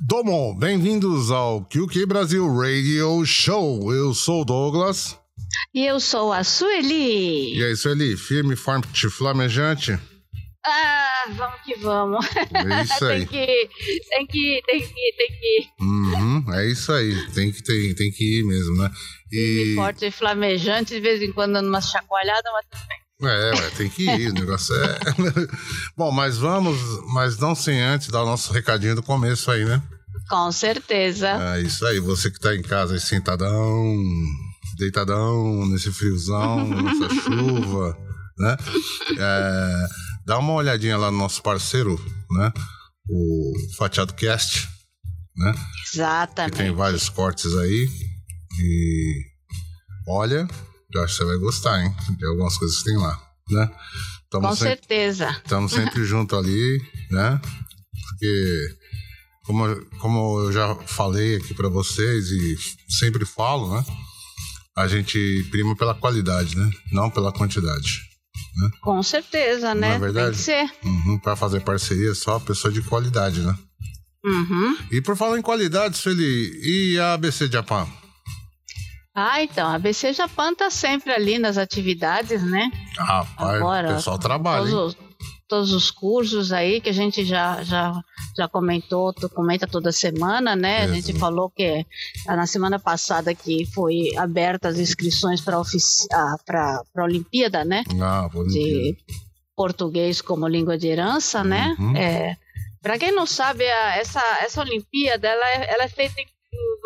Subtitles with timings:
[0.00, 3.94] Domo, bem-vindos ao QQ Brasil Radio Show.
[3.94, 5.27] Eu sou o Douglas.
[5.74, 7.56] E eu sou a Sueli.
[7.58, 9.98] E é isso ali, firme, forte, flamejante.
[10.64, 12.26] Ah, vamos que vamos.
[12.36, 13.26] É isso aí.
[13.26, 13.70] tem que,
[14.08, 15.68] tem que, tem que, tem que.
[15.80, 18.90] Uhum, é isso aí, tem que, tem, tem que ir mesmo, né?
[19.32, 19.74] E...
[19.76, 22.98] Forte e flamejante, de vez em quando dando uma chacoalhada, mas tudo bem.
[23.20, 24.98] É, ué, tem que ir, o negócio é.
[25.96, 26.78] Bom, mas vamos,
[27.12, 29.82] mas não sem antes dar o nosso recadinho do começo aí, né?
[30.28, 31.56] Com certeza.
[31.56, 33.96] É isso aí, você que tá em casa aí sentadão,
[34.78, 37.98] deitadão, nesse friozão, nessa chuva,
[38.38, 38.56] né?
[39.18, 39.86] É,
[40.24, 42.52] dá uma olhadinha lá no nosso parceiro, né?
[43.10, 44.68] O Fatiado Cast,
[45.36, 45.54] né?
[45.92, 46.52] Exatamente.
[46.52, 47.88] Que tem vários cortes aí.
[48.60, 49.22] E
[50.06, 50.48] olha,
[50.94, 51.94] eu acho que você vai gostar, hein?
[52.16, 53.70] De algumas coisas que tem lá, né?
[54.30, 55.30] Tamo Com sempre, certeza.
[55.30, 57.40] Estamos sempre junto ali, né?
[58.08, 58.76] Porque,
[59.44, 62.56] como, como eu já falei aqui para vocês e
[62.88, 63.84] sempre falo, né?
[64.78, 66.70] A gente prima pela qualidade, né?
[66.92, 68.08] Não pela quantidade.
[68.56, 68.70] Né?
[68.80, 69.88] Com certeza, né?
[69.88, 70.26] Não é verdade?
[70.26, 70.70] Tem que ser.
[70.84, 73.56] Uhum, para fazer parceria, só pessoa de qualidade, né?
[74.24, 74.76] Uhum.
[74.90, 77.86] E por falar em qualidade, Sueli, e a ABC Japan?
[79.14, 82.70] Ah, então, a ABC Japan tá sempre ali nas atividades, né?
[82.96, 84.70] Rapaz, Agora, o pessoal trabalha.
[84.70, 84.96] Todos,
[85.48, 87.92] todos, os cursos aí que a gente já, já,
[88.36, 90.82] já comentou, comenta toda semana, né?
[90.82, 91.84] A gente falou que
[92.26, 97.82] na semana passada que foi aberta as inscrições para a Olimpíada, né?
[98.00, 98.48] Ah, Olimpíada.
[98.48, 98.96] De
[99.56, 101.74] português como língua de herança, né?
[101.78, 101.96] Uhum.
[101.96, 102.36] É,
[102.80, 106.26] para quem não sabe, essa, essa Olimpíada ela é, ela é feita em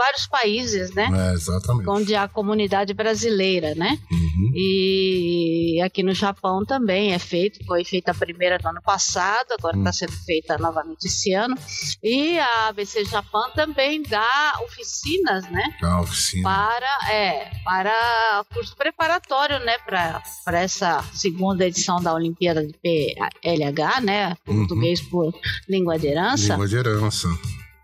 [0.03, 1.09] vários países, né?
[1.13, 1.89] É, exatamente.
[1.89, 3.99] Onde há a comunidade brasileira, né?
[4.11, 4.53] Uhum.
[4.55, 9.77] E aqui no Japão também é feito, foi feita a primeira no ano passado, agora
[9.77, 9.93] está uhum.
[9.93, 11.55] sendo feita novamente esse ano.
[12.03, 15.63] E a ABC Japão também dá oficinas, né?
[15.81, 16.43] Dá oficina.
[16.43, 19.79] Para, é, para curso preparatório, né?
[19.79, 24.37] Para essa segunda edição da Olimpíada de PLH, né?
[24.47, 24.59] Uhum.
[24.67, 25.09] Português uhum.
[25.11, 26.55] por língua de herança.
[26.55, 27.29] Língua de herança.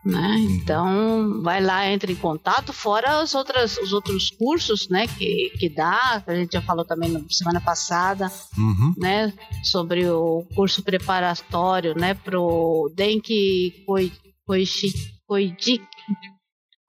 [0.09, 0.37] Né?
[0.53, 5.69] Então, vai lá, entre em contato, fora os, outras, os outros cursos né, que, que
[5.69, 8.95] dá, a gente já falou também na semana passada, uhum.
[8.97, 9.31] né,
[9.63, 14.95] sobre o curso preparatório né, para o Denki Koichi,
[15.27, 15.83] Koichi,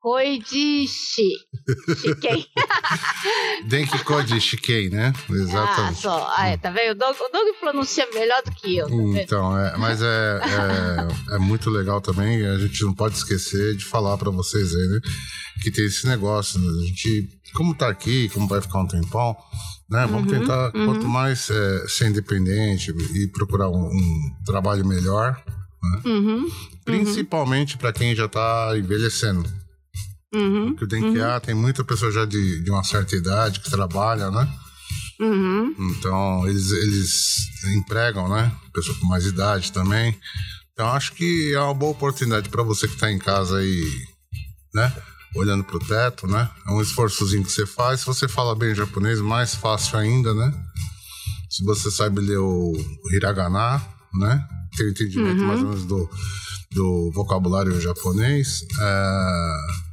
[0.02, 2.46] Koichi Shiken.
[3.68, 5.14] Denki Koji Shiken, né?
[5.30, 5.98] Exatamente.
[5.98, 6.34] Ah, só.
[6.38, 6.92] Ah, é, tá vendo?
[6.92, 8.88] O Doug, o Doug pronuncia melhor do que eu.
[8.88, 12.46] Tá então, é, mas é, é, é, muito legal também.
[12.48, 15.00] A gente não pode esquecer de falar para vocês aí, né?
[15.62, 16.60] Que tem esse negócio.
[16.60, 16.68] Né?
[16.68, 19.36] A gente, como tá aqui, como vai ficar um tempão,
[19.90, 20.08] né?
[20.10, 20.86] Vamos uhum, tentar, uhum.
[20.86, 25.44] quanto mais é, ser independente e procurar um, um trabalho melhor,
[25.84, 26.02] né?
[26.06, 26.50] Uhum,
[26.86, 29.59] principalmente para quem já tá envelhecendo.
[30.34, 31.40] Uhum, Porque o Denkiá uhum.
[31.40, 34.48] tem muita pessoa já de, de uma certa idade que trabalha, né?
[35.20, 35.76] Uhum.
[35.92, 37.36] Então, eles, eles
[37.76, 38.52] empregam, né?
[38.74, 40.18] Pessoa com mais idade também.
[40.72, 43.84] Então, acho que é uma boa oportunidade para você que está em casa aí,
[44.74, 44.96] né?
[45.36, 46.50] Olhando para o teto, né?
[46.68, 48.00] É um esforçozinho que você faz.
[48.02, 50.54] Se você fala bem japonês, mais fácil ainda, né?
[51.50, 52.74] Se você sabe ler o
[53.12, 53.82] hiragana,
[54.14, 54.48] né?
[54.78, 55.48] Tem o entendimento Uhum.
[55.48, 56.10] mais ou menos do,
[56.72, 58.62] do vocabulário japonês.
[58.80, 59.89] É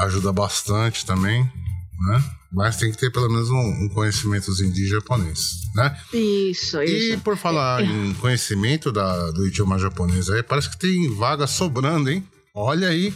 [0.00, 2.24] ajuda bastante também, né?
[2.50, 5.94] Mas tem que ter pelo menos um, um conhecimentozinho de japonês, né?
[6.12, 7.14] Isso, isso.
[7.14, 12.10] E por falar em conhecimento da, do idioma japonês aí, parece que tem vaga sobrando,
[12.10, 12.26] hein?
[12.54, 13.12] Olha aí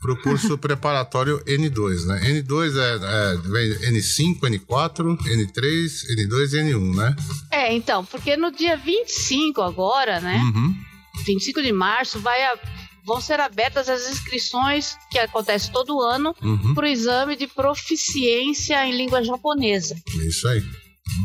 [0.00, 2.20] pro curso preparatório N2, né?
[2.24, 7.16] N2 é, é N5, N4, N3, N2 e N1, né?
[7.50, 10.38] É, então, porque no dia 25 agora, né?
[10.38, 10.76] Uhum.
[11.24, 12.58] 25 de março vai a,
[13.06, 16.74] vão ser abertas as inscrições que acontece todo ano Uhum.
[16.74, 20.62] para o exame de proficiência em língua japonesa, É isso aí.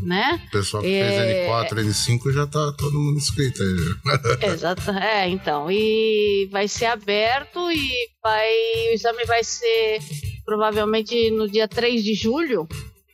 [0.03, 0.39] né?
[0.47, 1.09] O pessoal que É.
[1.09, 3.73] fez N4, N5 já tá todo mundo inscrito aí.
[4.53, 4.91] Exato.
[4.91, 5.69] É, então.
[5.71, 7.89] E vai ser aberto e
[8.23, 8.47] vai.
[8.91, 9.99] O exame vai ser
[10.45, 12.67] provavelmente no dia 3 de julho,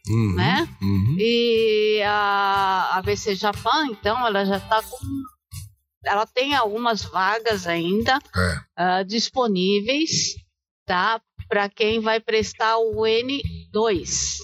[0.10, 0.68] Uhum, né?
[0.82, 1.16] Uhum.
[1.20, 4.98] E a ABC Japan, então, ela já está com.
[6.06, 8.60] Ela tem algumas vagas ainda É.
[8.76, 10.36] ah, disponíveis,
[10.86, 11.22] tá?
[11.50, 14.38] Para quem vai prestar o N2.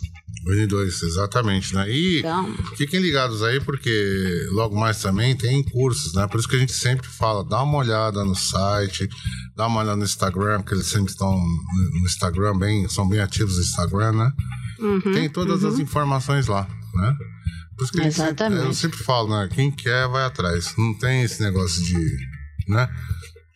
[0.45, 1.89] O N2, exatamente, né?
[1.89, 2.53] E então...
[2.75, 6.27] fiquem ligados aí, porque logo mais também tem cursos, né?
[6.27, 9.07] Por isso que a gente sempre fala, dá uma olhada no site,
[9.55, 13.55] dá uma olhada no Instagram, porque eles sempre estão no Instagram, bem, são bem ativos
[13.55, 14.31] no Instagram, né?
[14.79, 15.69] Uhum, tem todas uhum.
[15.69, 17.15] as informações lá, né?
[17.83, 18.55] Por isso que Exatamente.
[18.55, 19.49] Sempre, eu sempre falo, né?
[19.53, 20.73] Quem quer, vai atrás.
[20.77, 22.17] Não tem esse negócio de,
[22.67, 22.87] né?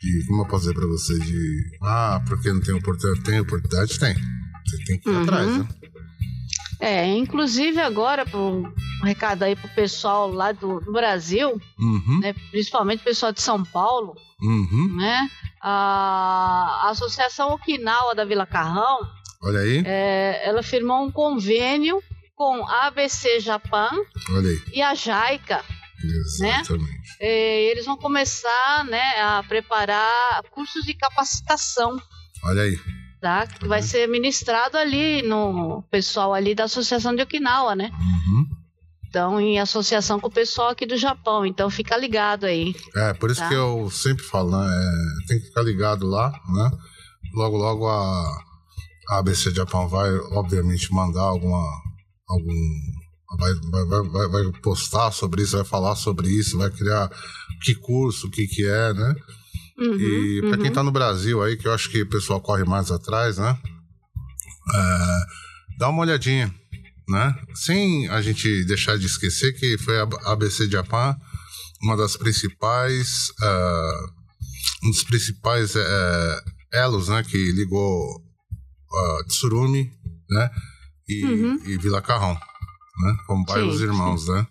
[0.01, 3.23] De, como eu posso dizer pra você, de, ah, porque não tem oportunidade?
[3.23, 3.99] Tem oportunidade?
[3.99, 4.13] Tem.
[4.13, 5.23] Você tem que ir uhum.
[5.23, 5.67] atrás, né?
[6.79, 8.71] É, inclusive agora, um
[9.03, 12.19] recado aí pro pessoal lá do, do Brasil, uhum.
[12.21, 14.95] né, principalmente o pessoal de São Paulo, uhum.
[14.95, 15.27] né?
[15.59, 18.99] A, Associação Okinawa da Vila Carrão,
[19.41, 19.83] Olha aí.
[19.85, 22.01] É, ela firmou um convênio
[22.37, 23.89] com a ABC Japan
[24.71, 25.65] e a JAICA.
[26.01, 26.83] Exatamente.
[27.19, 27.27] Né?
[27.71, 31.99] Eles vão começar né, a preparar cursos de capacitação.
[32.45, 32.79] Olha aí
[33.19, 33.47] tá?
[33.47, 37.91] Que vai ser ministrado ali no pessoal ali da Associação de Okinawa, né?
[37.99, 38.45] Uhum.
[39.09, 41.45] Então, em associação com o pessoal aqui do Japão.
[41.45, 42.75] Então, fica ligado aí.
[42.95, 43.47] É, por isso tá?
[43.47, 44.67] que eu sempre falo, né?
[44.67, 46.71] É, tem que ficar ligado lá, né?
[47.33, 48.37] Logo, logo a,
[49.09, 51.65] a ABC Japão vai, obviamente, mandar alguma.
[52.27, 52.53] Algum
[53.39, 57.09] Vai, vai, vai, vai, postar sobre isso, vai falar sobre isso, vai criar
[57.61, 59.15] que curso, o que, que é, né?
[59.77, 60.57] Uhum, e para uhum.
[60.59, 63.57] quem está no Brasil aí, que eu acho que o pessoal corre mais atrás, né?
[64.73, 65.19] É,
[65.77, 66.53] dá uma olhadinha,
[67.09, 67.35] né?
[67.53, 71.15] Sem a gente deixar de esquecer que foi a ABC Japan
[71.81, 76.41] uma das principais, uh, um dos principais uh,
[76.71, 77.23] elos, né?
[77.23, 79.91] Que ligou uh, Tsurumi,
[80.29, 80.49] né?
[81.07, 81.59] E, uhum.
[81.65, 83.17] e Vila Carrão, né?
[83.25, 84.45] Como bairros irmãos, né?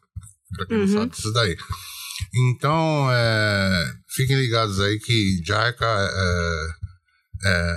[0.54, 0.92] Para quem não uhum.
[0.92, 1.56] sabe isso daí.
[2.34, 6.68] Então, é, fiquem ligados aí que Jaika é,
[7.44, 7.76] é,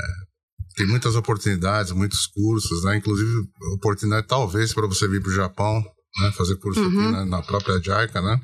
[0.75, 2.97] tem muitas oportunidades, muitos cursos, né?
[2.97, 5.83] Inclusive, oportunidade talvez para você vir para o Japão,
[6.21, 6.31] né?
[6.31, 6.87] Fazer curso uhum.
[6.87, 8.41] aqui na, na, própria Jaika, né?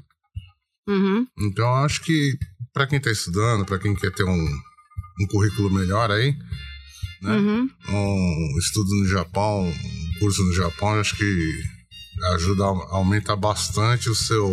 [0.88, 1.26] Uhum.
[1.40, 2.38] Então, acho que
[2.74, 4.60] para quem está estudando, para quem quer ter um,
[5.22, 6.36] um currículo melhor aí,
[7.26, 7.36] né?
[7.38, 7.70] Uhum.
[7.90, 11.64] Um estudo no Japão, um curso no Japão, acho que
[12.34, 14.48] ajuda, aumenta bastante o seu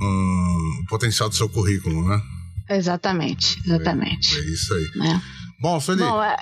[0.00, 2.20] um, o potencial do seu currículo, né?
[2.68, 4.34] Exatamente, exatamente.
[4.36, 4.84] É, é isso aí.
[4.84, 5.20] É.
[5.60, 6.36] Bom, Sueli, Bom, é,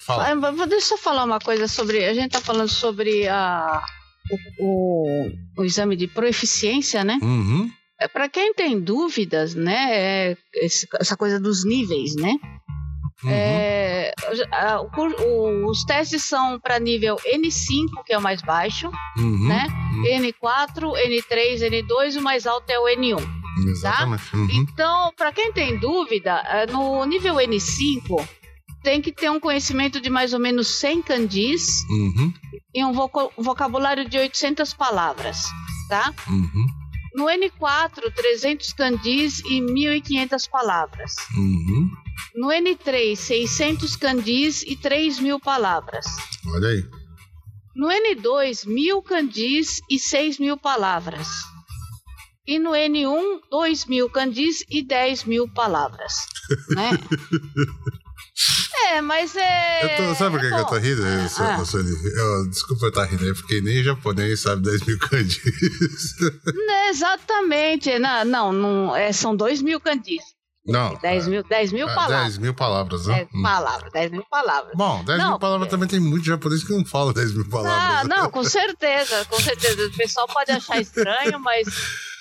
[0.00, 0.66] fala.
[0.66, 2.04] Deixa eu falar uma coisa sobre.
[2.04, 3.82] A gente está falando sobre a,
[4.30, 7.18] o, o, o, exame de proeficiência, né?
[7.20, 7.70] Uhum.
[8.00, 9.88] É, Para quem tem dúvidas, né?
[9.90, 10.36] É,
[11.00, 12.34] essa coisa dos níveis, né?
[13.26, 13.32] Uhum.
[13.32, 14.12] É,
[14.52, 19.48] a, o, os testes são para nível N5, que é o mais baixo, uhum.
[19.48, 19.66] né?
[19.92, 20.04] Uhum.
[20.04, 23.16] N4, N3, N2 e o mais alto é o N1.
[23.16, 23.70] Tá?
[23.70, 24.30] Exatamente.
[24.30, 24.38] Tá?
[24.52, 28.26] Então, para quem tem dúvida, é, no nível N5
[28.82, 32.32] tem que ter um conhecimento de mais ou menos 100 candis uhum.
[32.72, 32.92] e um
[33.36, 35.46] vocabulário de 800 palavras,
[35.88, 36.14] tá?
[36.28, 36.66] Uhum.
[37.16, 41.14] No N4, 300 candis e 1.500 palavras.
[41.34, 41.90] Uhum.
[42.34, 46.04] No N3, 600 candis e 3 mil palavras.
[46.54, 46.84] Olha aí.
[47.74, 51.26] No N2, 1000 candis e 6 mil palavras.
[52.46, 56.26] E no N1, 2 mil candis e 10 mil palavras.
[56.74, 56.90] né?
[58.88, 59.84] É, mas é.
[59.84, 61.02] Eu tô, sabe por que, é que eu tô rindo?
[61.02, 61.58] Eu, ah.
[61.58, 65.40] eu, desculpa eu estar rindo aí, porque nem japonês sabe 10 mil candis.
[66.90, 67.98] Exatamente.
[67.98, 70.22] Não, não, não é, são 2 mil candis.
[70.66, 70.96] Não.
[70.96, 72.22] 10 mil, 10 mil é, palavras.
[72.22, 73.14] 10 mil palavras, né?
[73.14, 73.42] 10 hum.
[73.42, 74.72] palavras, 10 mil palavras.
[74.74, 78.00] Bom, 10 não, mil palavras também tem muito japonês que não fala 10 mil palavras.
[78.00, 79.86] Ah, não, com certeza, com certeza.
[79.86, 81.68] O pessoal pode achar estranho, mas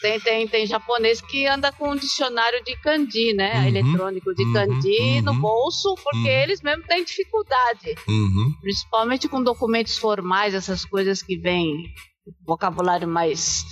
[0.05, 3.59] tem, tem, tem japonês que anda com um dicionário de kanji, né?
[3.59, 6.43] Uhum, Eletrônico de uhum, kanji uhum, no bolso, porque uhum.
[6.43, 7.95] eles mesmo têm dificuldade.
[8.07, 8.53] Uhum.
[8.61, 11.91] Principalmente com documentos formais, essas coisas que vêm
[12.45, 13.63] vocabulário mais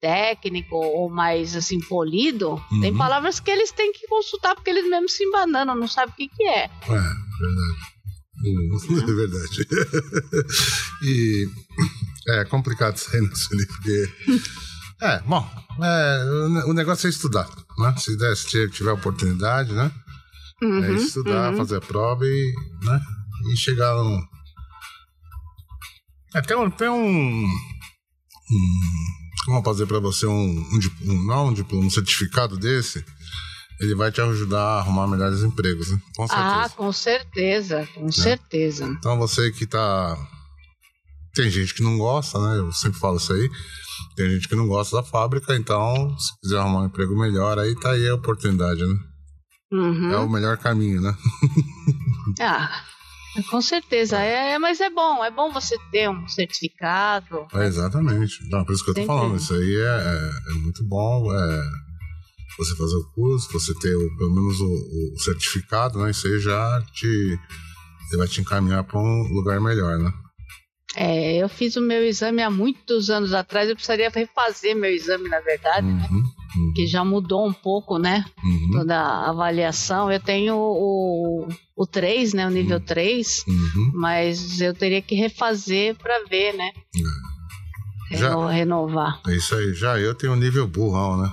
[0.00, 2.80] técnico ou mais assim polido, uhum.
[2.80, 6.16] tem palavras que eles têm que consultar porque eles mesmos se embananam, não sabem o
[6.16, 6.64] que, que é.
[6.64, 7.90] É, verdade.
[8.44, 8.78] Uhum.
[8.96, 9.68] É verdade.
[11.02, 11.48] e
[12.28, 14.69] é complicado isso aí, né, porque.
[15.00, 15.48] É, bom,
[15.82, 17.94] é, o negócio é estudar, né?
[17.96, 19.90] Se, der, se tiver oportunidade, né?
[20.62, 21.56] É uhum, é estudar, uhum.
[21.56, 23.00] fazer a prova e, né?
[23.52, 24.28] e chegar no.
[26.34, 26.70] É, tem um.
[26.70, 27.48] Tem um, um
[29.46, 30.80] como dizer para você, um, um,
[31.10, 33.04] um, não um diploma, um certificado desse,
[33.80, 36.00] ele vai te ajudar a arrumar melhores empregos, né?
[36.14, 36.54] Com certeza.
[36.54, 38.12] Ah, com certeza, com é.
[38.12, 38.84] certeza.
[38.84, 40.16] Então você que tá.
[41.32, 42.58] Tem gente que não gosta, né?
[42.58, 43.48] Eu sempre falo isso aí.
[44.16, 47.74] Tem gente que não gosta da fábrica, então, se quiser arrumar um emprego melhor, aí
[47.74, 48.98] tá aí a oportunidade, né?
[49.72, 50.10] Uhum.
[50.10, 51.14] É o melhor caminho, né?
[52.40, 52.84] ah.
[53.48, 57.46] Com certeza, é, mas é bom, é bom você ter um certificado.
[57.54, 58.36] É, exatamente.
[58.50, 61.32] Não, por isso que eu tô falando, isso aí é, é, é muito bom.
[61.32, 61.62] É,
[62.58, 66.10] você fazer o curso, você ter o, pelo menos o, o, certificado, né?
[66.10, 67.38] Isso aí já te
[68.16, 70.12] vai te encaminhar para um lugar melhor, né?
[70.96, 75.28] É, eu fiz o meu exame há muitos anos atrás, eu precisaria refazer meu exame,
[75.28, 76.08] na verdade, né?
[76.10, 76.28] uhum, né?
[76.56, 76.72] Uhum.
[76.74, 78.24] Que já mudou um pouco, né?
[78.42, 78.70] Uhum.
[78.72, 80.10] Toda a avaliação.
[80.10, 82.46] Eu tenho o, o 3, né?
[82.46, 82.84] O nível uhum.
[82.84, 83.92] 3, uhum.
[83.94, 86.72] mas eu teria que refazer para ver, né?
[86.96, 87.30] É.
[88.16, 89.20] Já, renovar.
[89.28, 91.32] É isso aí, já eu tenho um nível burrão, né?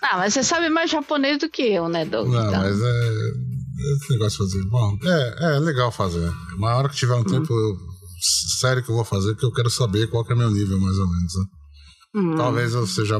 [0.00, 2.28] Não, mas você sabe mais japonês do que eu, né, Doug?
[2.28, 2.60] Não, então.
[2.60, 3.52] mas é
[3.96, 4.64] esse negócio de fazer.
[4.68, 6.32] Bom, é, é legal fazer.
[6.56, 7.24] Uma hora que tiver um hum.
[7.24, 7.54] tempo
[8.60, 10.98] sério que eu vou fazer, que eu quero saber qual que é meu nível, mais
[10.98, 11.34] ou menos.
[11.34, 11.44] Né?
[12.14, 12.36] Hum.
[12.36, 13.18] Talvez eu seja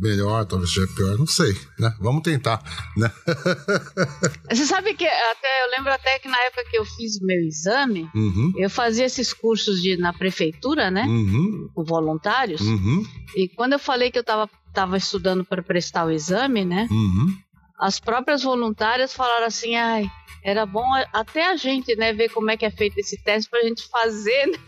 [0.00, 1.92] melhor, talvez seja pior, não sei, né?
[1.98, 2.62] Vamos tentar,
[2.96, 3.10] né?
[4.48, 7.40] Você sabe que até eu lembro até que na época que eu fiz o meu
[7.40, 8.52] exame, uhum.
[8.56, 11.04] eu fazia esses cursos de, na prefeitura, né?
[11.04, 11.68] Uhum.
[11.74, 12.60] Com voluntários.
[12.60, 13.04] Uhum.
[13.34, 16.86] E quando eu falei que eu estava tava estudando para prestar o exame, né?
[16.88, 17.36] Uhum
[17.78, 20.10] as próprias voluntárias falaram assim, ai,
[20.42, 23.62] era bom até a gente, né, ver como é que é feito esse teste pra
[23.62, 24.58] gente fazer, né?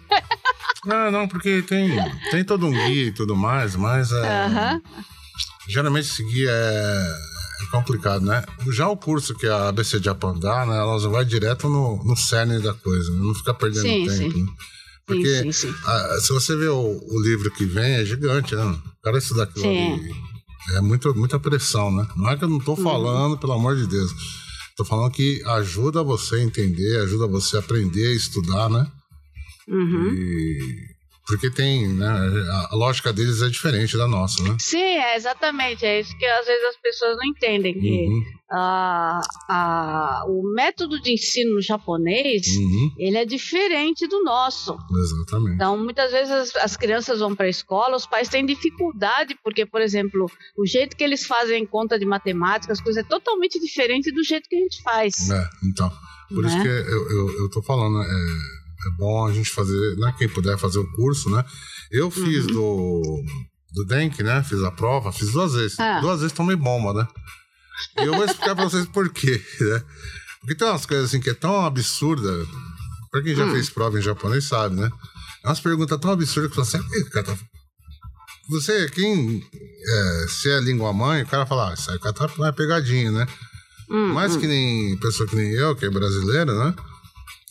[0.85, 1.91] Não, não, porque tem,
[2.31, 4.81] tem todo um guia e tudo mais, mas é,
[5.69, 7.15] geralmente esse guia é,
[7.63, 8.45] é, complicado, né?
[8.73, 12.61] Já o curso que a ABC Japan dá, né, ela vai direto no, no cerne
[12.61, 13.19] da coisa, né?
[13.21, 14.43] não fica perdendo sim, tempo, sim.
[14.45, 14.53] Né?
[15.07, 18.63] Porque sim, sim, a, se você vê o, o, livro que vem, é gigante, né?
[18.63, 20.30] O cara estudar aquilo ali
[20.77, 22.07] é muito, muita pressão, né?
[22.17, 22.83] Não é que eu não estou uhum.
[22.83, 24.11] falando, pelo amor de Deus.
[24.71, 28.91] Estou falando que ajuda você a entender, ajuda você a aprender a estudar, né?
[29.69, 30.13] Uhum.
[30.13, 30.91] E
[31.31, 32.09] porque tem, né?
[32.71, 34.57] A lógica deles é diferente da nossa, né?
[34.59, 35.87] Sim, é exatamente.
[35.87, 37.73] É isso que às vezes as pessoas não entendem.
[37.73, 38.25] Que uhum.
[38.51, 42.93] A, a, o método de ensino japonês uhum.
[42.99, 44.77] ele é diferente do nosso.
[44.91, 45.55] Exatamente.
[45.55, 49.65] Então, muitas vezes as, as crianças vão para a escola, os pais têm dificuldade, porque,
[49.65, 50.27] por exemplo,
[50.59, 54.49] o jeito que eles fazem conta de matemática, as coisas é totalmente diferente do jeito
[54.49, 55.31] que a gente faz.
[55.31, 55.91] É, então.
[56.29, 56.49] Por né?
[56.49, 58.01] isso que eu, tô falando.
[58.03, 60.15] É é bom a gente fazer, né?
[60.17, 61.45] Quem puder fazer o curso, né?
[61.91, 62.53] Eu fiz uhum.
[62.53, 63.25] do,
[63.75, 64.43] do Denk, né?
[64.43, 65.79] Fiz a prova, fiz duas vezes.
[65.79, 66.01] Ah.
[66.01, 67.09] Duas vezes tomei bomba, né?
[67.99, 69.83] E eu vou explicar pra vocês por quê, né?
[70.41, 72.47] Porque tem umas coisas assim que é tão absurda.
[73.11, 73.53] Pra quem já hum.
[73.53, 74.91] fez prova em japonês sabe, né?
[75.45, 77.39] É umas perguntas tão absurdas que você assim, cara,
[78.49, 82.31] você, quem é, se é língua mãe, o cara fala, ah, isso aí cara tá
[82.37, 83.27] uma pegadinha, né?
[83.89, 84.41] Hum, Mas hum.
[84.41, 86.75] que nem pessoa que nem eu, que é brasileira, né?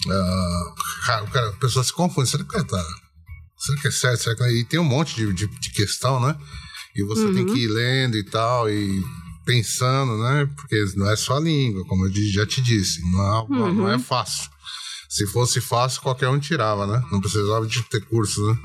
[0.07, 2.29] Uh, o cara, a pessoa se confunde.
[2.29, 2.85] Será que o cara tá.
[3.57, 4.23] Será que é certo?
[4.23, 4.43] Será que...
[4.43, 4.51] É?
[4.51, 6.37] E tem um monte de, de, de questão, né?
[6.95, 7.33] E você uhum.
[7.33, 9.03] tem que ir lendo e tal, e
[9.49, 10.47] pensando, né?
[10.55, 13.01] Porque não é só a língua, como eu já te disse.
[13.11, 13.73] Não é, uhum.
[13.73, 14.47] não é fácil.
[15.09, 17.03] Se fosse fácil, qualquer um tirava, né?
[17.11, 18.55] Não precisava de ter curso, né?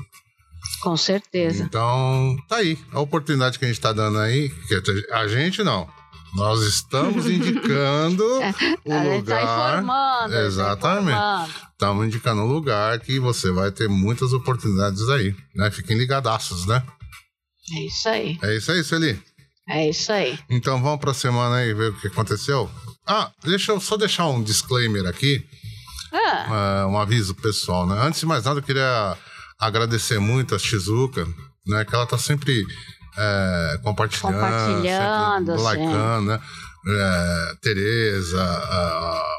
[0.81, 1.63] Com certeza.
[1.63, 2.77] Então, tá aí.
[2.91, 4.79] A oportunidade que a gente tá dando aí, que
[5.11, 5.89] a gente não.
[6.35, 8.51] Nós estamos indicando é,
[8.85, 9.23] o tá lugar.
[9.23, 11.17] Tá informando, Exatamente.
[11.17, 15.71] Tá estamos indicando um lugar que você vai ter muitas oportunidades aí, né?
[15.71, 16.83] Fiquem ligadaços, né?
[17.73, 18.37] É isso aí.
[18.43, 19.19] É isso aí, Celi.
[19.67, 20.37] É isso aí.
[20.49, 22.69] Então vamos para a semana aí ver o que aconteceu.
[23.07, 25.43] Ah, deixa eu só deixar um disclaimer aqui.
[26.11, 26.85] Ah.
[26.85, 27.99] Uh, um aviso pessoal, né?
[28.01, 29.17] Antes de mais nada, eu queria
[29.59, 31.27] agradecer muito a Shizuka,
[31.65, 31.83] né?
[31.83, 32.65] Que ela tá sempre
[33.17, 36.41] é, compartilhando, compartilhando likeando, né?
[36.87, 39.35] É, Tereza, a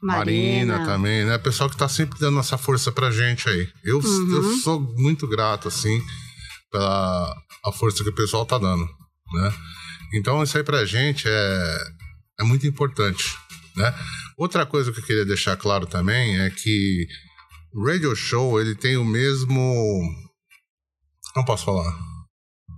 [0.00, 0.74] Marina.
[0.74, 0.92] Marina.
[0.92, 1.38] também, né?
[1.38, 3.68] Pessoal que tá sempre dando essa força pra gente aí.
[3.84, 4.34] Eu, uhum.
[4.34, 6.00] eu sou muito grato, assim,
[6.70, 9.54] pela a força que o pessoal tá dando, né?
[10.14, 11.78] Então, isso aí pra gente é,
[12.40, 13.36] é muito importante,
[13.76, 13.94] né?
[14.36, 17.06] Outra coisa que eu queria deixar claro também é que
[17.74, 20.02] o Radio Show, ele tem o mesmo...
[21.34, 22.12] Não posso falar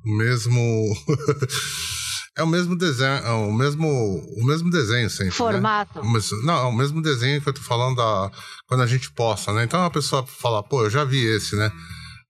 [0.04, 0.60] o mesmo.
[2.36, 5.26] é o mesmo desenho, é o mesmo, o mesmo desenho sempre.
[5.26, 5.36] Né?
[5.36, 6.02] Formato.
[6.02, 6.20] Né?
[6.44, 8.30] Não, é o mesmo desenho que eu tô falando da,
[8.66, 9.64] quando a gente posta, né?
[9.64, 11.72] Então a pessoa fala, pô, eu já vi esse, né?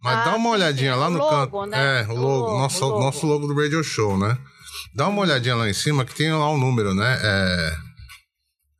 [0.04, 1.70] Mas ah, dá uma olhadinha lá no logo, canto.
[1.70, 2.02] Né?
[2.02, 3.00] É, o logo, logo, nosso, logo.
[3.00, 4.36] nosso logo do Radio Show, né?
[4.94, 7.18] Dá uma olhadinha lá em cima que tem lá um número, né?
[7.22, 7.76] É,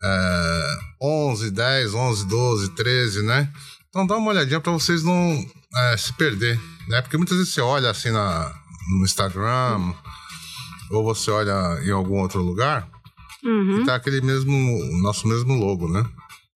[0.05, 3.51] é 11, 10, 11, 12, 13, né?
[3.89, 5.43] Então dá uma olhadinha para vocês não
[5.75, 7.01] é, se perder, né?
[7.01, 8.55] Porque muitas vezes você olha assim na,
[8.91, 9.95] no Instagram,
[10.91, 12.87] ou você olha em algum outro lugar,
[13.43, 13.81] uhum.
[13.81, 14.53] e tá aquele mesmo,
[15.01, 16.05] nosso mesmo logo, né?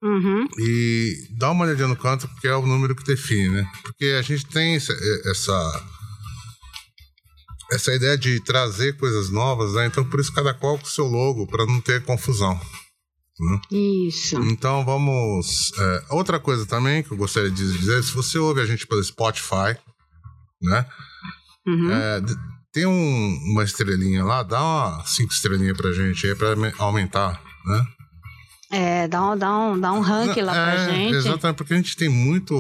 [0.03, 0.47] Uhum.
[0.59, 3.67] E dá uma olhadinha no canto, porque é o número que define, né?
[3.83, 5.85] Porque a gente tem essa,
[7.73, 9.87] essa ideia de trazer coisas novas, né?
[9.87, 12.59] Então por isso cada qual com o seu logo, para não ter confusão.
[13.41, 13.61] Né?
[13.71, 14.37] Isso.
[14.45, 15.73] Então vamos.
[15.79, 19.03] É, outra coisa também que eu gostaria de dizer: se você ouve a gente pelo
[19.03, 19.77] Spotify,
[20.63, 20.87] né?
[21.67, 21.91] Uhum.
[21.91, 22.21] É,
[22.73, 27.41] tem um- uma estrelinha lá, dá uma cinco estrelinhas pra gente aí pra me- aumentar,
[27.67, 27.87] né?
[28.71, 31.15] É, dá um, dá um, dá um rank lá pra É, gente.
[31.17, 32.55] Exatamente, porque a gente tem muito.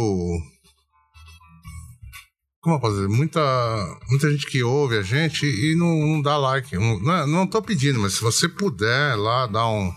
[2.61, 3.09] Como eu posso dizer?
[3.09, 3.41] Muita,
[4.11, 6.77] muita gente que ouve a gente e não, não dá like.
[6.77, 9.93] Não, não, é- tô pedindo, mas se você puder lá dar um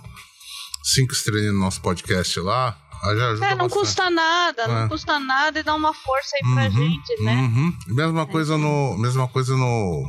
[0.83, 3.79] cinco estrelinhas no nosso podcast lá, aí já ajuda É, não bastante.
[3.79, 4.67] custa nada, É.
[4.67, 7.33] não custa nada e dá uma força aí pra Uhum, gente, né?
[7.35, 7.77] Uhum.
[7.87, 8.97] Mesma coisa no.
[8.97, 10.03] Mesma coisa no.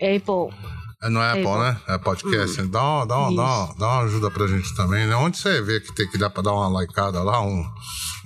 [0.00, 0.56] Apple.
[1.00, 1.58] É no Apple, Apple.
[1.62, 1.80] né?
[1.88, 2.62] É podcast.
[2.62, 5.14] Dá, uma, dá, uma, dá, uma, dá uma ajuda pra gente também, né?
[5.14, 7.64] Onde você vê que tem que dar pra dar uma likeada lá, um,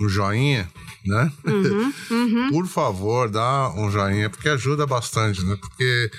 [0.00, 0.70] um joinha,
[1.04, 1.30] né?
[1.44, 2.48] Uhum, uhum.
[2.50, 5.56] Por favor, dá um joinha, porque ajuda bastante, né?
[5.60, 6.10] Porque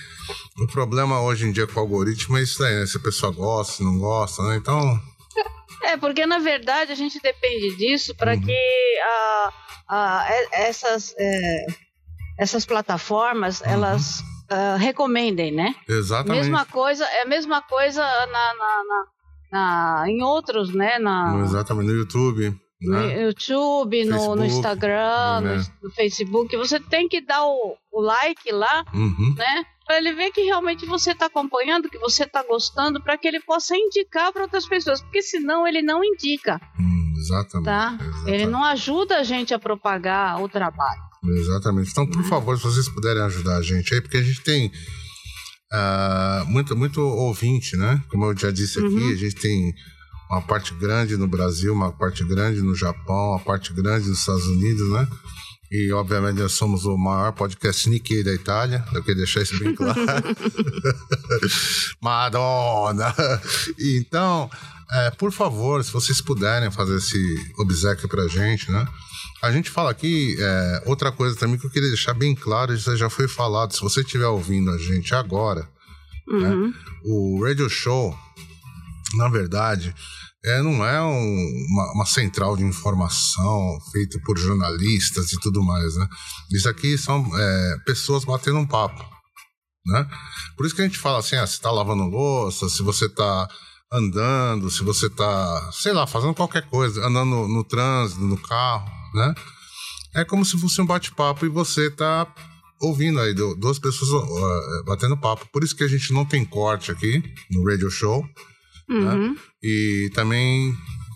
[0.59, 2.85] o problema hoje em dia com o algoritmo é isso aí, né?
[2.85, 4.55] Se a pessoa gosta, se não gosta, né?
[4.57, 4.99] Então,
[5.81, 8.17] É, porque na verdade a gente depende disso Uhum.
[8.17, 8.55] para que
[9.01, 9.53] a,
[9.89, 11.65] a- e- essas, é,
[12.37, 13.67] essas plataformas Uhum.
[13.71, 15.73] elas ah, recomendem, né?
[15.87, 16.41] exatamente.
[16.41, 19.05] Mesma coisa, é a mesma coisa na, na- na-
[19.51, 20.97] na- em outros, né?
[20.99, 23.23] Na, Exatamente, no YouTube, no né?
[23.23, 25.55] YouTube, no, no Facebook, Instagram, né?
[25.81, 26.57] no, no Facebook.
[26.57, 29.35] Você tem que dar o, o like lá, Uhum.
[29.37, 29.63] né?
[29.85, 33.41] Para ele ver que realmente você está acompanhando, que você está gostando, para que ele
[33.41, 36.92] possa indicar para outras pessoas, porque senão ele não indica, Hum,
[37.23, 37.65] exatamente.
[37.65, 37.97] tá?
[37.99, 38.29] exatamente.
[38.29, 41.01] Ele não ajuda a gente a propagar o trabalho.
[41.25, 41.89] Exatamente.
[41.91, 44.71] Então, por favor, se vocês puderem ajudar a gente aí, porque a gente tem
[45.71, 48.01] ah, muito, muito ouvinte, né?
[48.09, 49.09] Como eu já disse aqui, Uhum.
[49.11, 49.73] a gente tem
[50.29, 54.45] uma parte grande no Brasil, uma parte grande no Japão, uma parte grande nos Estados
[54.47, 55.07] Unidos, né?
[55.71, 58.85] E, obviamente, nós somos o maior podcast Nikkei da Itália.
[58.93, 59.99] Eu queria deixar isso bem claro.
[62.01, 63.13] Madonna!
[63.79, 64.49] Então,
[64.93, 67.17] é, por favor, se vocês puderem fazer esse
[67.57, 68.87] obsequio pra gente, né?
[69.41, 72.95] A gente fala aqui, é, outra coisa também que eu queria deixar bem claro, isso
[72.95, 75.67] já foi falado, se você estiver ouvindo a gente agora,
[76.27, 76.73] Uhum.
[77.03, 78.15] o Radio Show,
[79.15, 79.93] na verdade,
[80.45, 85.95] é, não é um- uma, uma central de informação feita por jornalistas e tudo mais,
[85.95, 86.07] né?
[86.51, 89.03] Isso aqui são é, pessoas batendo um papo,
[89.85, 90.07] né?
[90.55, 93.47] Por isso que a gente fala assim, ah, se tá lavando louça, se você tá
[93.93, 98.89] andando, se você tá, sei lá, fazendo qualquer coisa, andando no, no trânsito, no carro,
[99.13, 99.33] né?
[100.15, 102.27] É como se fosse um bate-papo e você tá
[102.81, 105.47] ouvindo aí du- duas pessoas ó, batendo papo.
[105.51, 108.23] Por isso que a gente não tem corte aqui no radio show.
[108.89, 109.35] Uhum.
[109.63, 110.75] E também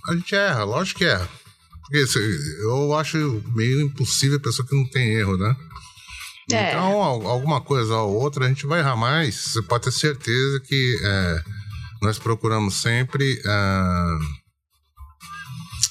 [0.09, 1.27] a gente erra, lógico que erra.
[1.81, 2.05] Porque
[2.63, 5.55] eu acho meio impossível a pessoa que não tem erro, né?
[6.51, 6.69] É.
[6.69, 9.35] Então, al- alguma coisa ou outra a gente vai errar mais.
[9.35, 11.43] Você pode ter certeza que é,
[12.01, 13.41] nós procuramos sempre.
[13.45, 14.37] é,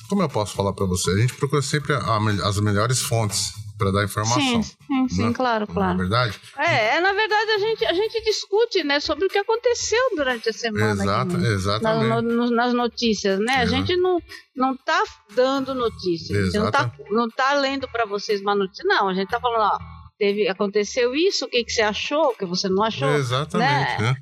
[0.09, 1.11] como eu posso falar para você?
[1.11, 4.41] A gente procura sempre a me- as melhores fontes para dar informação.
[4.41, 5.33] Sim, sim, sim, né?
[5.35, 5.99] claro, é claro.
[5.99, 6.41] verdade?
[6.57, 10.49] É, é, na verdade a gente, a gente discute, né, sobre o que aconteceu durante
[10.49, 11.03] a semana.
[11.03, 11.49] Exata, aqui, né?
[11.53, 12.09] exatamente.
[12.09, 13.57] Na- no- nas notícias, né?
[13.57, 13.77] A Exato.
[13.87, 14.19] gente não,
[14.57, 15.03] não tá
[15.35, 16.39] dando notícias.
[16.39, 18.85] A gente não tá, não tá lendo para vocês uma notícia.
[18.87, 19.79] Não, a gente tá falando, ó,
[20.17, 23.13] teve, aconteceu isso, o que, que você achou, o que você não achou.
[23.15, 24.17] Exatamente, né?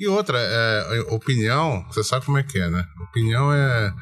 [0.00, 2.84] E outra, é, opinião, você sabe como é que é, né?
[3.10, 3.92] Opinião é.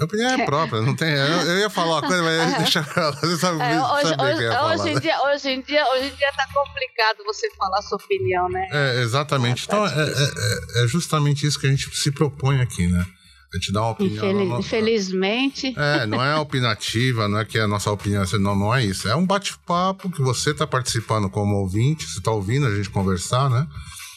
[0.00, 1.10] Opinião é própria, não tem.
[1.12, 3.16] Eu, eu ia falar uma coisa, mas deixa pra lá.
[3.16, 5.00] Você sabe, É, hoje, sabe o que eu hoje, falar, hoje, em né?
[5.00, 8.64] dia, hoje, em dia, hoje em dia tá complicado você falar sua opinião, né?
[8.70, 9.62] É, exatamente.
[9.62, 13.04] É, Então, tá é, é- é justamente isso que a gente se propõe aqui, né?
[13.52, 14.24] A gente dá uma opinião.
[14.24, 15.74] Infeliz- não- Infelizmente.
[15.76, 19.08] É, não é opinativa, não é que a nossa opinião é- não, não é isso.
[19.08, 23.50] É um bate-papo que você está participando como ouvinte, você está ouvindo a gente conversar,
[23.50, 23.66] né?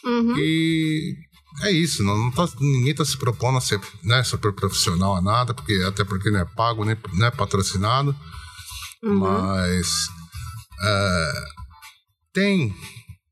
[0.04, 0.36] Uhum.
[0.38, 1.16] E
[1.64, 5.22] é isso, não, não tá- ninguém está se propondo a ser né, super profissional a
[5.22, 8.16] nada, porque até porque não é pago, nem não é patrocinado,
[9.04, 9.20] Uhum.
[9.20, 9.88] mas
[10.84, 11.32] é,
[12.34, 12.74] tem,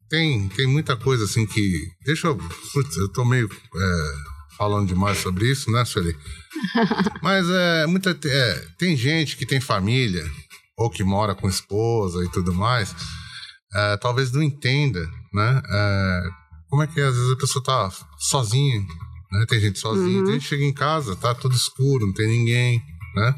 [0.09, 1.87] tem, tem muita coisa assim que.
[2.05, 2.37] Deixa eu.
[2.73, 4.13] Putz, eu tô meio é,
[4.57, 6.15] falando demais sobre isso, né, Sueli?
[7.21, 10.25] mas é, muita, é, tem gente que tem família,
[10.77, 12.95] ou que mora com esposa e tudo mais,
[13.75, 15.61] é, talvez não entenda, né?
[16.69, 18.79] É, como é que às vezes a pessoa tá sozinha,
[19.31, 19.45] né?
[19.47, 20.23] Tem gente sozinha, Uhum.
[20.25, 22.81] tem gente que chega em casa, tá tudo escuro, não tem ninguém,
[23.15, 23.35] né?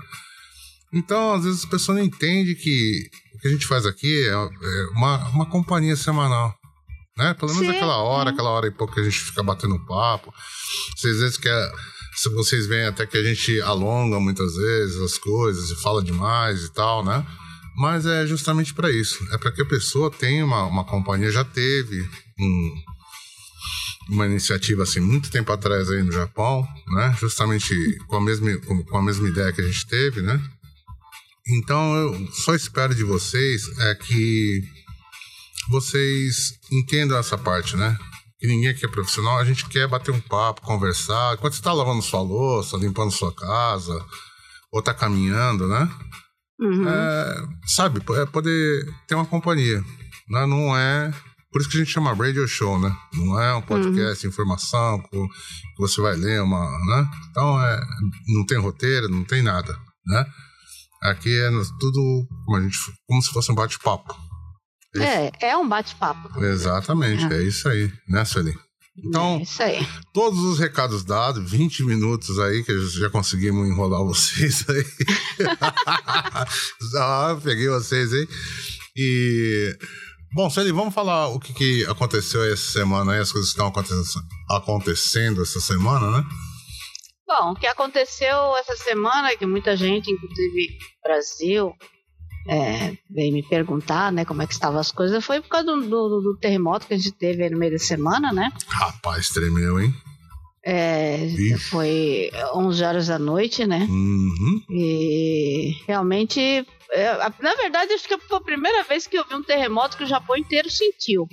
[0.94, 4.32] Então, às vezes a pessoa não entende que o que a gente faz aqui é,
[4.34, 6.54] é uma, uma companhia semanal.
[7.18, 7.34] Né?
[7.34, 8.34] Pelo menos Sim, aquela hora, sim.
[8.34, 10.34] aquela hora e pouco que a gente fica batendo papo.
[10.96, 11.72] Às vezes que é-
[12.16, 16.64] se vocês veem até que a gente alonga muitas vezes as coisas e fala demais
[16.66, 17.26] e tal, né?
[17.78, 19.26] Mas é justamente para isso.
[19.32, 22.02] É para que a pessoa tenha uma, uma companhia, já teve
[22.38, 22.76] um,
[24.12, 27.16] uma iniciativa assim muito tempo atrás aí no Japão, né?
[27.20, 27.74] Justamente
[28.08, 30.40] com a mesma com, a mesma ideia que a gente teve, né?
[31.48, 34.62] Então eu só espero de vocês é que
[35.70, 37.98] vocês entendam essa parte, né?
[38.38, 41.34] Que ninguém aqui é profissional, a gente quer bater um papo, conversar.
[41.34, 44.06] Enquanto você está lavando sua louça, limpando sua casa,
[44.72, 45.90] ou tá caminhando, né?
[46.60, 46.88] Uhum.
[46.88, 49.82] É, sabe, é poder ter uma companhia.
[50.30, 50.46] Né?
[50.46, 51.14] Não é.
[51.52, 52.96] Por isso que a gente chama radio show, né?
[53.14, 55.18] Não é um podcast, informação, que
[55.78, 56.62] você vai ler uma.
[56.62, 57.12] Né?
[57.30, 57.82] Então, é,
[58.30, 60.26] não tem roteiro, não tem nada, né?
[61.04, 64.16] Aqui é tudo como, a gente, como se fosse um bate-papo.
[64.96, 66.44] É, é um bate-papo.
[66.44, 67.38] Exatamente, é.
[67.38, 68.58] é isso aí, né, Sueli?
[68.98, 69.86] Então, é isso aí.
[70.14, 74.86] todos os recados dados, 20 minutos aí, que já conseguimos enrolar vocês aí.
[76.94, 78.28] já peguei vocês aí.
[78.96, 79.78] E.
[80.34, 84.26] Bom, Sueli, vamos falar o que, que aconteceu essa semana as coisas que estão acontecendo,
[84.50, 86.24] acontecendo essa semana, né?
[87.28, 91.74] Bom, o que aconteceu essa semana, que muita gente, inclusive Brasil,
[92.48, 95.82] é, veio me perguntar, né, como é que estavam as coisas, foi por causa do,
[95.82, 98.50] do, do terremoto que a gente teve no meio da semana, né?
[98.68, 99.94] Rapaz, tremeu, hein?
[100.64, 101.28] É,
[101.70, 103.88] foi 11 horas da noite, né?
[103.90, 104.62] Uhum.
[104.70, 106.40] E realmente,
[106.92, 110.04] é, na verdade, acho que foi a primeira vez que eu vi um terremoto que
[110.04, 111.28] o Japão inteiro sentiu.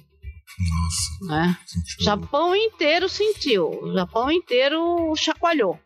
[0.58, 1.26] Nossa.
[1.36, 1.58] Né?
[1.66, 2.04] Sentiu.
[2.04, 3.68] Japão inteiro sentiu.
[3.82, 5.78] O Japão inteiro chacoalhou.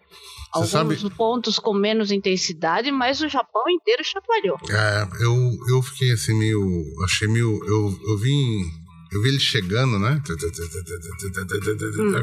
[0.54, 4.58] Você Alguns sabe- pontos com menos intensidade, mas o Japão inteiro chacoalhou.
[4.70, 5.34] É, eu,
[5.74, 6.60] eu fiquei assim meio.
[7.04, 7.58] Achei meio.
[7.64, 8.70] Eu, eu vim.
[9.12, 10.22] Eu vi ele chegando, né?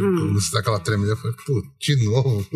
[0.02, 0.34] Uhum.
[0.34, 2.48] Você dá aquela tremida, eu falei, pô, de novo.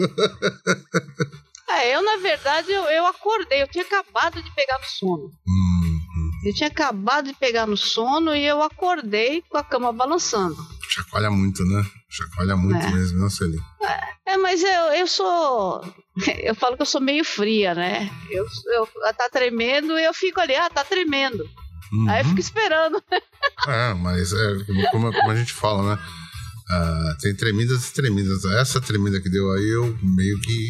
[1.70, 5.32] É, eu, na verdade, eu, eu acordei, eu tinha acabado de pegar no sono.
[5.48, 6.00] Hum,
[6.46, 10.56] Eu tinha acabado de pegar no sono e eu acordei com a cama balançando.
[10.90, 11.84] chacoalha muito, né?
[12.10, 12.92] Chacoalha muito É.
[12.92, 13.60] mesmo, né, Celi?
[14.26, 15.82] É, mas eu, eu sou.
[16.44, 18.10] Eu falo que eu sou meio fria, né?
[18.30, 21.44] Eu, eu tá tremendo e eu fico ali, ah, tá tremendo.
[22.10, 22.30] Aí eu Uhum.
[22.30, 23.04] fico esperando.
[23.68, 26.02] É, mas é como, como- a gente fala, né?
[26.70, 28.44] Ah, tem tremidas e tremidas.
[28.46, 30.68] Essa tremida que deu aí, eu meio que.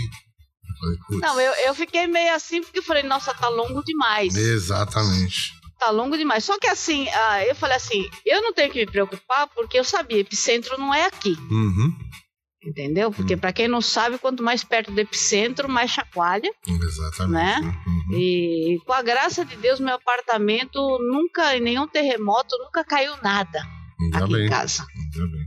[0.80, 0.98] Falei.
[1.22, 4.36] Não, eu, eu fiquei meio assim porque eu falei, nossa, tá longo demais.
[4.36, 5.54] Exatamente.
[5.80, 6.44] Tá longo demais.
[6.44, 9.84] Só que assim, ah, eu falei assim, eu não tenho que me preocupar porque eu
[9.84, 11.36] sabia, epicentro não é aqui.
[11.50, 11.96] Uhum.
[12.66, 13.12] Entendeu?
[13.12, 16.50] Porque pra quem não sabe, quanto mais perto do epicentro, mais chacoalha.
[16.68, 17.32] Exatamente.
[17.32, 17.60] Né?
[17.62, 17.84] né?
[17.86, 18.18] Uhum.
[18.18, 23.62] E com a graça de Deus, meu apartamento nunca, em nenhum terremoto, nunca caiu nada
[24.00, 24.46] Ainda aqui bem.
[24.46, 24.86] em casa.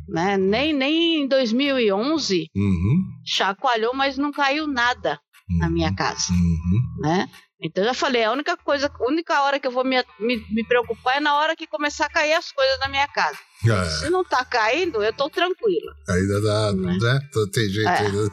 [0.08, 0.36] Né?
[0.36, 3.04] Nem, nem em 2011 Uhum.
[3.24, 5.18] chacoalhou, mas não caiu nada
[5.58, 6.32] na minha casa.
[6.32, 7.00] Uhum.
[7.00, 7.28] Né?
[7.60, 10.36] Então eu já falei, a única coisa, a única hora que eu vou me, me,
[10.50, 13.38] me preocupar é na hora que começar a cair as coisas na minha casa.
[13.66, 15.96] É, Se não tá caindo, eu tô tranquila.
[16.08, 16.98] ainda dá, Né?
[17.00, 17.20] né?
[17.52, 17.98] Tem jeito É.
[17.98, 18.30] ainda.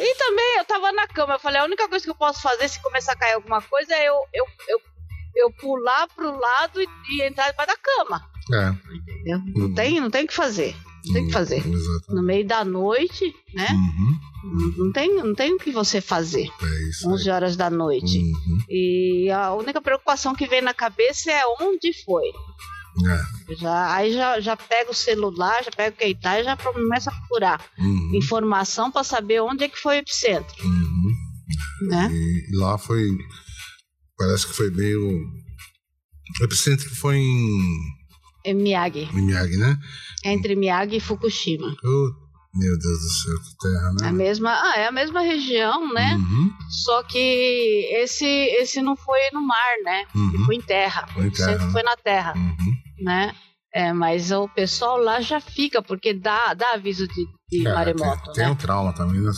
[0.00, 2.68] E também eu tava na cama, eu falei, a única coisa que eu posso fazer
[2.68, 4.80] se começar a cair alguma coisa é eu, eu, eu,
[5.36, 8.22] eu pular pro lado e, e entrar debaixo da cama.
[8.54, 8.68] É.
[8.94, 9.38] Entendeu?
[9.56, 9.74] Não Hum.
[9.74, 10.76] tem, não tem o que fazer.
[11.06, 11.56] Não tem o que fazer.
[11.66, 12.14] Exatamente.
[12.14, 13.66] No meio da noite, né?
[13.70, 14.18] Uhum.
[14.44, 16.48] Não- Não tem, não tem o que você fazer.
[16.62, 17.08] É isso.
[17.08, 17.34] 11 aí.
[17.36, 18.18] horas da noite.
[18.18, 18.58] Uhum.
[18.68, 22.26] E a única preocupação que vem na cabeça é onde foi.
[23.48, 23.54] É.
[23.54, 27.10] Já, aí já, já pega o celular, já pega o que tá e já começa
[27.10, 28.10] a procurar Uhum.
[28.14, 31.12] informação para saber onde é que foi o epicentro, Uhum.
[31.88, 32.10] né?
[32.12, 33.16] E lá foi.
[34.18, 35.00] Parece que foi meio.
[36.40, 37.78] O epicentro foi em,
[38.44, 39.08] É Miyagi.
[39.12, 39.78] Miyagi, né?
[40.24, 41.68] Entre Miyagi e Fukushima.
[41.84, 42.10] Oh,
[42.54, 44.18] meu Deus do céu, que terra, É a né?
[44.18, 46.14] mesma, ah, é a mesma região, né?
[46.16, 46.52] Uhum.
[46.84, 50.04] Só que esse, esse não foi no mar, né?
[50.14, 50.44] Uhum.
[50.44, 51.06] Foi em terra.
[51.14, 51.70] Foi em terra, né?
[51.72, 52.74] foi na terra, Uhum.
[53.04, 53.34] né?
[53.74, 58.24] É, mas o pessoal lá já fica, porque dá, dá aviso de, de É, maremoto,
[58.24, 58.50] tem, tem né?
[58.50, 59.30] um trauma também, né?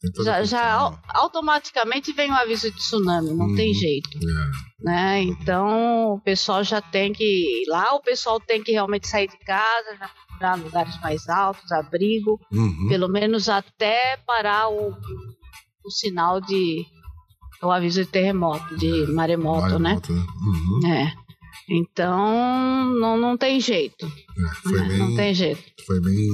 [0.00, 3.74] Tem todo Já, já automaticamente vem o aviso de tsunami, não tem Uhum.
[3.74, 4.75] jeito, É.
[4.86, 5.20] né?
[5.22, 9.36] Então o pessoal já tem que ir lá, o pessoal tem que realmente sair de
[9.38, 12.86] casa, já procurar lugares mais altos, abrigo, Uhum.
[12.88, 14.94] pelo menos até parar o,
[15.84, 16.84] o sinal de
[17.62, 19.94] o aviso de terremoto, de maremoto, né?
[19.94, 20.26] Maremoto, né?
[20.40, 20.92] Uhum.
[20.92, 21.12] É.
[21.68, 24.88] Então não, não tem jeito, É, foi, né?
[24.88, 25.62] bem, não tem jeito.
[25.84, 26.28] foi bem.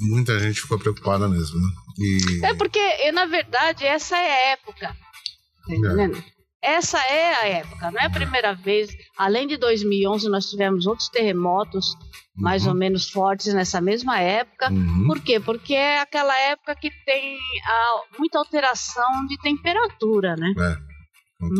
[0.00, 1.68] Muita gente ficou preocupada mesmo, né?
[1.98, 2.44] E.
[2.44, 4.88] É porque, na verdade, essa é a época.
[4.88, 6.22] Tá entendendo?
[6.66, 8.90] Essa é a época, não é a primeira vez.
[9.16, 11.94] Além de 2011, nós tivemos outros terremotos
[12.36, 12.70] mais Uhum.
[12.70, 14.70] ou menos fortes nessa mesma época.
[14.70, 15.04] Uhum.
[15.06, 15.38] Por quê?
[15.40, 20.52] Porque é aquela época que tem ah, muita alteração de temperatura, né?
[20.58, 20.74] É.
[20.74, 20.82] Tá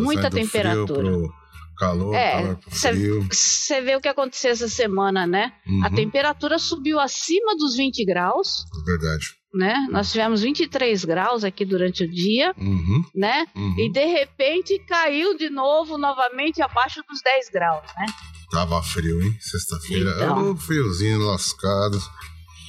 [0.02, 1.02] Muita temperatura.
[1.02, 1.46] Frio pro,
[1.78, 3.28] Calor, É, calor, cê- frio.
[3.30, 5.52] Você vê o que aconteceu essa semana, né?
[5.84, 9.26] A Uhum, temperatura subiu acima dos 20 graus, Verdade.
[9.54, 9.74] Né?
[9.90, 13.46] Nós tivemos 23 graus aqui durante o dia, Uhum, né?
[13.56, 13.74] uhum.
[13.78, 18.06] E de repente caiu de novo, novamente abaixo dos 10 graus, né?
[18.50, 19.36] Tava frio, hein?
[19.40, 20.10] Sexta-feira.
[20.10, 20.22] Então.
[20.22, 21.98] Era um friozinho lascado.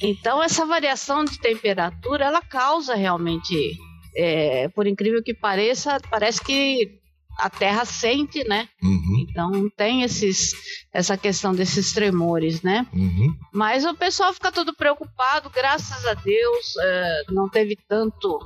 [0.02, 3.76] Então essa variação de temperatura, ela causa realmente,
[4.16, 6.98] é, por incrível que pareça, parece que
[7.38, 8.68] a Terra sente, né?
[8.82, 10.52] Uhum, Então tem esses,
[10.92, 12.86] essa questão desses tremores, né?
[12.92, 13.34] uhum.
[13.54, 18.38] Mas o pessoal fica todo preocupado, graças a Deus, é, não teve tanto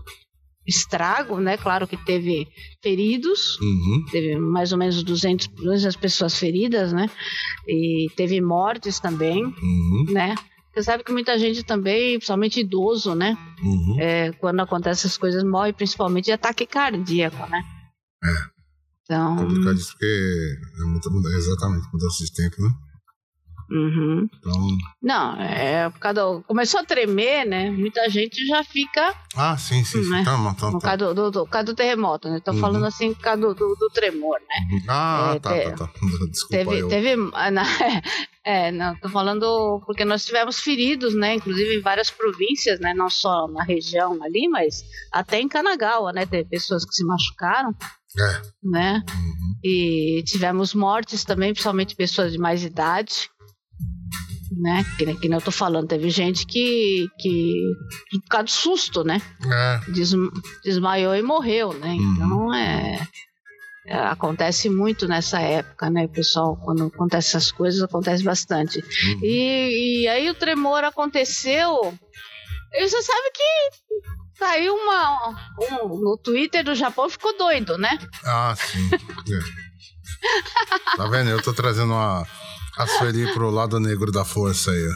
[0.67, 1.57] estrago, né?
[1.57, 2.47] Claro que teve
[2.83, 4.05] feridos, Uhum.
[4.13, 7.11] teve mais ou menos 200, 200 pessoas feridas, né?
[7.67, 10.05] E teve mortes também, Uhum.
[10.11, 10.35] né?
[10.73, 13.37] Você sabe que muita gente também, principalmente idoso, né?
[13.99, 17.63] É, quando acontecem essas coisas, morre principalmente de ataque cardíaco, né?
[18.25, 18.62] É.
[19.05, 22.71] Então, Complicado isso porque é muita mudança, exatamente, mudança de tempo, né?
[23.71, 24.29] uhum.
[24.39, 24.69] Então.
[25.03, 27.71] não, é por causa do- começou a tremer, né?
[27.71, 30.11] Muita gente já fica Ah, sim, sim, sim.
[30.11, 30.23] Né?
[30.25, 30.89] Tá, mas tá, no tá.
[30.97, 32.39] caso do, do, do, caso do terremoto, né?
[32.45, 32.59] Tô Uhum.
[32.59, 34.81] falando assim por causa do, do, do tremor, né?
[34.89, 35.93] Ah, É, tá, te- tá, tá.
[36.31, 36.89] Desculpa Teve, eu.
[36.89, 37.63] teve, ah, não,
[38.45, 41.37] é, não, tô falando porque nós tivemos feridos, né?
[41.37, 42.93] Inclusive em várias províncias, né?
[42.95, 46.27] Não só na região ali, mas até em Kanagawa, né?
[46.27, 47.75] Teve pessoas que se machucaram,
[48.19, 48.43] É.
[48.63, 49.03] né?
[49.09, 49.55] Uhum.
[49.65, 53.31] E tivemos mortes também, principalmente pessoas de mais idade,
[54.61, 54.85] né?
[54.99, 57.55] Que, que nem eu tô falando, teve gente que, que
[58.11, 59.21] por causa do susto, né?
[59.51, 59.91] É.
[59.91, 60.13] Des-
[60.63, 61.93] desmaiou e morreu, né?
[61.95, 62.15] Uhum.
[62.15, 63.09] Então é,
[63.87, 66.07] é, acontece muito nessa época, né?
[66.07, 68.79] Pessoal quando acontece essas coisas acontece bastante.
[68.79, 69.21] Uhum.
[69.23, 71.95] E, e aí o tremor aconteceu.
[72.75, 73.43] E você sabe que
[74.43, 75.29] saiu uma
[75.61, 77.97] um- no Twitter do Japão ficou doido, né?
[78.25, 78.91] Ah, sim.
[78.93, 80.97] É.
[80.97, 81.31] Tá vendo?
[81.31, 82.27] Eu tô trazendo uma,
[82.77, 84.89] a Sueli pro lado negro da força aí.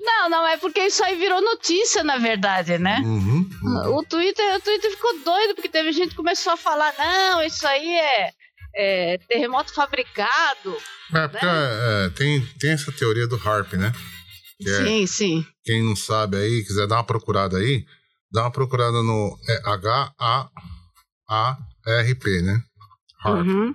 [0.00, 3.00] Não, não é porque isso aí virou notícia na verdade, né?
[3.04, 3.48] Uhum.
[3.62, 3.96] uhum.
[3.96, 7.66] O Twitter, o Twitter ficou doido porque teve gente que começou a falar não, isso
[7.66, 8.30] aí é,
[8.76, 10.76] é terremoto fabricado.
[11.14, 13.92] É, porque é, tem, tem essa teoria do HARP, né?
[14.58, 15.46] Que é, Sim, sim.
[15.64, 17.84] quem não sabe aí, quiser dar uma procurada aí,
[18.34, 19.62] dá uma procurada no é,
[21.28, 22.60] H-A-A-R-P, né?
[23.24, 23.46] HARP.
[23.46, 23.74] Uhum.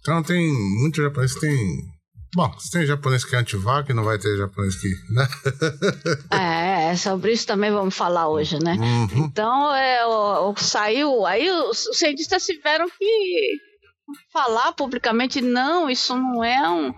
[0.00, 1.56] Então tem muito japonês tem.
[2.34, 4.88] Bom, se tem japonês que é anti-vac, não vai ter japonês que.
[5.12, 5.28] Né?
[6.36, 8.74] É, é, sobre isso também vamos falar hoje, né?
[8.74, 9.24] Uhum.
[9.26, 11.24] Então, é, o, o- saiu.
[11.24, 13.56] Aí os, os cientistas tiveram que
[14.32, 16.92] falar publicamente: não, isso não é um.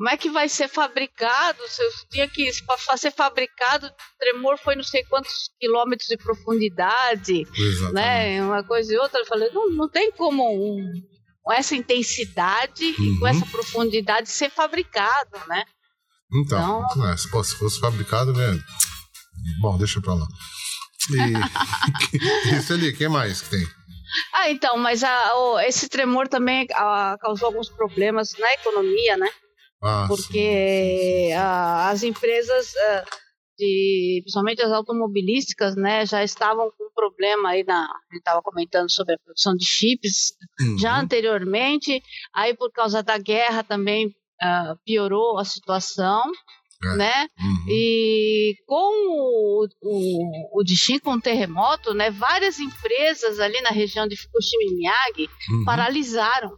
[0.00, 1.58] Como é que vai ser fabricado?
[1.68, 2.50] Se eu tinha que.
[2.64, 7.92] Para ser fabricado, o tremor foi não sei quantos quilômetros de profundidade, Exatamente.
[7.92, 8.42] né?
[8.42, 9.20] Uma coisa e outra.
[9.20, 10.90] Eu falei: não, não tem como um,
[11.42, 13.26] com essa intensidade e com Uhum.
[13.26, 15.64] essa profundidade ser fabricado, né?
[16.32, 16.82] Então,
[17.12, 18.58] é, se, pô, se fosse fabricado, velho.
[19.60, 20.26] Bom, deixa pra lá.
[21.10, 22.56] E.
[22.56, 23.66] Isso ali, o que mais que tem?
[24.32, 29.28] Ah, então, mas a- o- esse tremor também ah, causou alguns problemas na economia, né?
[29.82, 33.04] Ah, Porque ah, as empresas, ah,
[33.58, 37.84] de, principalmente as automobilísticas, né, já estavam com problema aí na.
[37.84, 40.78] A gente estava comentando sobre a produção de chips sim.
[40.78, 41.00] já Uhum.
[41.04, 42.02] anteriormente,
[42.34, 46.22] aí por causa da guerra também ah, piorou a situação,
[46.84, 46.96] É.
[46.96, 47.28] né?
[47.38, 47.64] Uhum.
[47.68, 54.16] E com o, o, o com o terremoto, né, várias empresas ali na região de
[54.16, 55.64] Fukushima e Miyagi Uhum.
[55.64, 56.50] paralisaram,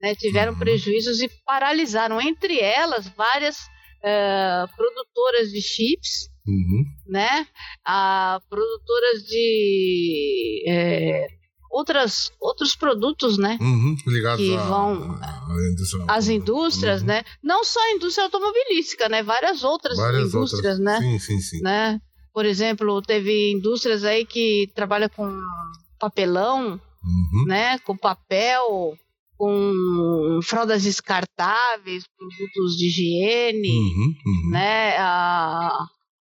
[0.00, 0.58] né, tiveram Uhum.
[0.58, 3.58] prejuízos e paralisaram, entre elas várias
[4.02, 6.84] eh, produtoras de chips, Uhum.
[7.06, 7.46] né,
[7.84, 11.26] a produtoras de eh,
[11.70, 13.94] outras, outros produtos, né, Uhum.
[14.06, 16.04] Ligados Que à- vão- à indústria.
[16.08, 17.06] as indústrias, Uhum.
[17.08, 20.78] né, não só a indústria automobilística, né, várias outras Várias indústrias, outras.
[20.78, 21.60] né, Sim, sim, sim.
[21.62, 22.00] né?
[22.32, 25.38] Por exemplo, teve indústrias aí que trabalham com
[25.98, 27.44] papelão, Uhum.
[27.46, 27.78] né?
[27.80, 28.96] Com papel,
[29.40, 34.14] com fraldas descartáveis, produtos de higiene, Uhum.
[34.26, 34.50] Uhum.
[34.50, 34.96] né?
[34.98, 35.78] Ah,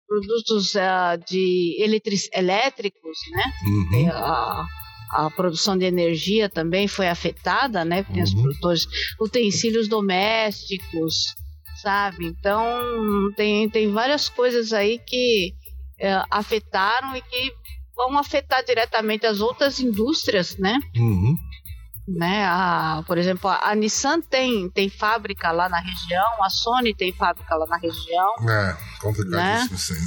[0.07, 3.45] produtos ah, de eletric- elétricos, né?
[3.65, 4.01] Uhum.
[4.01, 4.67] E A,
[5.13, 8.03] a produção de energia também foi afetada, né?
[8.03, 8.43] Porque os Uhum.
[8.43, 8.87] produtores,
[9.19, 11.35] utensílios domésticos,
[11.83, 12.27] sabe?
[12.27, 15.55] Então tem, tem várias coisas aí que
[15.99, 17.51] eh, afetaram e que
[17.97, 20.79] vão afetar diretamente as outras indústrias, né?
[20.99, 21.35] Uhum.
[22.09, 22.45] Né?
[22.47, 27.13] A, por exemplo, a, a Nissan tem, tem fábrica lá na região, a Sony tem
[27.13, 30.07] fábrica lá na região, É, complicadíssimo isso aí, né?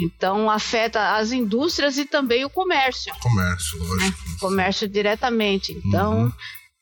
[0.00, 3.14] então afeta as indústrias e também o comércio.
[3.20, 4.18] Comércio, lógico.
[4.40, 5.72] comércio diretamente.
[5.72, 6.32] Então, Uhum.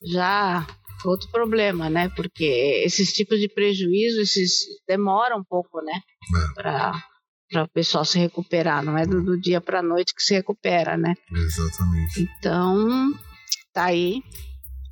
[0.05, 0.67] já
[1.05, 2.09] outro problema, né?
[2.17, 5.93] Porque esses tipos de prejuízo, esses demoram um pouco, né?
[5.93, 6.55] É.
[6.55, 7.03] Para
[7.51, 10.33] para o pessoal se recuperar, não é do, do dia para a noite que se
[10.33, 11.13] recupera, né?
[11.31, 12.23] Exatamente.
[12.23, 13.13] Então,
[13.73, 14.23] tá aí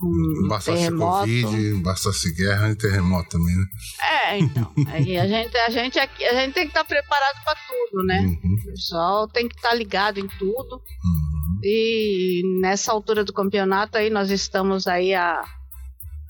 [0.03, 1.19] um Bastasse terremoto.
[1.19, 3.65] Covid, bastasse guerra e terremoto também, né?
[4.03, 4.73] É, então.
[4.89, 8.21] Aí a gente, a gente aqui, a gente tem que estar preparado para tudo, né?
[8.21, 10.77] Uhum, O pessoal tem que estar ligado em tudo.
[10.77, 11.61] uhum.
[11.63, 15.43] E nessa altura do campeonato aí nós estamos aí a,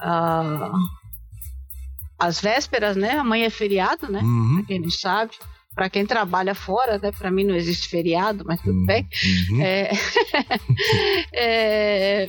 [0.01, 0.73] a
[2.19, 3.13] às vésperas, né?
[3.19, 4.21] Amanhã é feriado, né?
[4.21, 5.33] Uhum, Pra quem não sabe.
[5.75, 7.13] Para quem trabalha fora, né?
[7.13, 9.09] Para mim não existe feriado, mas tudo bem.
[9.51, 9.63] uhum.
[9.63, 9.91] É,
[11.33, 12.29] é,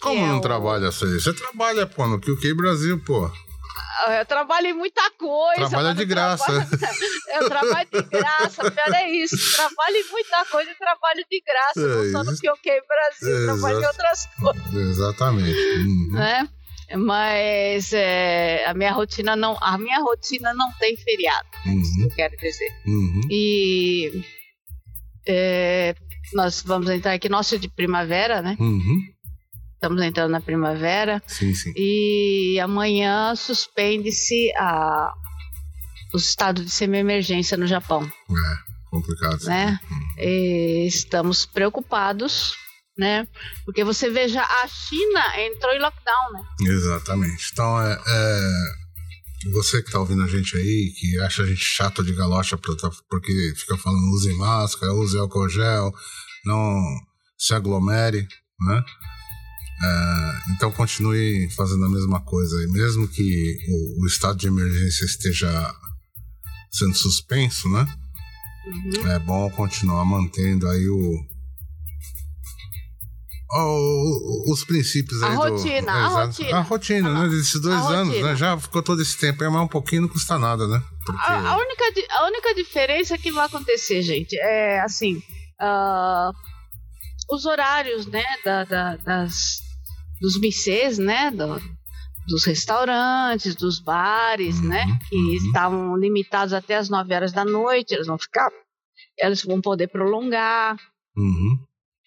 [0.00, 1.12] Como é não o- trabalha isso aí?
[1.12, 3.30] Você trabalha, pô, no QQ Brasil, pô.
[4.18, 5.68] eu trabalho em muita coisa.
[5.68, 6.44] Trabalha de graça.
[6.44, 6.70] trabalho-
[7.32, 9.56] Eu trabalho de graça, pior é isso.
[9.56, 11.80] Trabalho em muita coisa e trabalho de graça.
[11.80, 12.42] É não só no isso.
[12.42, 14.74] QQ Brasil, É, trabalho em outras coisas.
[14.74, 15.58] Exatamente.
[15.78, 16.08] Uhum.
[16.12, 16.48] né?
[16.96, 22.36] Mas é, a minha rotina não, a minha rotina não tem feriado, Uhum, eu quero
[22.36, 22.68] dizer.
[22.86, 23.20] uhum.
[23.30, 24.22] E
[25.28, 25.94] é,
[26.32, 28.56] nós vamos entrar aqui, nosso de primavera, né?
[28.58, 29.02] Uhum.
[29.74, 31.72] Estamos entrando na primavera Sim, sim.
[31.74, 35.12] e amanhã suspende-se a
[36.12, 39.44] o estado de semi-emergência no Japão, É, complicado.
[39.44, 39.78] né?
[40.18, 42.52] E estamos preocupados,
[43.00, 43.26] né?
[43.64, 46.42] Porque você veja, a China entrou em lockdown, né?
[46.68, 47.50] Exatamente.
[47.52, 52.04] Então, é, é, você que está ouvindo a gente aí, que acha a gente chato
[52.04, 52.76] de galocha por-
[53.08, 55.92] porque fica falando use máscara, use álcool gel,
[56.44, 56.78] não
[57.38, 58.28] se aglomere,
[58.60, 58.84] né?
[59.82, 65.06] É, então continue fazendo a mesma coisa aí, mesmo que o, o estado de emergência
[65.06, 65.74] esteja
[66.70, 67.86] sendo suspenso, né?
[68.66, 69.10] Uhum.
[69.10, 71.29] É bom continuar mantendo aí o.
[73.52, 75.38] o- os princípios A aí do.
[75.40, 76.56] rotina, a rotina.
[76.56, 77.28] A rotina, né?
[77.28, 78.28] Desses dois A anos, rotina.
[78.28, 78.36] né?
[78.36, 80.82] Já ficou todo esse tempo aí, mas um pouquinho não custa nada, né?
[81.04, 81.20] Porque.
[81.32, 81.84] A, a única,
[82.18, 85.20] a única diferença que vai acontecer, gente, é assim:
[85.60, 86.30] ah,
[87.30, 89.58] os horários, né, da, da- das,
[90.20, 91.60] dos missês, né, do-
[92.28, 95.32] dos restaurantes, dos bares, Uhum, né, que uhum.
[95.34, 98.48] estavam limitados até as 9 horas da noite, eles vão ficar,
[99.18, 100.76] eles vão poder prolongar,
[101.16, 101.58] Uhum.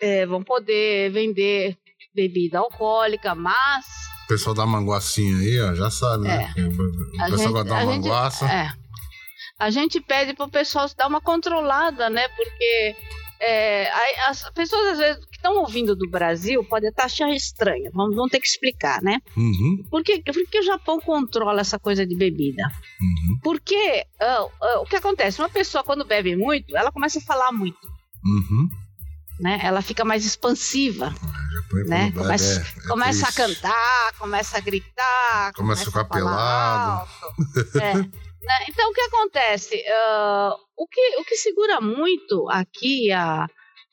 [0.03, 1.77] É, vão poder vender
[2.15, 3.85] bebida alcoólica, mas
[4.25, 6.53] O pessoal da manguacinha aí, ó, já sabe, né?
[6.57, 8.45] O A pessoal gente- gosta uma gente- manguaça.
[8.51, 8.71] É.
[9.59, 12.27] A gente pede pro pessoal dar uma controlada, né?
[12.29, 12.95] Porque
[13.39, 13.89] é,
[14.29, 17.89] as pessoas, às vezes, que estão ouvindo do Brasil podem até achar estranho.
[17.93, 19.19] Vamos, vamos ter que explicar, né?
[19.35, 22.63] Uhum, Por que, por que o Japão controla essa coisa de bebida?
[23.01, 25.41] uhum, Porque ah, ah, o que acontece?
[25.41, 27.85] Uma pessoa, quando bebe muito, ela começa a falar muito,
[28.25, 28.69] uhum.
[29.39, 29.59] Né?
[29.63, 31.13] Ela fica mais expansiva,
[31.69, 32.05] põe né?
[32.05, 36.91] bebe, Começa, é- é começa a cantar, começa a gritar, Começa a ficar pelado.
[36.91, 37.79] alto.
[37.79, 37.93] É,
[38.43, 38.65] né?
[38.69, 39.83] Então, o que acontece?
[39.87, 43.47] Ah, o, que, o que segura muito aqui a,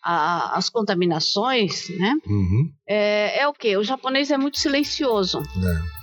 [0.04, 2.14] a- as contaminações, né?
[2.26, 3.76] Uhum, É, é o que?
[3.76, 5.38] O japonês é muito silencioso.
[5.40, 6.00] é.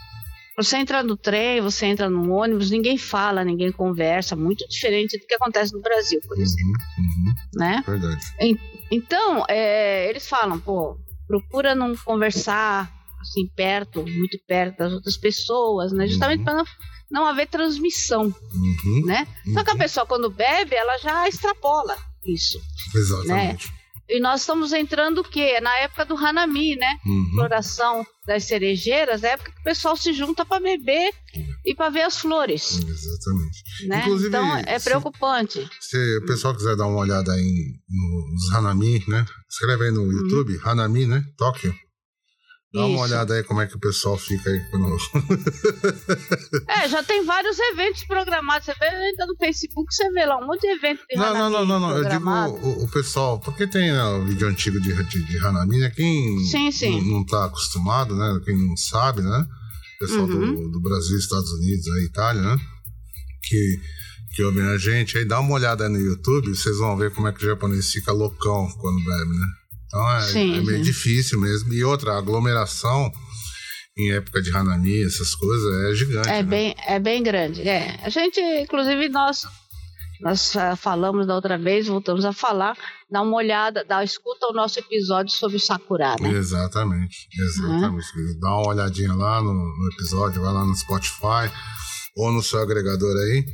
[0.60, 5.28] Você entra no trem, você entra no ônibus, ninguém fala, ninguém conversa, muito diferente do
[5.28, 7.34] que acontece no Brasil, por exemplo, Uhum, uhum.
[7.54, 7.84] né?
[7.86, 8.26] Verdade.
[8.92, 10.98] Então, é, eles falam, pô,
[11.28, 16.08] procura não conversar assim perto, muito perto das outras pessoas, né?
[16.08, 16.46] Justamente Uhum.
[16.46, 16.66] para não,
[17.12, 19.28] não haver transmissão, Uhum, né?
[19.54, 19.80] Só que a uhum.
[19.80, 22.60] pessoa quando bebe, ela já extrapola isso.
[22.96, 23.72] Exatamente.
[24.10, 25.60] E nós estamos entrando o quê?
[25.60, 26.98] Na época do Hanami, né?
[27.06, 27.32] Uhum.
[27.36, 31.14] Floração das cerejeiras, é época que o pessoal se junta para beber
[31.66, 33.47] e para ver as flores, Exatamente.
[33.86, 34.00] Né?
[34.02, 35.70] Inclusive, então é se- preocupante.
[35.80, 39.26] Se o pessoal quiser dar uma olhada aí no- nos Hanami, né?
[39.50, 40.12] Escreve aí no Uhum.
[40.12, 41.24] YouTube, Hanami, né?
[41.38, 41.74] Tóquio.
[42.74, 43.04] Dá uma Isso.
[43.04, 44.88] olhada aí como é que o pessoal fica aí quando.
[46.68, 48.66] É, já tem vários eventos programados.
[48.66, 51.46] Você vê, entra no Facebook, você vê lá um monte de evento de Não, não,
[51.46, 51.98] Hanami não, não, não.
[51.98, 55.80] Eu digo o, o pessoal, porque tem né, o vídeo antigo de, de, de Hanami,
[55.80, 55.90] né?
[55.96, 57.02] Quem Sim, sim.
[57.02, 58.40] Não, não tá acostumado, né?
[58.44, 59.46] Quem não sabe, né?
[60.00, 60.70] Pessoal do, Uhum.
[60.70, 62.58] do Brasil, Estados Unidos, aí, Itália, né?
[63.48, 63.80] Que,
[64.36, 67.32] que ouvem a gente aí, dá uma olhada no YouTube, vocês vão ver como é
[67.32, 69.48] que o japonês fica loucão quando bebe, né?
[69.88, 71.74] Então é, Sim, é meio difícil mesmo.
[71.74, 73.12] E outra, aglomeração
[73.98, 76.30] em época de Hanami, essas coisas, é gigante.
[76.30, 76.44] É né?
[76.44, 77.68] bem, é bem grande.
[77.68, 78.00] É.
[78.04, 79.48] A gente, inclusive, nós,
[80.22, 82.78] nós ah, falamos da outra vez, voltamos a falar,
[83.10, 86.30] dá uma olhada, dá, escuta o nosso episódio sobre o Sakura, né?
[86.30, 88.40] Exatamente, exatamente.
[88.40, 91.52] Dá uma olhadinha lá no, no episódio, vai lá no Spotify
[92.18, 93.46] ou no seu agregador aí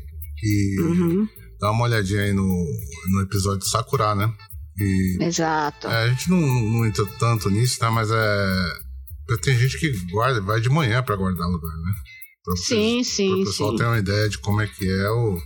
[0.42, 1.28] e Uhum,
[1.60, 2.66] dá uma olhadinha aí no,
[3.12, 4.34] no episódio de Sakura, né?
[4.78, 5.88] E exato.
[5.88, 7.90] é, a gente não, não entra tanto nisso, né?
[7.90, 8.84] Mas é.
[9.42, 11.94] Tem gente que guarda, vai de manhã para guardar lugar, né?
[12.44, 13.30] Pra sim, vocês, sim.
[13.30, 13.78] Para o pessoal sim.
[13.78, 15.38] ter uma ideia de como é que é o,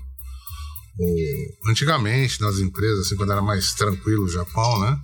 [0.99, 1.70] o.
[1.70, 4.99] Antigamente, nas empresas, assim, quando era mais tranquilo o Japão, né?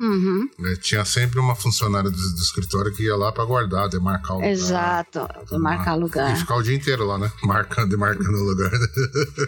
[0.00, 0.48] Uhum.
[0.66, 4.34] É, tinha sempre uma funcionária do, do, escritório que ia lá para guardar, demarcar o
[4.36, 4.50] lugar.
[4.50, 6.34] Exato, demarcar lugar.
[6.34, 7.30] E ficar o dia inteiro lá, né?
[7.42, 8.72] Marcando, demarcando o lugar.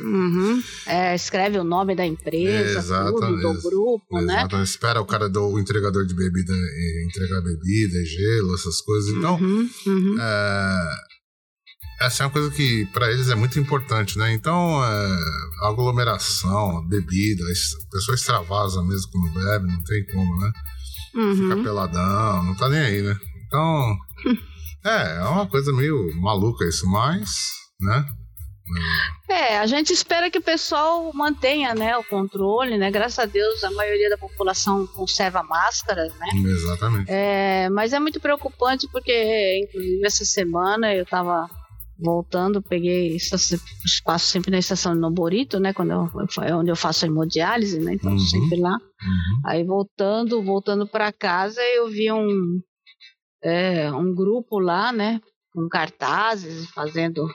[0.00, 0.62] Uhum.
[0.86, 4.34] É, escreve o nome da empresa, Exato, tudo, do grupo, né?
[4.34, 4.56] Exato.
[4.56, 4.62] né?
[4.62, 6.54] Espera o cara do o entregador de bebida
[7.06, 9.10] entregar bebida, gelo, essas coisas.
[9.10, 9.36] Então.
[9.36, 10.16] Uhum.
[10.20, 11.15] É,
[12.00, 14.32] essa é uma coisa que para eles é muito importante, né?
[14.32, 15.16] Então, é,
[15.62, 20.52] aglomeração, bebida, a pessoa extravasa mesmo quando bebe, não tem como, né?
[21.14, 21.36] Uhum.
[21.36, 23.16] Fica peladão, não tá nem aí, né?
[23.46, 23.96] Então,
[24.84, 27.30] é, é uma coisa meio maluca isso, mas,
[27.80, 28.04] né?
[29.28, 32.90] É, a gente espera que o pessoal mantenha, né, o controle, né?
[32.90, 36.26] Graças a Deus a maioria da população conserva máscaras, né?
[36.44, 37.06] Exatamente.
[37.08, 41.48] É, mas é muito preocupante porque, inclusive, essa semana eu tava
[41.98, 45.72] voltando, peguei espaço sempre na estação de Noborito, né?
[45.72, 46.08] Quando eu,
[46.42, 47.94] é onde eu faço a hemodiálise, né?
[47.94, 48.18] Então uhum.
[48.18, 48.72] sempre lá.
[48.72, 49.40] Uhum.
[49.44, 52.60] Aí voltando, voltando para casa, eu vi um
[53.42, 55.20] é, um grupo lá, né?
[55.52, 57.26] Com cartazes, fazendo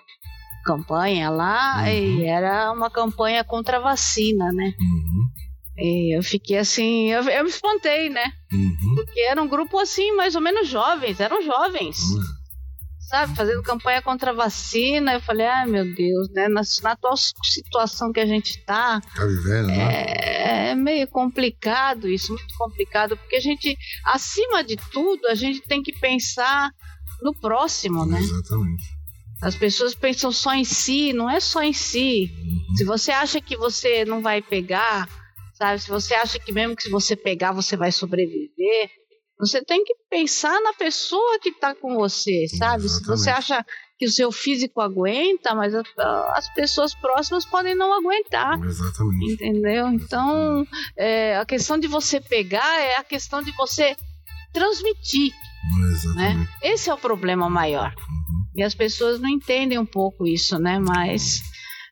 [0.64, 1.88] campanha lá, uhum.
[1.88, 4.74] e era uma campanha contra a vacina, né?
[4.80, 5.28] Uhum.
[5.78, 8.32] E eu fiquei assim, eu, eu me espantei, né?
[8.54, 8.96] Uhum.
[8.96, 11.98] Porque era um grupo assim, mais ou menos jovens, eram jovens.
[13.12, 15.16] Sabe, fazendo campanha contra a vacina.
[15.16, 16.48] Eu falei, ai meu Deus, né?
[16.48, 19.02] Na, na atual situação que a gente está.
[19.02, 20.06] Tá vivendo, né?
[20.08, 25.60] É, é meio complicado isso, muito complicado, porque a gente, acima de tudo, a gente
[25.64, 26.72] tem que pensar
[27.22, 28.18] no próximo, né?
[28.18, 28.84] Exatamente.
[29.42, 32.32] As pessoas pensam só em si, não é só em si.
[32.34, 32.78] Uhum.
[32.78, 35.10] Se você acha que você não vai pegar,
[35.56, 35.82] sabe?
[35.82, 38.90] Se você acha que mesmo que se você pegar você vai sobreviver,
[39.42, 42.86] você tem que pensar na pessoa que está com você, sabe?
[42.86, 42.90] Exatamente.
[42.90, 43.66] Se você acha
[43.98, 48.64] que o seu físico aguenta, mas as pessoas próximas podem não aguentar.
[48.64, 49.34] Exatamente.
[49.34, 49.88] Entendeu?
[49.88, 50.64] Então,
[50.96, 53.98] é, a questão de você pegar é a questão de você
[54.54, 55.34] transmitir.
[55.90, 56.38] Exatamente.
[56.38, 56.48] Né?
[56.62, 57.96] Esse é o problema maior.
[57.98, 58.46] Uhum.
[58.58, 60.78] E as pessoas não entendem um pouco isso, né?
[60.78, 61.42] Mas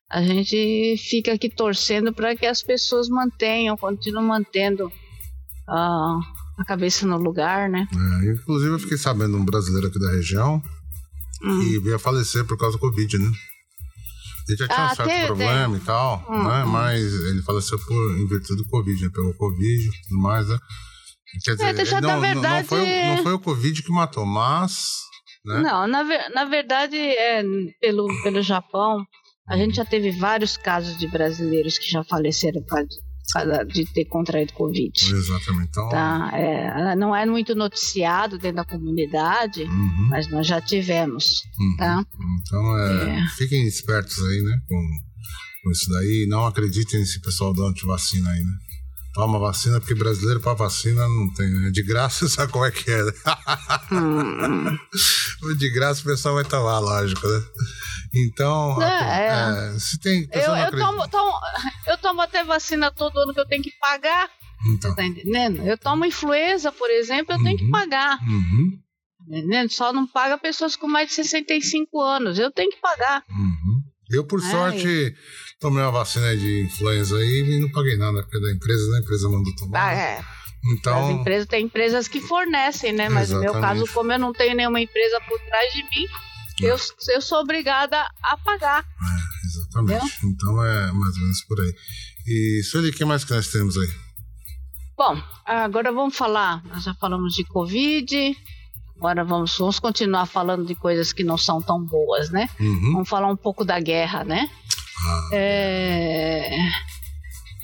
[0.07, 4.85] a gente fica aqui torcendo para que as pessoas mantenham, continuem mantendo.
[5.67, 7.87] Uh, a cabeça no lugar, né?
[7.91, 10.61] É, inclusive, eu fiquei sabendo um brasileiro aqui da região
[11.43, 11.59] hum.
[11.59, 13.31] que veio a falecer por causa do Covid, né?
[14.47, 15.83] Ele já tinha ah, um certo tem, problema tem.
[15.83, 16.63] e tal, hum, né?
[16.63, 16.67] Hum.
[16.67, 19.11] Mas ele faleceu por, em virtude do Covid, né?
[19.13, 20.59] Pegou Covid e tudo mais, né?
[21.43, 22.61] Quer dizer, é, já, não, verdade...
[22.61, 25.03] não, foi, não foi o Covid que matou, mas.
[25.45, 25.61] Né?
[25.61, 27.43] Não, na, na verdade, é,
[27.79, 29.05] pelo, pelo Japão,
[29.47, 32.87] a gente já teve vários casos de brasileiros que já faleceram por causa
[33.67, 34.91] de ter contraído Covid.
[34.93, 35.69] Exatamente.
[35.69, 36.31] Então, tá?
[36.33, 40.07] É, não é muito noticiado dentro da comunidade, uhum.
[40.09, 41.43] mas nós já tivemos.
[41.59, 41.75] Uhum.
[41.77, 42.05] Tá?
[42.41, 43.27] Então, é, é.
[43.37, 44.59] fiquem espertos aí, né?
[44.67, 44.87] Com,
[45.63, 46.25] com isso daí.
[46.27, 48.53] Não acreditem nesse pessoal da antivacina aí, né?
[49.13, 51.49] Toma vacina, porque brasileiro para vacina não tem.
[51.49, 51.71] Né?
[51.71, 53.11] De graça, sabe como é que é, né?
[53.91, 54.77] hum.
[55.57, 57.43] De graça o pessoal vai tomar, lógico, né?
[58.13, 59.75] Então, é, é.
[59.75, 60.27] É, se tem.
[60.31, 61.33] Eu, eu, tomo, tomo,
[61.87, 64.29] eu tomo até vacina todo ano que eu tenho que pagar.
[64.67, 64.93] Então.
[64.95, 65.63] Tá entendendo?
[65.63, 67.43] Eu tomo influenza, por exemplo, eu uhum.
[67.43, 68.19] tenho que pagar.
[68.21, 68.79] Uhum.
[69.29, 69.71] Tá entendendo?
[69.71, 72.39] Só não paga pessoas com mais de 65 anos.
[72.39, 73.23] Eu tenho que pagar.
[73.29, 73.83] Uhum.
[74.09, 75.15] Eu, por sorte,
[75.59, 78.97] tomei uma vacina de influenza aí e não paguei nada, porque é da empresa, né?
[78.97, 79.87] A empresa mandou tomar.
[79.87, 80.21] Ah, é.
[80.73, 83.07] Então, As empresas, tem empresas que fornecem, né?
[83.07, 83.47] Mas Exatamente.
[83.47, 86.07] no meu caso, como eu não tenho nenhuma empresa por trás de mim,
[86.65, 86.77] eu,
[87.13, 88.83] eu sou obrigada a pagar.
[88.83, 90.25] É, exatamente.
[90.25, 91.73] Então é mais ou menos por aí.
[92.27, 93.87] E, Sueli, o que mais que nós temos aí?
[94.97, 96.63] Bom, agora vamos falar.
[96.65, 98.35] Nós já falamos de Covid.
[98.97, 102.49] Agora vamos, vamos continuar falando de coisas que não são tão boas, né?
[102.59, 102.91] Uhum.
[102.93, 104.49] Vamos falar um pouco da guerra, né?
[105.05, 106.49] Ah, É...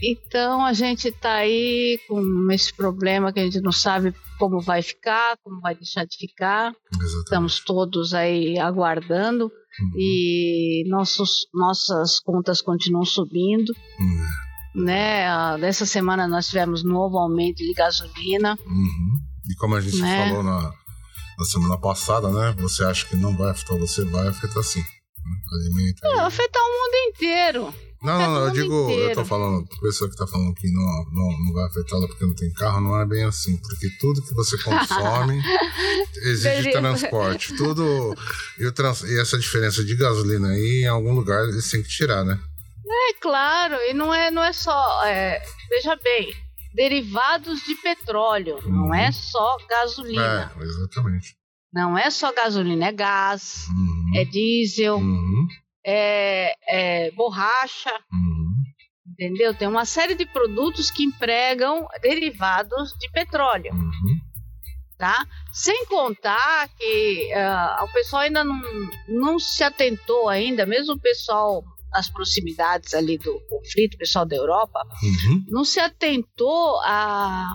[0.04, 4.82] Então a gente está aí com esse problema que a gente não sabe como vai
[4.82, 6.74] ficar, como vai deixar de ficar.
[6.94, 7.24] exatamente.
[7.24, 9.92] Estamos todos aí aguardando Uhum.
[9.98, 13.74] e nossos, nossas contas continuam subindo.
[14.00, 14.84] Uhum.
[14.86, 15.28] Né?
[15.28, 18.58] Ah, Nessa semana nós tivemos novo aumento de gasolina.
[18.66, 19.20] Uhum.
[19.50, 20.28] E como a gente Né?
[20.30, 20.72] falou na,
[21.38, 22.56] na semana passada, né?
[22.60, 24.80] Você acha que não vai afetar você, vai afetar sim.
[24.80, 24.86] né?
[25.54, 26.00] Alimento.
[26.02, 27.74] Vai afetar o mundo inteiro.
[28.02, 29.16] Não, não, não, eu digo, eu inteiro.
[29.16, 32.36] tô falando, a pessoa que tá falando que não, não, não vai afetá-la porque não
[32.36, 35.42] tem carro, não é bem assim, porque tudo que você consome
[36.24, 37.56] exige transporte.
[37.56, 38.16] Tudo.
[38.60, 41.90] E, o trans, e essa diferença de gasolina aí, em algum lugar, eles têm que
[41.90, 42.40] tirar, né?
[43.10, 45.04] É claro, e não é, não é só.
[45.06, 46.34] é, veja bem,
[46.76, 48.94] derivados de petróleo, não Uhum.
[48.96, 50.52] é só gasolina.
[50.60, 51.36] É, exatamente.
[51.74, 54.12] Não é só gasolina, é gás, uhum.
[54.16, 55.48] é diesel, uhum.
[55.86, 58.54] É, é, borracha, uhum.
[59.12, 59.54] entendeu?
[59.54, 63.72] Tem uma série de produtos que empregam derivados de petróleo.
[63.74, 64.20] Uhum.
[64.98, 65.26] Tá?
[65.52, 68.62] Sem contar que uh, o pessoal ainda não,
[69.10, 74.36] não se atentou ainda, mesmo o pessoal nas proximidades ali do conflito, o pessoal da
[74.36, 75.46] Europa, uhum.
[75.50, 77.54] não se atentou a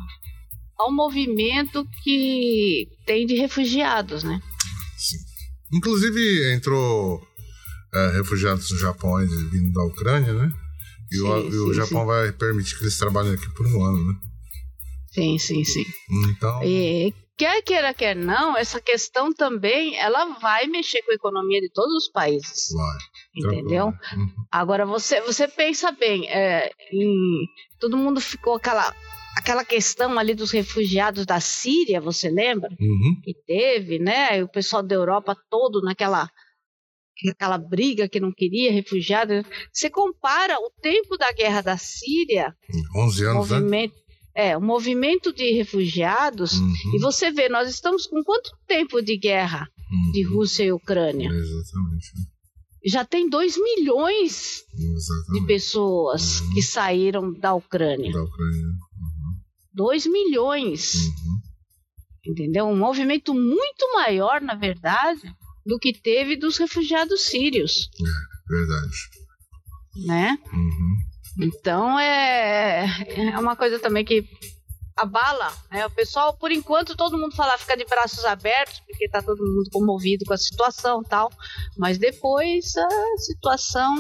[0.79, 4.41] ao movimento que tem de refugiados, né?
[4.97, 5.19] Sim.
[5.77, 7.21] Inclusive entrou
[7.95, 10.51] é, refugiados no Japão vindo da Ucrânia, né?
[11.11, 12.07] E, sim, o, sim, o, Japão sim.
[12.07, 14.19] vai permitir que eles trabalhem aqui por um ano, né?
[15.13, 15.85] Sim, sim, sim.
[16.31, 16.63] Então.
[16.63, 21.71] E, quer queira, quer não, essa questão também ela vai mexer com a economia de
[21.73, 22.69] todos os países.
[22.73, 22.99] Vai.
[23.35, 23.87] Entendeu?
[23.87, 24.29] Uhum.
[24.53, 27.47] Agora você, você pensa bem, é, em,
[27.81, 28.95] todo mundo ficou aquela
[29.37, 32.69] aquela questão ali dos refugiados da Síria, você lembra?
[32.79, 33.21] Uhum.
[33.25, 34.43] Que teve, né?
[34.45, 36.29] O pessoal da Europa todo naquela
[37.29, 39.45] aquela briga que não queria refugiados.
[39.73, 42.55] Você compara o tempo da guerra da Síria,
[42.97, 43.59] 11 anos, né?
[43.59, 44.01] movimento, né?
[44.35, 46.73] É, o movimento de refugiados, uhum.
[46.95, 50.13] e você vê, nós estamos com quanto tempo de guerra uhum.
[50.13, 51.29] de Rússia e Ucrânia?
[51.29, 52.13] Exatamente.
[52.87, 55.41] Já tem 2 milhões Exatamente.
[55.41, 56.55] de pessoas uhum.
[56.55, 58.13] que saíram da Ucrânia.
[58.13, 58.67] Da Ucrânia.
[59.75, 60.95] 2 milhões.
[60.95, 61.41] Uhum.
[62.27, 62.67] Entendeu?
[62.67, 65.23] Um movimento muito maior, na verdade,
[65.71, 67.89] do que teve dos refugiados sírios.
[68.01, 68.97] É, verdade.
[70.05, 70.39] Né?
[70.53, 70.97] Uhum.
[71.47, 74.29] Então é, é uma coisa também que
[74.97, 75.87] abala, né?
[75.87, 79.71] O pessoal, por enquanto, todo mundo fala fica de braços abertos, porque tá todo mundo
[79.73, 81.31] comovido com a situação tal.
[81.79, 83.95] Mas depois a situação.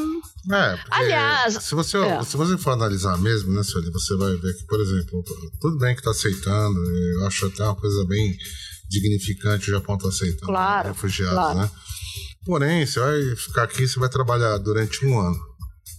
[0.52, 1.54] É, aliás.
[1.54, 2.22] Se você, é.
[2.24, 5.24] se você for analisar mesmo, né, Sueli, você vai ver que, por exemplo,
[5.60, 8.36] tudo bem que tá aceitando, eu acho até uma coisa bem
[8.90, 11.58] dignificante o Japão tá aceitando claro, refugiados, claro.
[11.60, 11.70] né?
[12.44, 15.38] Porém, você vai ficar aqui, você vai trabalhar durante um ano,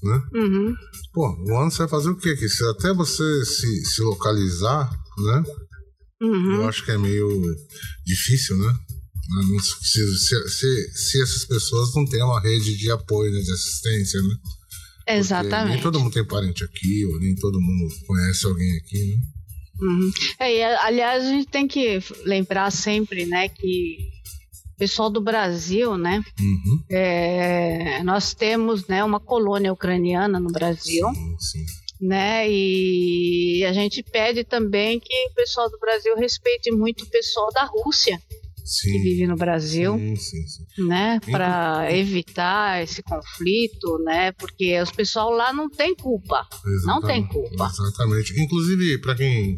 [0.04, 0.24] né?
[0.34, 0.76] Uhum.
[1.14, 2.50] Pô, um ano você vai fazer o quê aqui?
[2.50, 5.44] Se até você se, se localizar, né?
[6.22, 6.56] Uhum.
[6.56, 7.28] Eu acho que é meio
[8.06, 8.76] difícil, né?
[9.82, 14.22] Se, se, se, se, essas pessoas não têm uma rede de apoio, né, de assistência,
[14.22, 14.36] né?
[15.08, 15.76] Exatamente.
[15.76, 19.22] nem todo mundo tem parente aqui, ou nem todo mundo conhece alguém aqui, né?
[19.82, 20.12] Uhum.
[20.40, 23.98] É, e, aliás, a gente tem que lembrar sempre, né, que
[24.78, 26.24] pessoal do Brasil, né?
[26.40, 26.84] Uhum.
[26.90, 31.08] É, nós temos né, uma colônia ucraniana no Brasil.
[31.14, 31.66] Sim, sim.
[32.02, 37.52] Né, e a gente pede também que o pessoal do Brasil respeite muito o pessoal
[37.54, 38.20] da Rússia
[38.64, 38.92] sim.
[38.92, 45.32] que vive no Brasil, sim, sim, né, para evitar esse conflito, né, porque os pessoal
[45.32, 46.86] lá não tem culpa, Exatamente.
[46.86, 47.72] não tem culpa.
[47.72, 48.40] Exatamente.
[48.40, 49.58] Inclusive para quem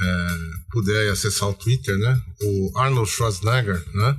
[0.00, 0.28] é,
[0.70, 2.20] puder acessar o Twitter, né?
[2.42, 4.16] O Arnold Schwarzenegger, né?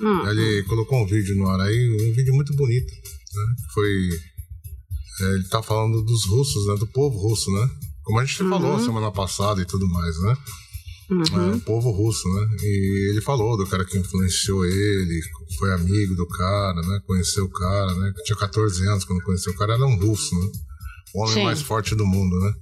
[0.00, 0.28] Hum.
[0.28, 3.54] Ele colocou um vídeo no ar aí, um vídeo muito bonito, né?
[3.74, 4.08] Foi
[5.20, 6.76] é, ele tá falando dos russos, né?
[6.76, 7.68] Do povo russo, né?
[8.02, 8.50] Como a gente uhum.
[8.50, 10.36] falou semana passada e tudo mais, né?
[11.10, 11.52] Uhum.
[11.52, 12.46] É, o povo russo, né?
[12.62, 15.20] E ele falou do cara que influenciou ele,
[15.58, 17.00] foi amigo do cara, né?
[17.06, 18.12] Conheceu o cara, né?
[18.24, 20.50] Tinha 14 anos quando conheceu o cara, era um russo, né?
[21.14, 21.44] O homem Sim.
[21.44, 22.54] mais forte do mundo, né?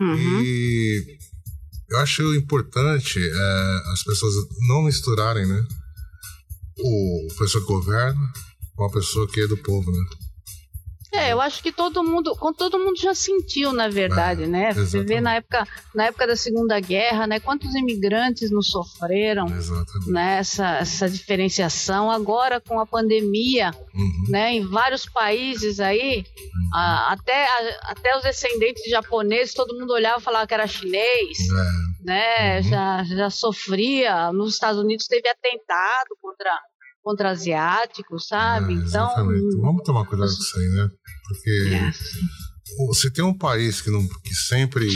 [0.00, 0.42] Uhum.
[0.42, 1.18] E
[1.90, 4.34] eu acho importante é, as pessoas
[4.68, 5.66] não misturarem, né?
[6.78, 8.32] O pessoa que governa
[8.74, 10.04] com a pessoa que é do povo, né?
[11.16, 14.72] É, eu acho que todo mundo, todo mundo já sentiu, na verdade, é, né?
[14.74, 17.40] Você vê na época, na época da Segunda Guerra, né?
[17.40, 20.10] Quantos imigrantes não sofreram, exatamente.
[20.10, 20.38] né?
[20.38, 22.10] Essa, essa diferenciação.
[22.10, 24.24] Agora com a pandemia, uhum.
[24.28, 24.52] né?
[24.52, 26.70] Em vários países aí, uhum.
[26.74, 31.38] a, até, a, até os descendentes japoneses, todo mundo olhava e falava que era chinês,
[31.40, 32.04] é.
[32.04, 32.56] né?
[32.56, 32.62] Uhum.
[32.64, 34.30] Já, já sofria.
[34.32, 36.50] Nos Estados Unidos teve atentado contra
[37.06, 38.74] contra asiáticos, sabe?
[38.74, 39.08] É, então
[39.60, 40.90] vamos tomar cuidado com isso aí, né?
[41.28, 41.92] Porque é.
[42.86, 44.86] você tem um país que, não, que sempre.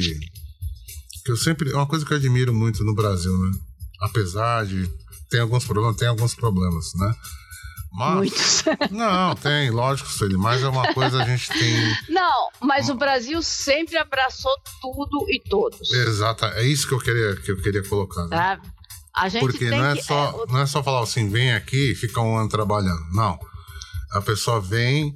[1.24, 1.70] Que eu sempre.
[1.70, 3.58] É uma coisa que eu admiro muito no Brasil, né?
[4.00, 4.90] Apesar de.
[5.28, 7.14] Tem alguns problemas, tem alguns problemas, né?
[7.92, 8.64] Mas, Muitos.
[8.90, 11.96] Não, tem, lógico, Sueli, mas é uma coisa a gente tem.
[12.08, 15.92] Não, mas o Brasil sempre abraçou tudo e todos.
[15.92, 18.26] Exato, é isso que eu queria, que eu queria colocar.
[18.28, 18.60] Né?
[19.14, 21.92] A gente Porque não é, que, só, é, não é só falar assim, vem aqui
[21.92, 23.02] e fica um ano trabalhando.
[23.12, 23.38] Não.
[24.12, 25.14] A pessoa vem,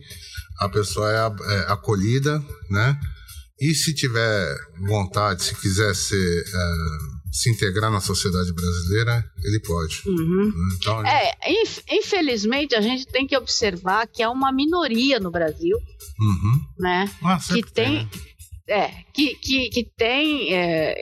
[0.59, 2.99] a pessoa é, é acolhida, né?
[3.61, 4.55] E se tiver
[4.87, 6.73] vontade, se quiser ser, é,
[7.33, 10.03] se integrar na sociedade brasileira, ele pode.
[10.07, 10.47] Uhum.
[10.47, 10.77] Né?
[10.77, 11.09] Então, gente...
[11.09, 15.77] É, infelizmente a gente tem que observar que é uma minoria no Brasil,
[16.19, 16.61] uhum.
[16.79, 17.11] né?
[17.23, 18.11] Ah, que tem, tem né?
[18.67, 20.95] É, que, que, que tem é,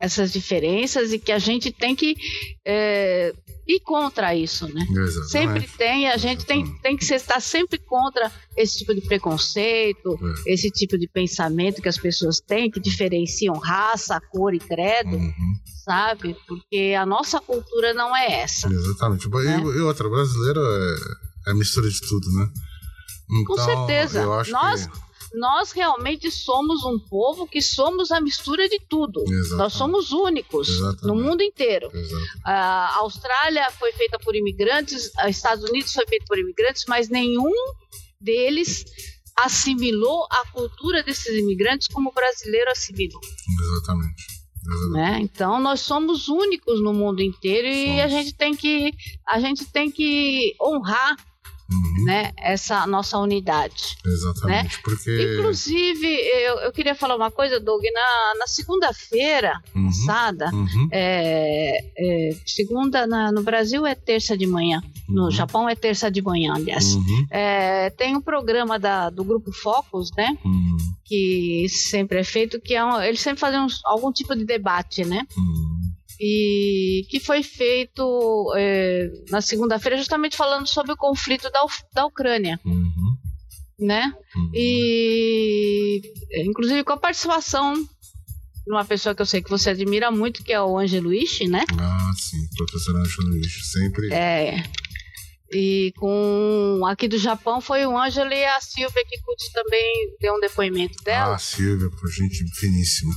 [0.00, 2.16] essas diferenças e que a gente tem que
[2.66, 3.34] é,
[3.68, 4.82] ir contra isso, né?
[4.90, 5.28] Exatamente.
[5.30, 10.52] Sempre tem, a gente tem, tem que estar sempre contra esse tipo de preconceito, É.
[10.54, 15.32] esse tipo de pensamento que as pessoas têm, que diferenciam raça, cor e credo, Uhum,
[15.84, 16.34] sabe?
[16.48, 18.68] Porque a nossa cultura não é essa.
[18.72, 19.28] exatamente.
[19.28, 19.58] E, É.
[19.60, 20.60] e outra, brasileiro
[21.46, 22.48] é, é mistura de tudo, né?
[23.46, 24.22] Com Então, certeza.
[24.22, 25.09] Eu acho Nós- que.
[25.32, 29.22] Nós realmente somos um povo que somos a mistura de tudo.
[29.22, 29.56] Exatamente.
[29.56, 31.06] Nós somos únicos Exatamente.
[31.06, 31.90] no mundo inteiro.
[32.44, 37.52] A Austrália foi feita por imigrantes, os Estados Unidos foi feito por imigrantes, mas nenhum
[38.20, 38.84] deles
[39.36, 43.20] assimilou a cultura desses imigrantes como o brasileiro assimilou.
[43.60, 44.40] Exatamente.
[44.62, 44.92] Exatamente.
[44.92, 45.18] Né?
[45.22, 48.02] Então nós somos únicos no mundo inteiro e Somos.
[48.02, 48.92] a gente tem que
[49.26, 51.16] a gente tem que honrar
[51.72, 53.96] Uhum, né, essa nossa unidade.
[54.04, 54.82] Exatamente.
[54.82, 55.34] Porque.
[55.38, 61.78] Inclusive, eu, eu queria falar uma coisa, Doug, na, na segunda-feira Uhum, passada, uhum, é,
[61.96, 65.30] é, segunda na- no Brasil é terça de manhã, no Uhum.
[65.30, 66.94] Japão é terça de manhã, aliás.
[66.94, 70.36] uhum, É, tem um programa da- do grupo Focus, né?
[70.44, 74.44] uhum, Que sempre é feito, que é um- eles sempre fazem uns- algum tipo de
[74.44, 75.26] debate, né?
[76.22, 81.60] E que foi feito é, na segunda-feira, justamente falando sobre o conflito da,
[81.94, 83.16] da Ucrânia, Uhum,
[83.78, 84.12] né?
[84.36, 84.50] uhum.
[84.54, 86.02] E
[86.44, 90.52] inclusive com a participação de uma pessoa que eu sei que você admira muito, que
[90.52, 91.64] é o Ângelo Ishi, né?
[91.78, 93.70] Ah, sim, professor Anjo Luiz.
[93.72, 94.12] Sempre.
[94.12, 94.62] É.
[95.52, 100.40] E com aqui do Japão foi o Ângelo e a Silvia Kikuchi também deu um
[100.40, 103.12] depoimento dela, Ah, Silvia, pô, gente finíssima.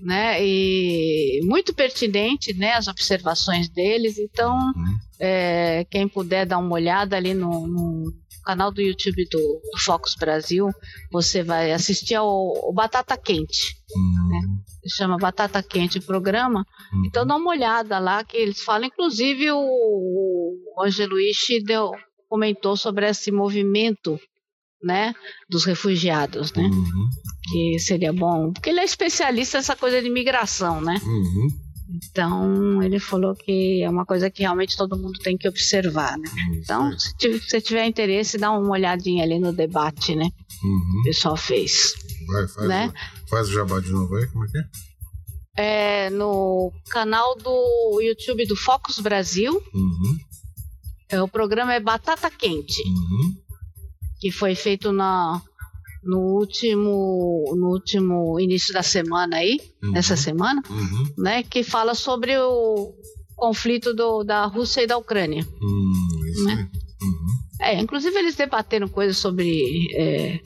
[0.00, 0.38] Né?
[0.44, 2.72] E muito pertinente, né?
[2.72, 4.18] As observações deles.
[4.18, 4.98] Então, Uhum.
[5.20, 8.04] é, quem puder dar uma olhada ali no, no
[8.44, 10.68] canal do YouTube do, do Focus Brasil,
[11.12, 13.76] você vai assistir ao, ao Batata Quente.
[13.94, 14.58] Uhum.
[14.88, 16.64] Se chama Batata Quente o programa.
[16.92, 17.02] Uhum.
[17.06, 18.86] Então dá uma olhada lá que eles falam.
[18.88, 21.90] Inclusive o, o Angelo Ishi deu,
[22.28, 24.18] comentou sobre esse movimento,
[24.82, 25.14] né,
[25.48, 27.08] dos refugiados, né, Uhum.
[27.50, 31.00] que seria bom, porque ele é especialista nessa coisa de migração, né.
[31.04, 31.48] Uhum.
[32.10, 36.28] Então ele falou que é uma coisa que realmente todo mundo tem que observar, né.
[36.56, 40.28] Então, Isso se tiv- se você tiver interesse, dá uma olhadinha ali no debate, né,
[40.62, 41.00] Uhum.
[41.00, 41.94] o pessoal fez.
[42.26, 42.92] Vai, faz, Né?
[43.24, 44.62] o- faz o jabá de novo aí, como é que é?
[45.60, 50.16] É, no canal do YouTube do Focus Brasil, Uhum.
[51.10, 52.80] é, o programa é Batata Quente.
[52.86, 53.34] Uhum.
[54.18, 55.40] Que foi feito na,
[56.02, 59.92] no último no último início da semana aí, Uhum.
[59.92, 61.12] nessa semana, Uhum.
[61.18, 62.92] né, que fala sobre o
[63.36, 65.46] conflito do, da Rússia e da Ucrânia.
[65.62, 66.68] Hum, Né?
[67.02, 67.26] Uhum.
[67.60, 70.40] É, inclusive eles debateram coisas sobre é,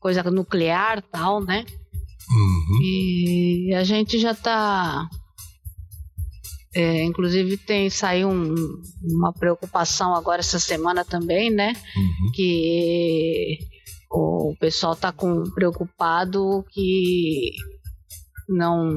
[0.00, 1.64] coisa nuclear tal, né?
[2.30, 2.80] Uhum.
[2.82, 5.08] E a gente já está
[6.74, 11.72] inclusive tem saiu um- uma preocupação agora essa semana também, né?
[11.96, 12.32] Uhum.
[12.34, 13.58] que
[14.10, 17.52] o pessoal está com preocupado que
[18.48, 18.90] não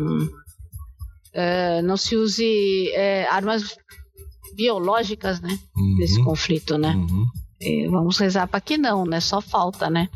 [1.34, 3.76] é, não se use é, armas
[4.56, 5.58] biológicas, né,
[5.98, 6.26] nesse Uhum.
[6.26, 6.96] conflito, né?
[6.96, 7.26] Uhum.
[7.92, 9.20] Vamos rezar para que não, né?
[9.20, 10.08] Só falta, né?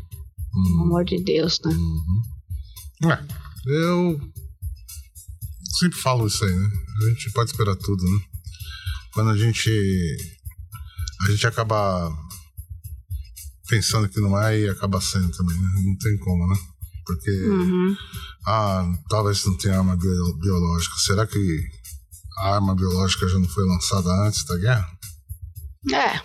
[0.52, 0.82] Pelo Uhum.
[0.84, 1.72] amor de Deus, né?
[1.72, 3.10] Uhum.
[3.10, 3.18] É,
[3.68, 4.20] eu
[5.78, 6.68] sempre falo isso aí, né?
[7.02, 8.20] A gente pode esperar tudo, né?
[9.12, 9.70] Quando a gente
[11.22, 12.10] a gente acaba
[13.68, 15.68] pensando que não é e acaba sendo também, né?
[15.84, 16.58] Não tem como, né?
[17.06, 17.96] Porque Uhum.
[18.46, 20.94] ah, talvez não tenha arma bio- biológica.
[20.98, 21.62] Será que
[22.38, 24.86] a arma biológica já não foi lançada antes da guerra?
[25.92, 26.20] É,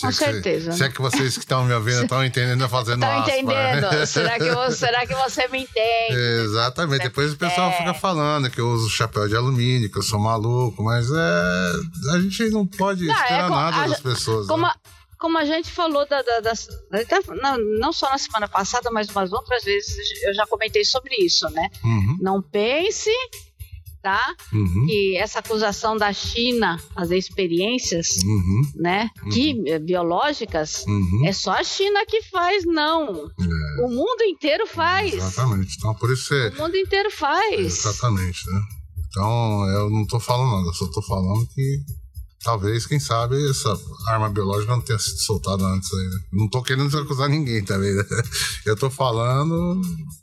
[0.00, 0.72] Com é certeza.
[0.72, 3.38] se é que vocês que estão me ouvindo estão entendendo fazendo aspas, né?
[3.40, 3.86] entendendo?
[4.06, 6.16] será, que você, será que você me entende?
[6.44, 7.02] Exatamente.
[7.02, 7.72] Depois o pessoal É.
[7.78, 11.72] fica falando que eu uso chapéu de alumínio, que eu sou maluco, mas é.
[12.14, 14.46] A gente não pode Não, é esperar co- nada a- das pessoas.
[14.46, 14.72] Como né?
[14.74, 16.68] a, como a gente falou da, da- das-
[17.42, 21.48] não, não só na semana passada, mas umas outras vezes eu já comentei sobre isso,
[21.50, 21.68] né?
[21.82, 23.10] Uhum, Não pense,
[24.06, 24.36] tá?
[24.52, 29.10] uhum, Que essa acusação da China fazer experiências, uhum, né?
[29.24, 29.28] Uhum.
[29.30, 31.22] quim- biológicas, uhum.
[31.26, 33.26] é só a China que faz, não.
[33.26, 35.12] É, O mundo inteiro faz.
[35.12, 35.74] exatamente.
[35.76, 36.48] Então, por isso você.
[36.56, 37.58] O mundo inteiro faz.
[37.78, 38.60] Exatamente, né?
[39.08, 41.80] Então, eu não tô falando nada, só tô falando que
[42.44, 43.76] talvez, quem sabe, essa
[44.06, 46.18] arma biológica não tenha sido soltada antes aí, né?
[46.32, 48.04] Não tô querendo acusar ninguém também, né?
[48.64, 49.80] Eu tô falando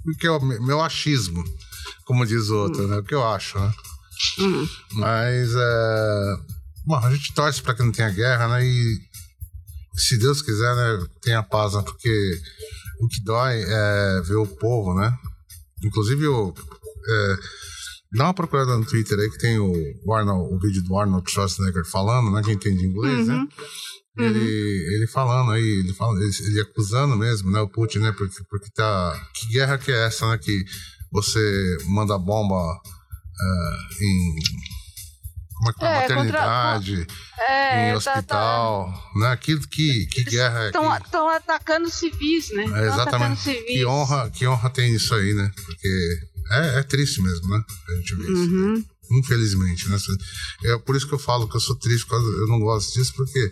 [0.07, 1.43] o que é o meu achismo,
[2.05, 2.97] como diz o outro, né?
[2.97, 3.71] O que eu acho, né?
[4.39, 4.67] Hum.
[4.93, 6.37] Mas é.
[6.85, 8.65] Bom, a gente torce para que não tenha guerra, né?
[8.65, 8.99] E
[9.95, 11.81] se Deus quiser, né, tenha paz, né?
[11.81, 12.41] Porque
[12.99, 15.15] o que dói é ver o povo, né?
[15.83, 16.53] Inclusive, o,
[17.07, 17.37] é,
[18.13, 21.85] dá uma procurada no Twitter aí que tem o, Arnold, o vídeo do Arnold Schwarzenegger
[21.85, 22.41] falando, né?
[22.43, 23.35] Quem entende inglês, né?
[23.35, 23.43] uhum.
[23.43, 23.49] né?
[24.15, 24.25] Uhum.
[24.25, 28.43] Ele, ele falando aí, ele, falando, ele, ele, acusando mesmo, né, o Putin, né, porque,
[28.47, 29.29] porque tá.
[29.33, 30.37] Que guerra que é essa, né?
[30.37, 30.63] Que
[31.13, 34.35] você manda bomba uh, em.
[35.55, 35.85] Como é que?
[35.85, 39.19] É, Maternidade, contra, é, em hospital, tá, tá.
[39.19, 39.37] né?
[39.37, 42.65] Que, que, que guerra é Estão atacando civis, né?
[42.65, 43.39] É, exatamente.
[43.39, 43.65] Civis.
[43.65, 45.51] Que honra, que honra tem isso aí, né?
[45.63, 46.19] Porque
[46.51, 47.63] é, é triste mesmo, né?
[47.89, 48.73] A gente vê uhum.
[48.73, 48.85] isso.
[49.11, 49.97] Infelizmente, né?
[50.65, 53.13] É por isso que eu falo que eu sou triste, porque eu não gosto disso,
[53.15, 53.49] porque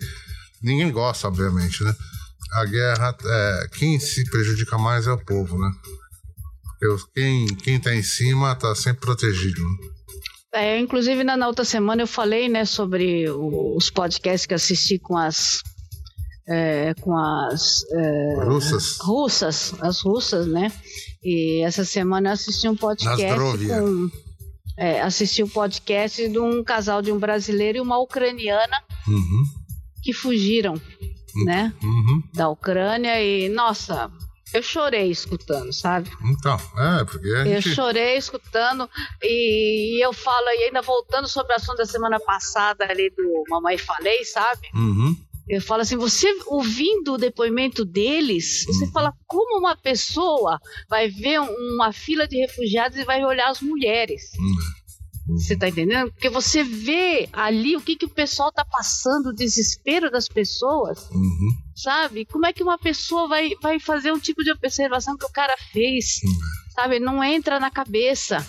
[0.60, 1.94] ninguém gosta, obviamente, né?
[2.54, 5.72] A guerra, é, quem se prejudica mais é o povo, né?
[6.88, 9.62] Porque quem, quem tá em cima tá sempre protegido.
[10.52, 15.16] É, inclusive, na, na, outra semana eu falei, né, sobre os podcasts que assisti com
[15.16, 15.60] as.
[16.48, 17.82] É, com as.
[17.92, 18.98] É, russas?
[19.00, 20.70] Russas, as russas, né?
[21.22, 24.10] E essa semana eu assisti um podcast com.
[24.78, 28.76] É, assisti um podcast de um casal de um brasileiro e uma ucraniana.
[29.06, 29.62] Uhum
[30.02, 31.44] que fugiram, uhum.
[31.44, 31.72] né?
[31.82, 32.22] Uhum.
[32.34, 34.10] Da Ucrânia e, nossa,
[34.52, 36.10] eu chorei escutando, sabe?
[36.24, 37.68] Então, é, porque gente...
[37.68, 38.88] Eu chorei escutando
[39.22, 43.44] e, e, eu falo, e ainda voltando sobre o assunto da semana passada ali do
[43.48, 44.68] Mamãe Falei, sabe?
[44.74, 45.16] Uhum.
[45.48, 48.92] Eu falo assim, você ouvindo o depoimento deles, você uhum.
[48.92, 54.32] fala como uma pessoa vai ver uma fila de refugiados e vai olhar as mulheres.
[54.38, 54.81] Uhum.
[55.26, 56.10] Você tá entendendo?
[56.10, 61.08] Porque você vê ali o que, que o pessoal tá passando, o desespero das pessoas.
[61.10, 61.50] Uhum.
[61.76, 62.24] Sabe?
[62.26, 65.54] Como é que uma pessoa vai, vai fazer um tipo de observação que o cara
[65.72, 66.20] fez?
[66.24, 66.32] Uhum.
[66.74, 66.98] Sabe?
[66.98, 68.44] Não entra na cabeça.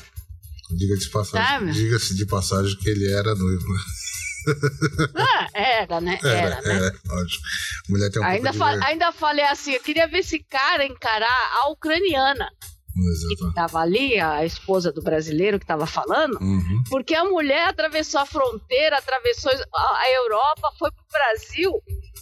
[0.71, 3.79] Diga-se de passagem, diga de passagem que ele era noivo, né?
[5.15, 6.19] Ah, era, né?
[6.21, 6.75] Era, era né?
[6.75, 7.43] Era, lógico.
[7.87, 11.69] Mulher tem um ainda, fa ainda falei assim, eu queria ver esse cara encarar a
[11.69, 12.49] ucraniana.
[12.95, 13.35] Exato.
[13.37, 16.83] que estava ali, a esposa do brasileiro que estava falando, uhum.
[16.89, 21.71] porque a mulher atravessou a fronteira, atravessou a Europa, foi para o Brasil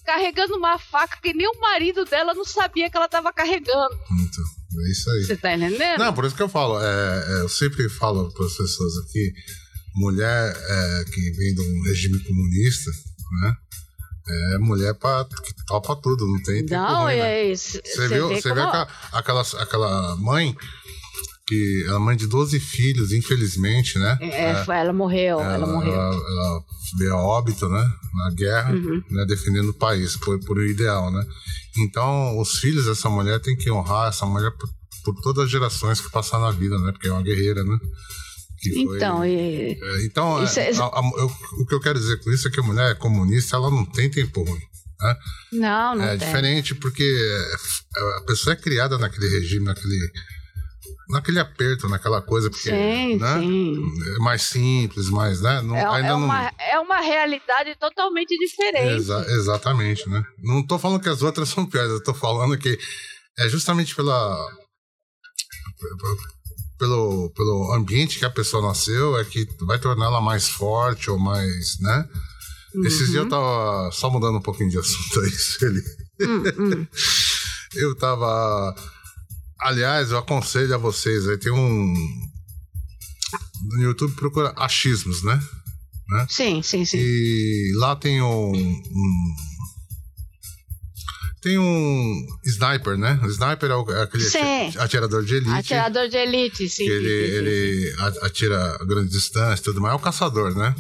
[0.06, 3.94] carregando uma faca que nem o marido dela não sabia que ela estava carregando.
[3.94, 4.44] Então,
[4.84, 5.24] é isso aí.
[5.24, 6.00] Você tá entendendo?
[6.00, 9.34] Não, por isso que eu falo, é, é, eu sempre falo para as pessoas aqui,
[9.96, 12.92] mulher é, que vem de um regime comunista,
[13.44, 13.56] né?
[14.28, 17.40] É mulher pra, que topa tudo, não tem tempo Não, ruim, né?
[17.40, 17.80] é isso.
[17.84, 18.56] Você viu, você como...
[18.56, 20.56] viu aquela, aquela, aquela mãe
[21.52, 24.18] que ela é mãe de 12 filhos, infelizmente, né?
[24.22, 25.94] É, é, ela morreu, ela, ela morreu.
[25.94, 26.64] Ela, ela,
[26.98, 27.92] veio a óbito, né?
[28.14, 29.04] Na guerra, uhum.
[29.10, 29.26] né?
[29.26, 31.26] defendendo o país, por, por o ideal, né?
[31.80, 34.70] Então, os filhos dessa mulher têm que honrar essa mulher por,
[35.04, 36.92] por todas as gerações que passaram na vida, né?
[36.94, 37.78] Porque é uma guerreira, né?
[38.70, 39.80] Então, foi, e...
[39.82, 42.52] é, então é, é, a, a, eu, o que eu quero dizer com isso é
[42.52, 44.62] que a mulher comunista ela não tem tempo ruim.
[45.02, 45.16] Né?
[45.54, 46.28] Não, não É tem.
[46.28, 49.98] diferente porque é, a pessoa é criada naquele regime, naquele,
[51.10, 53.40] naquele aperto, naquela coisa, porque sim, né?
[53.40, 53.84] sim.
[54.16, 55.62] é mais simples, mais, né?
[55.62, 56.52] Não, é, ainda é, uma, não...
[56.60, 58.98] é uma realidade totalmente diferente.
[58.98, 60.24] Exa exatamente, né?
[60.44, 62.78] Não estou falando que as outras são piores, eu estou falando que
[63.40, 64.38] é justamente pela
[66.82, 71.80] pelo, pelo ambiente que a pessoa nasceu é que vai torná-la mais forte ou mais,
[71.80, 72.10] né?
[72.74, 72.86] Uhum.
[72.88, 73.30] Esses dias eu uhum.
[73.30, 75.84] tava só mudando um pouquinho de assunto aí, Sueli.
[76.22, 76.44] Uhum.
[76.58, 76.88] Hum.
[77.76, 78.76] eu tava.
[79.60, 81.94] Aliás, eu aconselho a vocês aí, tem um.
[83.74, 85.40] No YouTube procura achismos, né?
[86.10, 86.26] né?
[86.28, 86.98] Sim, sim, sim.
[86.98, 89.36] E lá tem um, um
[91.42, 93.20] tem um sniper, né?
[93.24, 94.40] O sniper é, o, é aquele sim.
[94.78, 95.52] atirador de elite.
[95.52, 96.86] Atirador de elite, sim.
[96.86, 99.94] Que ele, sim, sim, ele atira a grande distância e tudo mais.
[99.94, 100.76] É o caçador, né?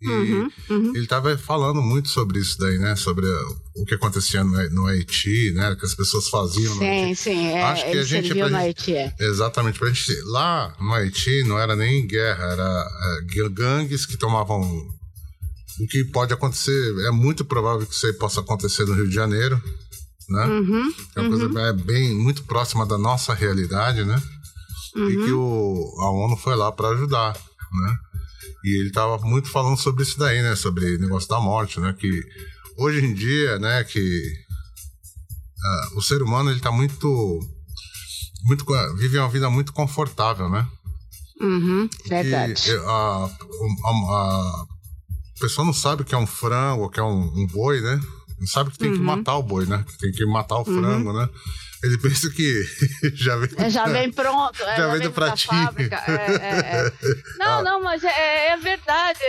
[0.00, 0.92] E uhum, uhum.
[0.94, 2.96] ele estava falando muito sobre isso daí, né?
[2.96, 3.26] Sobre
[3.74, 5.74] o que acontecia no, no Haiti, né?
[5.74, 7.16] Que as pessoas faziam sim, no Haiti.
[7.16, 7.46] Sim, sim.
[7.48, 9.14] É, Acho que a gente, no Haiti, é.
[9.18, 9.78] Exatamente.
[9.78, 12.88] Pra gente, lá no Haiti não era nem guerra, era
[13.18, 14.60] é, gangues que tomavam
[15.78, 19.14] o que pode acontecer, é muito provável que isso aí possa acontecer no Rio de
[19.14, 19.62] Janeiro,
[20.28, 20.44] né?
[20.46, 21.48] Uhum, é uma uhum.
[21.50, 24.20] coisa bem muito próxima da nossa realidade, né?
[24.94, 25.10] Uhum.
[25.10, 27.98] E que o, a ONU foi lá para ajudar, né?
[28.64, 30.56] E ele estava muito falando sobre isso daí, né?
[30.56, 31.94] Sobre o negócio da morte, né?
[31.96, 32.22] Que
[32.76, 33.84] hoje em dia, né?
[33.84, 34.32] Que
[35.64, 37.40] uh, o ser humano ele está muito,
[38.44, 38.64] muito
[38.96, 40.66] vive uma vida muito confortável, né?
[41.40, 42.72] Uhum, verdade.
[42.72, 44.66] a, a, a, a,
[45.38, 48.00] pessoa não sabe o que é um frango, o que é um, um boi, né?
[48.44, 48.96] Sabe que tem uhum.
[48.96, 49.84] que matar o boi, né?
[49.86, 50.80] Que tem que matar o uhum.
[50.80, 51.28] frango, né?
[51.82, 52.64] Ele pensa que
[53.14, 55.68] já vem, é, já vem pronto, é, já, vem do pratinho.
[55.78, 56.92] É, é,
[57.38, 57.62] não, ah.
[57.62, 59.20] não, mas é, verdade.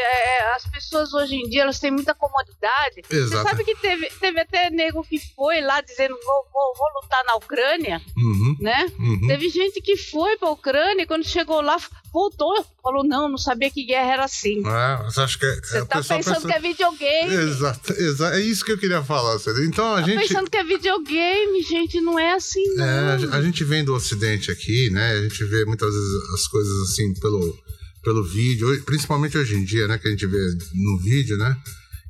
[0.55, 3.01] as pessoas hoje em dia elas têm muita comodidade.
[3.09, 3.43] Exato.
[3.43, 7.23] Você sabe que teve, teve até nego que foi lá dizendo vou, vou, vou lutar
[7.25, 8.87] na Ucrânia, uhum, né?
[8.97, 9.27] Uhum.
[9.27, 11.77] Teve gente que foi para a Ucrânia e quando chegou lá
[12.17, 14.63] voltou, falou não, não sabia que guerra era assim.
[14.65, 16.47] É, você acha que é, você tá pensando pensa...
[16.47, 17.35] que é videogame?
[17.35, 19.37] Exato, exato, é isso que eu queria falar.
[19.67, 22.63] Então a tá gente pensando que é videogame, gente, não é assim.
[22.73, 22.85] Não.
[22.85, 25.11] É, a gente vem do Ocidente aqui, né?
[25.11, 27.55] A gente vê muitas vezes as coisas assim pelo
[28.03, 29.97] pelo vídeo, principalmente hoje em dia, né?
[29.97, 31.55] Que a gente vê no vídeo, né?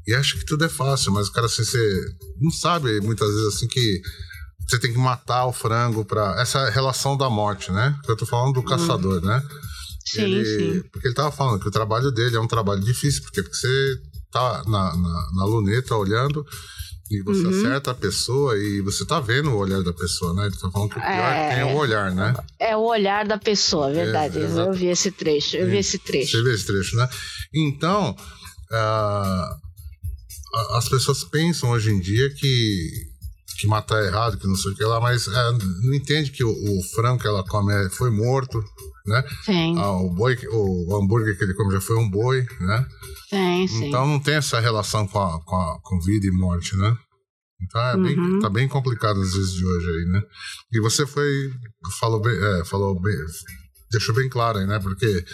[0.07, 2.05] E acha que tudo é fácil, mas o cara assim, você
[2.39, 4.01] não sabe muitas vezes assim que
[4.67, 7.97] você tem que matar o frango para essa relação da morte, né?
[8.07, 9.41] Eu tô falando do caçador, né?
[10.11, 10.89] Sim, ele, sim.
[10.91, 14.01] Porque ele tava falando que o trabalho dele é um trabalho difícil, porque, porque você
[14.31, 16.45] tá na, na, na luneta olhando
[17.09, 17.49] e você uhum.
[17.49, 20.47] acerta a pessoa e você tá vendo o olhar da pessoa, né?
[20.47, 22.35] Ele tá falando que o pior é, tem o olhar, né?
[22.59, 24.39] É o olhar da pessoa, verdade.
[24.39, 26.31] É, eu vi esse trecho, eu vi esse trecho.
[26.31, 27.07] Você vê esse trecho, né?
[27.53, 28.13] Então,
[28.71, 29.55] uh,
[30.75, 32.89] as pessoas pensam hoje em dia que,
[33.57, 35.31] que matar é errado, que não sei o que lá, mas uh,
[35.83, 38.61] não entende que o, o frango que ela come é, foi morto,
[39.07, 39.23] né?
[39.43, 39.77] Sim.
[39.77, 42.85] Ah, o, boi, o hambúrguer que ele come já foi um boi, né?
[43.29, 43.87] Sim, sim.
[43.87, 46.95] Então não tem essa relação com, a, com, a, com vida e morte, né?
[47.61, 48.39] Então é bem, uhum.
[48.39, 50.21] tá bem complicado às vezes de hoje aí, né?
[50.71, 51.51] E você foi,
[51.99, 53.15] falou bem, é, falou bem,
[53.91, 54.79] deixou bem claro aí, né?
[54.79, 55.25] Porque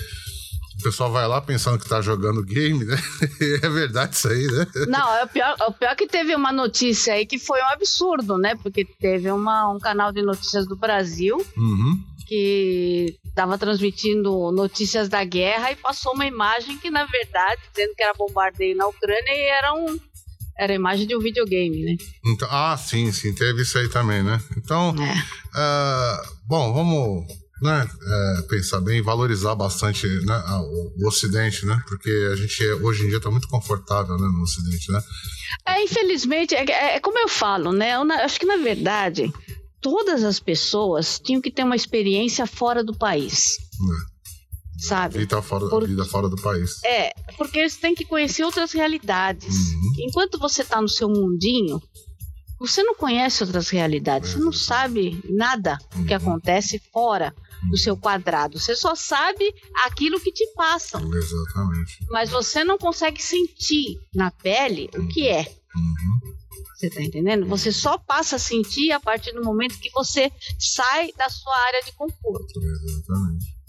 [0.79, 2.97] o pessoal vai lá pensando que tá jogando game, né?
[3.61, 4.65] é verdade isso aí, né?
[4.87, 7.67] Não, é o pior, é o pior que teve uma notícia aí que foi um
[7.67, 8.55] absurdo, né?
[8.55, 12.03] Porque teve uma, um canal de notícias do Brasil uhum.
[12.33, 18.01] Que estava transmitindo notícias da guerra e passou uma imagem que, na verdade, dizendo que
[18.01, 19.99] era bombardeio na Ucrânia e era um.
[20.57, 21.95] Era a imagem de um videogame, né?
[22.25, 24.39] Então, ah, sim, sim, teve isso aí também, né?
[24.55, 25.11] Então, é.
[25.59, 27.27] uh, bom, vamos
[27.59, 31.81] né, é, pensar bem, valorizar bastante né, o, o, Ocidente, né?
[31.87, 35.01] Porque a gente hoje em dia está muito confortável né, no Ocidente, né?
[35.67, 37.95] É, infelizmente, é, é, é como eu falo, né?
[37.95, 39.33] Eu, acho que na verdade
[39.83, 43.57] todas as pessoas tinham que ter uma experiência fora do país.
[43.59, 44.13] É.
[44.87, 45.19] Sabe?
[45.19, 45.87] Vida fora, Por...
[45.87, 46.83] vida fora do país.
[46.83, 49.55] É, porque eles têm que conhecer outras realidades.
[49.55, 50.07] Uhum.
[50.07, 51.79] Enquanto você está no seu mundinho,
[52.59, 54.33] você não conhece outras realidades, é.
[54.33, 56.17] você não sabe nada do que uhum.
[56.17, 57.35] acontece fora
[57.69, 58.59] do seu quadrado.
[58.59, 59.53] Você só sabe
[59.85, 61.01] aquilo que te passam.
[61.13, 61.99] Exatamente.
[62.09, 65.45] Mas você não consegue sentir na pele o que é.
[65.75, 66.33] Uhum.
[66.75, 67.45] Você tá entendendo?
[67.47, 71.81] Você só passa a sentir a partir do momento que você sai da sua área
[71.83, 72.59] de conforto.
[72.59, 73.63] Exatamente.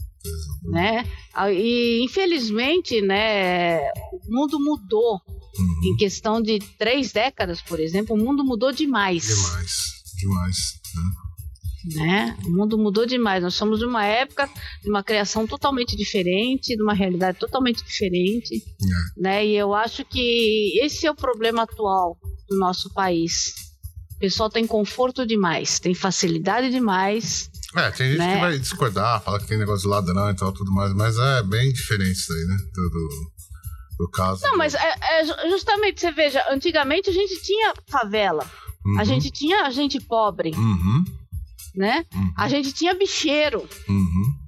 [0.65, 1.05] Né?
[1.53, 3.81] E infelizmente, né,
[4.13, 5.21] o mundo mudou.
[5.57, 5.93] Uhum.
[5.93, 9.25] Em questão de três décadas, por exemplo, o mundo mudou demais.
[9.27, 9.77] Demais,
[10.19, 10.57] demais.
[10.97, 11.24] Né?
[11.85, 12.37] Né?
[12.45, 13.43] O mundo mudou demais.
[13.43, 14.49] Nós somos de uma época
[14.83, 19.21] de uma criação totalmente diferente, de uma realidade totalmente diferente, é.
[19.21, 19.47] né?
[19.47, 22.17] E eu acho que esse é o problema atual
[22.49, 23.55] do nosso país.
[24.17, 27.51] O pessoal tem conforto demais, tem facilidade demais.
[27.77, 28.35] É, tem gente né?
[28.35, 31.43] que vai discordar, fala que tem negócio de ladrão e tal, tudo mais, mas é
[31.43, 32.57] bem diferente isso aí, né?
[32.73, 32.91] Do,
[33.99, 34.43] do, caso.
[34.43, 38.49] Não, mas é, é, justamente, você veja, antigamente a gente tinha favela,
[38.87, 39.01] uhum.
[39.01, 41.05] a gente tinha gente pobre, uhum.
[41.75, 42.05] Né?
[42.15, 42.33] Uhum.
[42.37, 43.69] A gente tinha bicheiro.
[43.89, 44.45] Uhum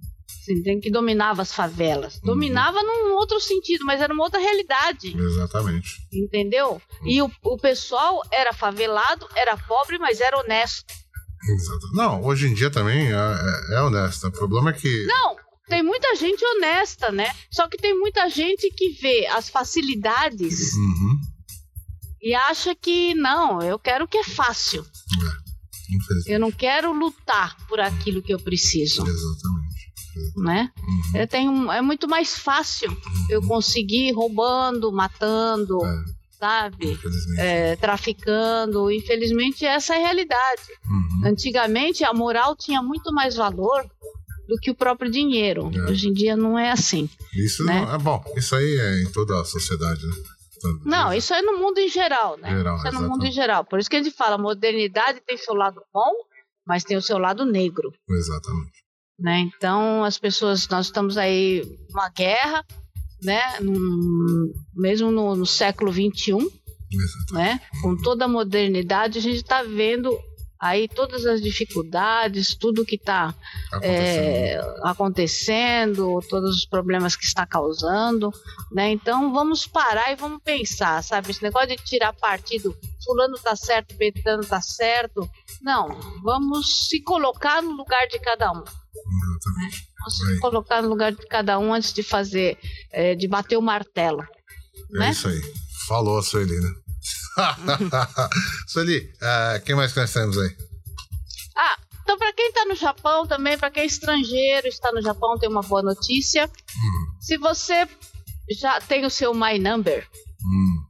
[0.52, 0.82] entende?
[0.82, 2.16] que dominava as favelas.
[2.16, 2.26] Uhum.
[2.26, 5.16] Dominava num outro sentido, mas era uma outra realidade.
[5.16, 6.06] Exatamente.
[6.12, 6.80] Entendeu?
[7.00, 7.08] Uhum.
[7.08, 10.84] E o, o pessoal era favelado, era pobre, mas era honesto.
[11.48, 11.92] Exato.
[11.92, 14.26] Não, hoje em dia também é, é, é honesto.
[14.28, 15.06] O problema é que.
[15.06, 15.36] Não,
[15.68, 17.32] tem muita gente honesta, né?
[17.50, 21.20] Só que tem muita gente que vê as facilidades uhum.
[22.20, 24.84] e acha que não, eu quero o que é fácil.
[26.26, 29.06] Eu não quero lutar por aquilo que eu preciso.
[29.06, 29.76] Exatamente
[30.36, 30.70] né?
[30.78, 31.20] Uhum.
[31.20, 32.96] Eu tenho, é muito mais fácil
[33.28, 36.04] eu conseguir roubando, matando, é.
[36.38, 36.98] sabe?
[37.38, 38.90] É, traficando.
[38.90, 40.62] Infelizmente, essa é a realidade.
[40.86, 41.28] Uhum.
[41.28, 43.84] Antigamente, a moral tinha muito mais valor
[44.48, 45.70] do que o próprio dinheiro.
[45.74, 45.90] É.
[45.90, 47.08] Hoje em dia não é assim.
[47.34, 47.80] Isso né?
[47.80, 48.24] não, é bom.
[48.36, 50.14] Isso aí é em toda a sociedade, né?
[50.84, 52.50] Não, isso é no mundo em geral, né?
[52.50, 53.64] Geral, isso é no mundo em geral.
[53.64, 56.12] Por isso que a gente fala, a modernidade tem seu lado bom,
[56.66, 57.92] mas tem o seu lado negro.
[58.08, 58.84] Exatamente.
[59.18, 59.40] Né?
[59.40, 62.64] Então, as pessoas, nós estamos aí uma guerra,
[63.22, 63.58] né?
[63.60, 66.36] Num, mesmo no, no século XXI,
[67.32, 67.60] né?
[67.82, 70.10] com toda a modernidade, a gente está vendo
[70.58, 73.34] aí todas as dificuldades, tudo que está
[73.72, 73.84] acontecendo.
[73.84, 76.20] É, acontecendo.
[76.28, 78.32] todos os problemas que está causando,
[78.72, 78.90] né?
[78.90, 81.30] Então vamos parar e vamos pensar, sabe?
[81.30, 85.28] Esse negócio de tirar partido fulano tá certo, Betano tá certo.
[85.62, 85.88] Não,
[86.22, 88.62] vamos se colocar no lugar de cada um.
[88.62, 89.88] Exatamente.
[89.98, 92.58] Vamos se colocar no lugar de cada um antes de fazer,
[92.92, 94.22] é, de bater o martelo.
[94.94, 95.10] É né?
[95.10, 95.40] isso aí.
[95.86, 96.22] Falou a
[98.66, 100.56] Sueli, uh, quem mais temos aí?
[101.56, 105.38] Ah, então para quem está no Japão também, para quem é estrangeiro, está no Japão,
[105.38, 106.46] tem uma boa notícia.
[106.46, 107.86] Hum, Se você
[108.50, 110.06] já tem o seu My Number,
[110.44, 110.84] hum.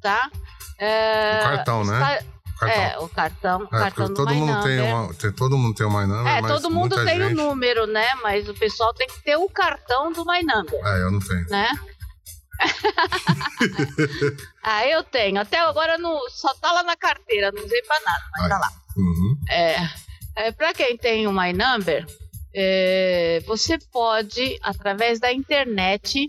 [0.00, 0.30] tá?
[0.78, 1.94] É, O cartão, né?
[2.18, 2.82] está- Cartão.
[2.82, 5.86] É, o cartão, o É, cartão todo My mundo tem uma, tem, todo mundo tem
[5.86, 7.34] uma number, É, todo mundo tem o gente...
[7.36, 8.16] número, né?
[8.20, 11.46] Mas o pessoal tem que ter o cartão do My Number, É, eu não tenho.
[11.48, 11.68] né?
[14.62, 15.40] ah, eu tenho.
[15.40, 18.48] Até agora não, só tá lá na carteira, não usei pra nada, mas Ai.
[18.48, 18.72] tá lá.
[18.96, 19.38] Uhum.
[19.48, 19.76] É,
[20.36, 22.06] é, para quem tem o My Number,
[22.54, 26.28] é, você pode, através da internet,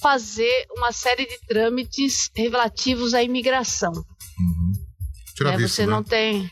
[0.00, 3.92] fazer uma série de trâmites relativos à imigração.
[3.92, 4.72] Uhum.
[5.34, 5.56] Tira né?
[5.56, 5.92] visto, Você né?
[5.92, 6.50] não tem.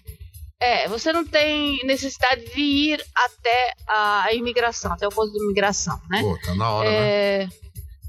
[0.61, 6.01] É, você não tem necessidade de ir até a imigração, até o posto de imigração,
[6.09, 6.23] né?
[6.23, 7.51] Pô, tá na hora, né?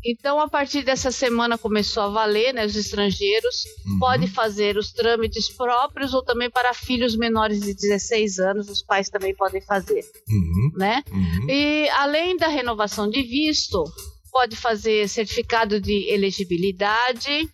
[0.05, 2.65] Então, a partir dessa semana começou a valer, né?
[2.65, 3.99] Os estrangeiros Uhum.
[3.99, 9.09] pode fazer os trâmites próprios ou também para filhos menores de 16 anos, os pais
[9.09, 10.71] também podem fazer, Uhum.
[10.75, 11.03] né?
[11.11, 11.49] Uhum.
[11.49, 13.83] E além da renovação de visto,
[14.31, 17.49] pode fazer certificado de elegibilidade,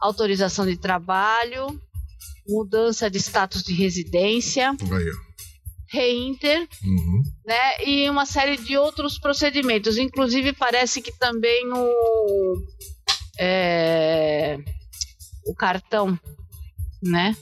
[0.00, 1.80] autorização de trabalho,
[2.48, 5.29] mudança de status de residência, Aí, ó.
[5.90, 7.22] Reinter, Uhum.
[7.44, 7.84] né?
[7.84, 9.98] E uma série de outros procedimentos.
[9.98, 12.62] Inclusive, parece que também o,
[13.38, 14.58] é,
[15.46, 16.18] o cartão,
[17.02, 17.36] né?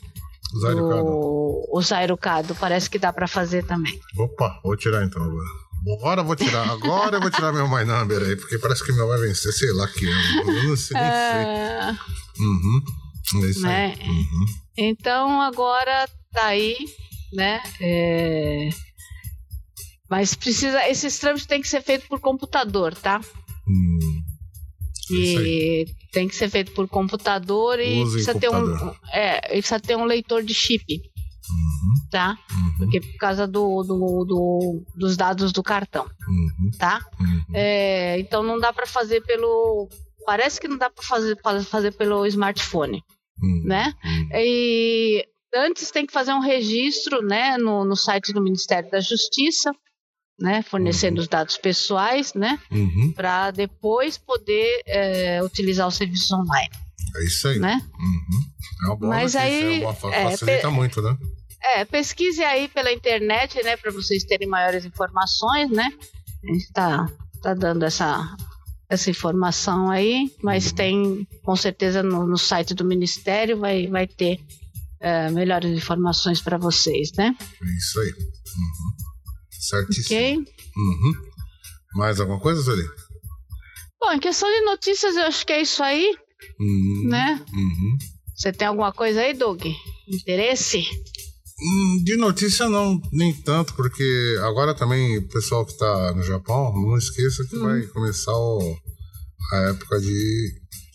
[0.55, 4.01] O, o Zairocado, parece que dá para fazer também.
[4.17, 5.49] Opa, vou tirar então agora.
[5.99, 8.93] Agora eu vou tirar, agora eu vou tirar meu My Number aí, porque parece que
[8.93, 10.51] meu vai vencer, sei lá que ano.
[10.51, 10.97] Eu não sei.
[10.97, 11.95] É,
[12.41, 12.83] Uhum.
[13.43, 13.95] É isso né?
[14.01, 14.09] aí.
[14.09, 14.47] Uhum.
[14.77, 16.77] Então agora tá aí,
[17.33, 17.61] né?
[17.81, 18.69] É,
[20.11, 23.21] Mas precisa, esses trâmites têm que ser feitos por computador, tá?
[23.69, 24.23] Hum.
[25.11, 28.97] Isso E tem que ser feito por computador e precisa ter um, computador.
[29.13, 30.85] é, precisa ter um leitor de chip,
[31.51, 32.09] Uhum.
[32.11, 32.39] tá?
[32.51, 32.75] Uhum.
[32.77, 36.71] Porque por causa do, do, do- dos dados do cartão, Uhum.
[36.79, 37.01] tá?
[37.19, 37.43] Uhum.
[37.55, 39.89] É, então não dá para fazer pelo,
[40.27, 43.03] parece que não dá para fazer pra fazer pelo smartphone,
[43.43, 43.63] Uhum.
[43.65, 43.95] né?
[44.05, 44.29] Uhum.
[44.35, 49.73] E antes tem que fazer um registro, né, no, no site do Ministério da Justiça,
[50.39, 51.23] né, fornecendo Uhum.
[51.23, 53.13] os dados pessoais, né, Uhum.
[53.15, 56.71] para depois poder é, utilizar os serviços online,
[57.17, 57.59] É isso aí.
[57.59, 57.81] né?
[57.99, 58.43] Uhum.
[58.83, 61.17] É uma boa Mas aí, é uma, é, facilita pe- muito, né?
[61.61, 65.89] É, pesquise aí pela internet, né, para vocês terem maiores informações, né?
[66.45, 67.07] A gente tá,
[67.43, 68.37] tá dando essa,
[68.89, 70.75] essa informação aí, mas Uhum.
[70.77, 74.39] tem, com certeza, no, no site do Ministério vai, vai ter
[75.01, 77.37] é, melhores informações para vocês, né?
[77.41, 78.11] É isso aí.
[78.11, 78.93] Uhum.
[79.51, 80.19] Certíssimo.
[80.19, 80.37] Ok?
[80.77, 81.13] Uhum.
[81.95, 82.85] Mais alguma coisa, Zoli?
[84.01, 86.15] Bom, em questão de notícias, eu acho que é isso aí,
[86.61, 87.09] Uhum.
[87.09, 87.45] né?
[87.53, 87.99] Uhum.
[88.37, 89.63] Você tem alguma coisa aí, Doug?
[90.07, 90.85] Interesse?
[91.61, 96.73] Hum, De notícia não, nem tanto, porque agora também o pessoal que tá no Japão,
[96.73, 97.63] não esqueça que Hum.
[97.63, 98.77] vai começar o-
[99.53, 100.53] a época de,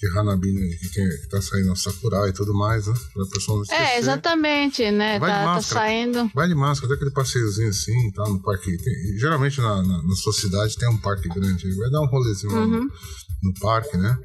[0.09, 2.93] que, tem, que tá saindo o Sakura e tudo mais, né?
[3.13, 3.81] Pra pessoa não esquecer.
[3.83, 5.19] É, exatamente, né?
[5.19, 5.81] Vai de Tá, tá máscara.
[5.85, 6.31] saindo.
[6.33, 8.77] Vai de máscara, tem aquele passeiozinho assim, tá no parque.
[8.77, 12.53] tem- geralmente na, na, na sua cidade tem um parque grande, vai dar um rolezinho
[12.53, 12.89] lá no, Uhum.
[13.43, 14.17] no parque, né?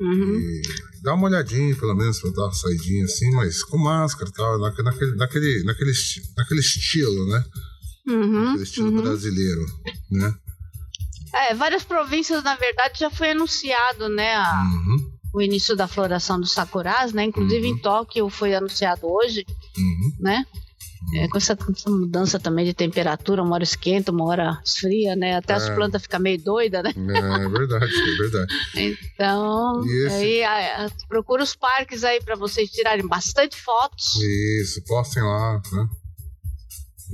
[0.00, 0.34] Uhum.
[0.38, 0.62] E
[1.02, 4.58] dá uma olhadinha, pelo menos, pra dar uma saidinha assim, mas com máscara e tal,
[4.58, 5.92] naque- naquele, naquele, naquele,
[6.36, 7.44] naquele estilo, né?
[8.08, 8.44] Uhum.
[8.46, 9.02] Naquele estilo uhum.
[9.02, 9.64] brasileiro,
[10.10, 10.34] né?
[11.34, 16.38] É, várias províncias, na verdade, já foi anunciado, né, a- Uhum, o início da floração
[16.38, 17.24] dos sakuras, né?
[17.24, 17.74] Inclusive Uhum.
[17.74, 19.46] em Tóquio foi anunciado hoje,
[19.78, 20.12] uhum.
[20.20, 20.44] né?
[21.16, 25.16] É, com, essa, com essa mudança também de temperatura, uma hora esquenta, uma hora esfria,
[25.16, 25.36] né?
[25.36, 25.74] Até as É.
[25.74, 26.92] plantas ficam meio doidas, né?
[26.96, 28.54] É verdade, é verdade.
[29.14, 34.14] Então, esse- aí a- a- procura os parques aí para vocês tirarem bastante fotos.
[34.60, 35.88] Isso, postem lá, né?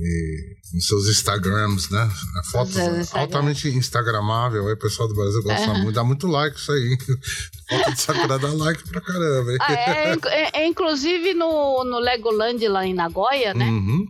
[0.01, 2.09] E nos seus Instagrams, né?
[2.51, 3.05] Fotos Instagram.
[3.21, 5.73] altamente instagramável, aí o pessoal do Brasil gosta É.
[5.77, 6.97] muito, dá muito like isso aí.
[7.69, 9.51] Foto de Sakura dá like pra caramba?
[9.59, 13.65] Ah, é, é- é, inclusive no, no Legoland lá em Nagoya, né?
[13.65, 14.05] Uhum.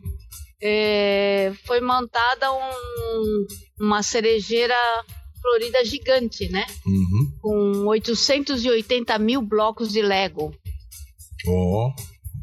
[0.61, 3.47] é, foi montada um-
[3.79, 4.75] uma cerejeira
[5.41, 6.65] florida gigante, né?
[6.85, 7.31] Uhum.
[7.41, 10.53] Com 880 mil blocos de Lego,
[11.47, 11.91] Ó,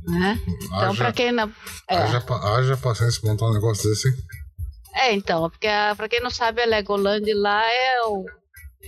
[0.07, 0.41] né?
[0.63, 1.53] Então, para quem não...
[1.89, 4.09] É, haja, haja paciência pra montar um negócio desse,
[4.97, 8.25] é, então, porque para quem não sabe, a Legoland lá é o,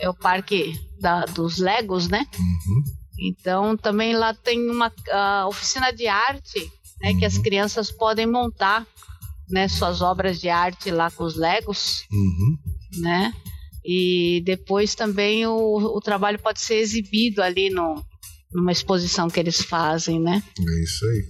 [0.01, 2.27] é o parque da- dos Legos, né?
[2.39, 2.85] Uhum.
[3.21, 4.91] Então também lá tem uma
[5.47, 6.61] oficina de arte,
[7.03, 7.19] né, uhum.
[7.19, 7.43] que as uhum.
[7.43, 8.87] crianças podem montar,
[9.51, 12.57] né, suas obras de arte lá com os Legos, uhum.
[13.03, 13.35] né?
[13.85, 18.03] E depois também o, o trabalho pode ser exibido ali no,
[18.53, 20.43] numa exposição que eles fazem, né?
[20.59, 21.27] É isso aí.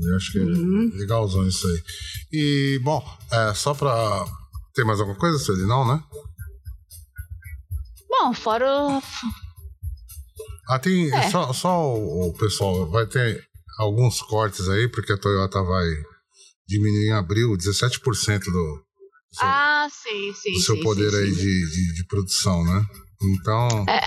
[0.00, 0.90] Eu acho que uhum.
[0.94, 1.82] é legalzão isso aí.
[2.32, 4.24] E, bom, é, só para
[4.74, 5.66] ter mais alguma coisa, Sueli?
[5.66, 6.02] Não, né?
[8.08, 9.02] Bom, fora o...
[10.68, 11.12] Ah, tem.
[11.14, 11.30] É.
[11.30, 13.44] Só, só o, o, pessoal vai ter
[13.78, 15.86] alguns cortes aí, porque a Toyota vai
[16.66, 18.00] diminuir em abril 17%
[18.44, 18.82] do, do
[19.32, 21.40] seu, ah, sim, sim, do seu sim, poder sim, aí sim.
[21.40, 22.84] De, de, de, produção, né?
[23.22, 24.00] Então, é.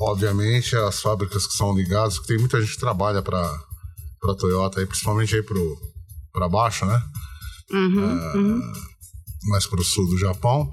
[0.00, 4.80] Obviamente, as fábricas que são ligadas, que tem muita gente que trabalha para a Toyota,
[4.80, 5.44] aí, principalmente aí
[6.32, 7.02] para baixo, né?
[7.70, 8.72] Uhum, é, uhum.
[9.44, 10.72] Mais para o sul do Japão.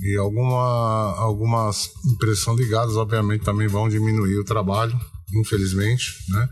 [0.00, 4.98] E alguma, algumas empresas são ligadas, obviamente, também vão diminuir o trabalho,
[5.34, 6.48] infelizmente, né?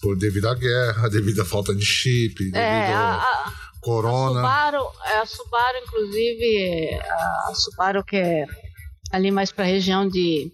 [0.00, 4.40] Por, devido à guerra, devido à falta de chip, devido é, a, a, corona.
[4.40, 7.00] A Subaru, é, a Subaru, inclusive,
[7.48, 8.46] a Subaru que é
[9.10, 10.52] ali mais para a região de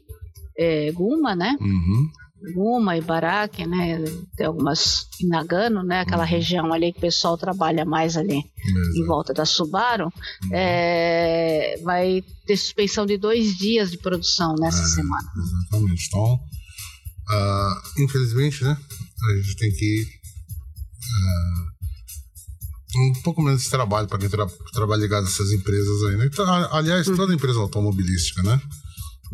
[0.57, 1.57] é, Guma, né?
[1.61, 2.11] Uhum.
[2.53, 4.05] Guma, Ibaraki, né?
[4.37, 6.01] Tem algumas em Nagano, né?
[6.01, 6.29] Aquela uhum.
[6.29, 8.99] região ali que o pessoal trabalha mais ali Exato.
[8.99, 10.05] em volta da Subaru.
[10.05, 10.51] Uhum.
[10.53, 15.29] É, vai ter suspensão de dois dias de produção nessa é, semana.
[15.37, 16.07] Exatamente.
[16.09, 18.77] Então, uh, infelizmente, né?
[19.27, 20.05] A gente tem que
[22.97, 26.17] uh, um pouco menos de trabalho para quem tra trabalha ligado a essas empresas aí,
[26.17, 26.27] né?
[26.27, 27.33] Então, aliás, toda uhum.
[27.33, 28.61] empresa automobilística, né?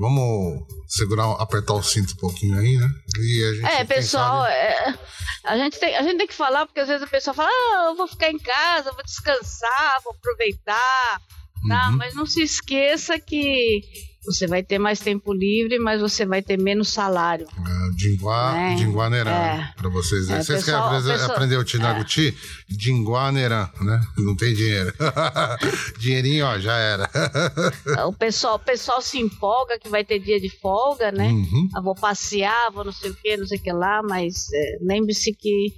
[0.00, 2.88] Vamos segurar, apertar o cinto um pouquinho aí, né?
[3.18, 4.54] E a gente, é, pessoal, sabe...
[4.54, 4.98] é,
[5.44, 7.88] a, gente tem, a gente tem que falar, porque às vezes a pessoa fala, ah,
[7.90, 11.20] eu vou ficar em casa, vou descansar, vou aproveitar,
[11.68, 11.88] tá?
[11.90, 11.98] Uhum.
[11.98, 13.82] Mas não se esqueça que
[14.24, 17.46] você vai ter mais tempo livre, mas você vai ter menos salário.
[17.56, 18.74] É, Dinguá, né?
[18.76, 19.72] Dinguanerã, é.
[19.76, 20.28] para vocês.
[20.28, 22.28] É, vocês pessoal, querem pessoal, aprender o Tinaguti?
[22.28, 22.74] É.
[22.74, 24.00] Dinguanerã, né?
[24.18, 24.92] Não tem dinheiro.
[25.98, 27.10] Dinheirinho, ó, já era.
[28.06, 31.28] o, pessoal, o pessoal se empolga que vai ter dia de folga, né?
[31.28, 31.68] Uhum.
[31.74, 34.78] Eu vou passear, vou não sei o que, não sei o que lá, mas é,
[34.82, 35.72] lembre-se que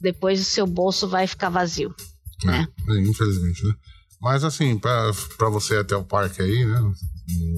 [0.00, 1.94] depois o seu bolso vai ficar vazio.
[2.44, 2.68] É, né?
[2.88, 3.72] É, infelizmente, né?
[4.20, 6.80] Mas assim, para você ir até o parque aí, né?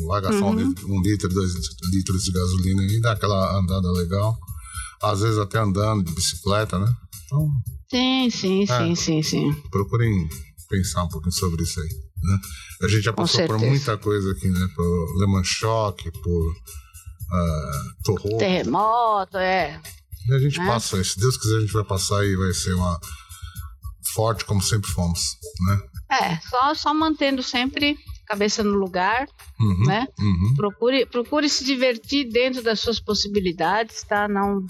[0.07, 0.75] Larga só uhum.
[0.87, 1.53] um, litro, dois
[1.93, 4.39] litros de gasolina aí, dá aquela andada legal.
[5.03, 6.93] Às vezes até andando de bicicleta, né?
[7.25, 7.49] Então,
[7.91, 9.55] sim, sim, é, sim, sim, sim.
[9.71, 10.29] Procurem
[10.69, 11.89] pensar um pouquinho sobre isso aí.
[12.23, 12.39] Né?
[12.83, 14.69] A gente já passou por muita coisa aqui, né?
[14.75, 18.39] Por Le Mans Choque, por uh.
[18.39, 19.81] Terremoto, é.
[20.29, 20.67] E a gente né?
[20.67, 22.99] passa, se Deus quiser, a gente vai passar e vai ser uma
[24.19, 25.37] forte como sempre fomos,
[25.69, 25.81] né?
[26.11, 27.97] É, só, só mantendo sempre
[28.27, 29.29] cabeça no lugar,
[29.61, 30.09] uhum, né?
[30.19, 30.55] Uhum.
[30.57, 34.27] Procure, procure se divertir dentro das suas possibilidades, tá?
[34.27, 34.67] Não,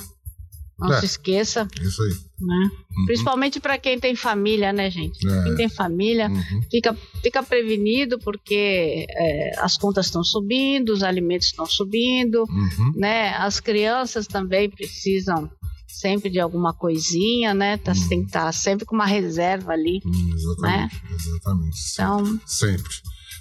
[0.79, 1.67] não é, se esqueça.
[1.81, 2.11] Isso aí.
[2.11, 2.71] Né?
[2.91, 3.07] Uhum.
[3.07, 5.27] Principalmente para quem tem família, né, gente?
[5.27, 5.45] É.
[5.45, 6.63] Quem tem família uhum.
[6.71, 12.93] fica, fica prevenido porque é, as contas estão subindo, os alimentos estão subindo, uhum.
[12.97, 13.31] né?
[13.31, 15.51] As crianças também precisam
[15.99, 17.77] sempre de alguma coisinha, né?
[17.79, 18.09] Tá, uhum.
[18.09, 20.01] Tem que estar tá sempre com uma reserva ali.
[20.05, 21.11] Hum, exatamente, né?
[21.15, 21.79] exatamente.
[21.93, 22.93] Então, sempre.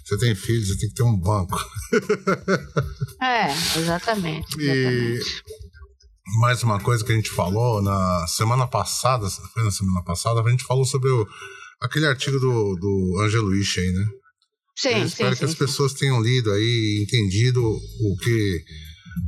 [0.03, 1.57] Você tem filhos, você tem que ter um banco.
[3.21, 4.59] é, exatamente.
[4.59, 5.43] exatamente.
[5.43, 10.41] E mais uma coisa que a gente falou na semana passada, foi na semana passada,
[10.41, 11.27] a gente falou sobre o,
[11.81, 14.05] aquele artigo do, do Angelo Ishi aí, né?
[14.75, 18.63] Sim, Eu espero sim, que sim, as pessoas tenham lido aí e entendido o que,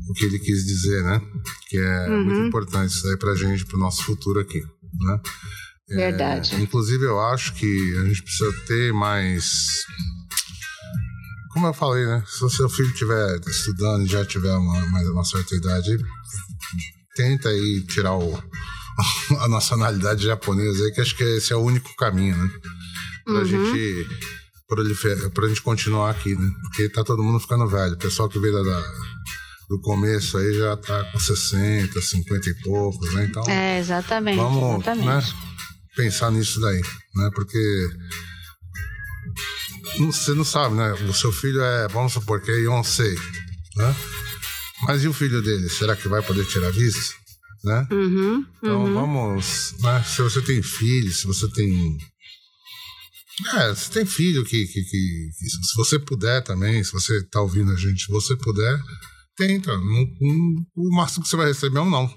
[0.09, 1.21] o que ele quis dizer, né?
[1.67, 2.23] Que é uhum.
[2.23, 4.61] muito importante isso aí pra gente, pro nosso futuro aqui,
[4.99, 5.19] né?
[5.87, 6.55] Verdade.
[6.55, 9.85] É, inclusive, eu acho que a gente precisa ter mais
[11.49, 12.23] como eu falei, né?
[12.27, 15.97] Se o seu filho estiver estudando e já tiver uma, mais uma certa idade,
[17.15, 18.41] tenta aí tirar o,
[19.41, 22.51] a nacionalidade japonesa aí, que acho que esse é o único caminho, né?
[23.25, 23.45] Pra uhum.
[23.45, 24.07] gente
[24.67, 26.49] proliferar, pra gente continuar aqui, né?
[26.61, 27.95] Porque tá todo mundo ficando velho.
[27.95, 28.83] O pessoal que veio da
[29.69, 33.25] do começo aí já tá com 60, 50 e poucos, né?
[33.25, 33.43] Então.
[33.47, 34.37] É, exatamente.
[34.37, 35.05] Vamos exatamente.
[35.07, 35.23] Né,
[35.95, 36.81] pensar nisso daí,
[37.15, 37.29] né?
[37.35, 37.89] Porque
[39.99, 40.93] você não sabe, né?
[40.93, 43.15] O seu filho é, vamos supor que é Yonsei,
[43.75, 43.95] né?
[44.83, 45.69] Mas e o filho dele?
[45.69, 47.19] Será que vai poder tirar visto?
[47.63, 47.87] Né?
[47.91, 48.93] Uhum, então uhum.
[48.93, 49.75] vamos.
[49.81, 50.03] Né?
[50.03, 51.97] Se você tem filho, se você tem.
[53.55, 57.41] É, se tem filho que, que, que, que, Se você puder também, se você tá
[57.41, 58.81] ouvindo a gente, se você puder,
[59.39, 59.71] tenta.
[59.73, 62.07] o máximo que você vai receber é um não.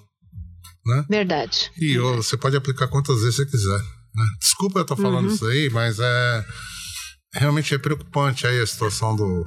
[0.85, 1.07] Né?
[1.09, 1.71] Verdade.
[1.77, 2.17] E Verdade.
[2.17, 3.79] você pode aplicar quantas vezes você quiser.
[3.79, 4.25] Né?
[4.41, 5.35] Desculpa eu tô falando uhum.
[5.35, 6.45] isso aí, mas é
[7.35, 9.47] realmente é preocupante aí a situação do,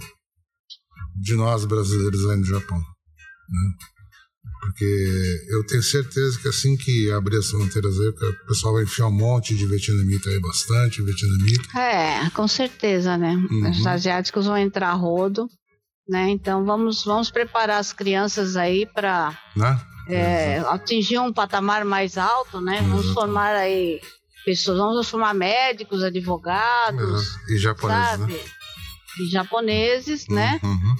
[1.22, 2.78] de nós brasileiros aí no Japão.
[2.78, 3.72] Né?
[4.62, 9.08] Porque eu tenho certeza que assim que abrir as fronteiras aí, o pessoal vai enfiar
[9.08, 11.80] um monte de vietnamita aí, bastante vietnamita.
[11.80, 13.36] É, com certeza, né?
[13.36, 13.70] Uhum.
[13.70, 15.48] Os asiáticos vão entrar rodo,
[16.08, 16.30] né?
[16.30, 19.80] Então vamos, vamos preparar as crianças aí para né?
[20.08, 22.82] é, atingir um patamar mais alto, né?
[22.82, 24.02] Vamos formar aí
[24.46, 27.36] pessoas, vamos formar médicos, advogados.
[27.50, 28.40] E japoneses, né?
[29.30, 30.60] Japoneses, né?
[30.64, 30.96] Uhum.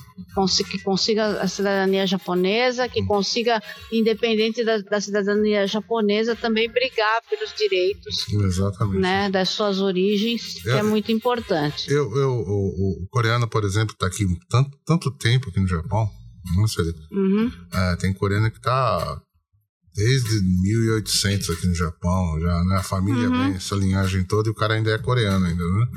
[0.70, 3.08] Que consiga a cidadania japonesa, que uhum.
[3.08, 3.62] consiga,
[3.92, 9.00] independente da, da, cidadania japonesa, também brigar pelos direitos Exatamente.
[9.00, 11.92] Né, das suas origens, que é muito importante.
[11.92, 16.10] Eu, eu, o, o coreano, por exemplo, está aqui tanto, tanto tempo aqui no Japão,
[16.56, 16.86] não sei.
[17.12, 17.52] Uhum.
[17.74, 19.22] É, tem coreano que está
[19.96, 22.76] desde 1800 aqui no Japão, já, né?
[22.76, 23.46] A família uhum.
[23.46, 25.88] vem essa linhagem toda e o cara ainda é coreano ainda, né?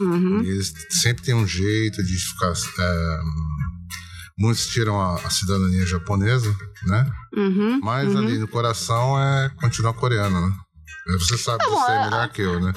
[0.00, 0.40] Uhum.
[0.40, 2.52] eles sempre têm um jeito de ficar.
[2.52, 3.20] É,
[4.38, 6.54] muitos tiram a, a, cidadania japonesa,
[6.86, 7.12] né?
[7.36, 7.80] Uhum.
[7.82, 8.18] Mas uhum.
[8.18, 10.56] ali no coração é continuar coreano, né?
[11.18, 12.72] Você sabe tá bom, é melhor que eu, né?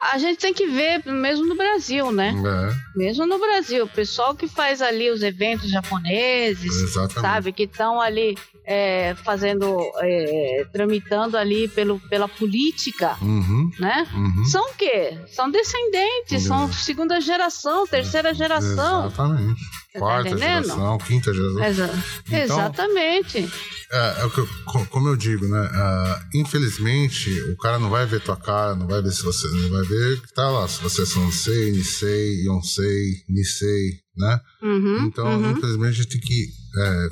[0.00, 2.34] A gente tem que ver, mesmo no Brasil, né?
[2.34, 2.98] É.
[2.98, 7.20] Mesmo no Brasil, o pessoal que faz ali os eventos japoneses, Exatamente.
[7.20, 7.52] sabe?
[7.52, 8.36] Que estão ali
[8.66, 14.06] é, fazendo, é, tramitando ali pelo, pela política, uhum, né?
[14.12, 14.44] Uhum.
[14.44, 15.18] São o quê?
[15.28, 16.72] São descendentes, são é.
[16.72, 19.06] segunda geração, terceira geração.
[19.06, 19.60] Exatamente.
[19.96, 21.64] Tá Quarta tá geração, quinta geração.
[21.64, 23.50] Exa então, exatamente.
[23.90, 24.48] É, é eu,
[24.90, 25.60] como eu digo, né?
[25.60, 29.48] Uh, infelizmente, o cara não vai ver tua cara, não vai ver se você.
[29.48, 34.40] Não vai ver que tá lá, se você é Sansei, Nisei, Yonsei, Nisei, né?
[34.62, 35.52] Uhum, então, uhum.
[35.52, 36.48] infelizmente, a gente tem que
[36.78, 37.08] é,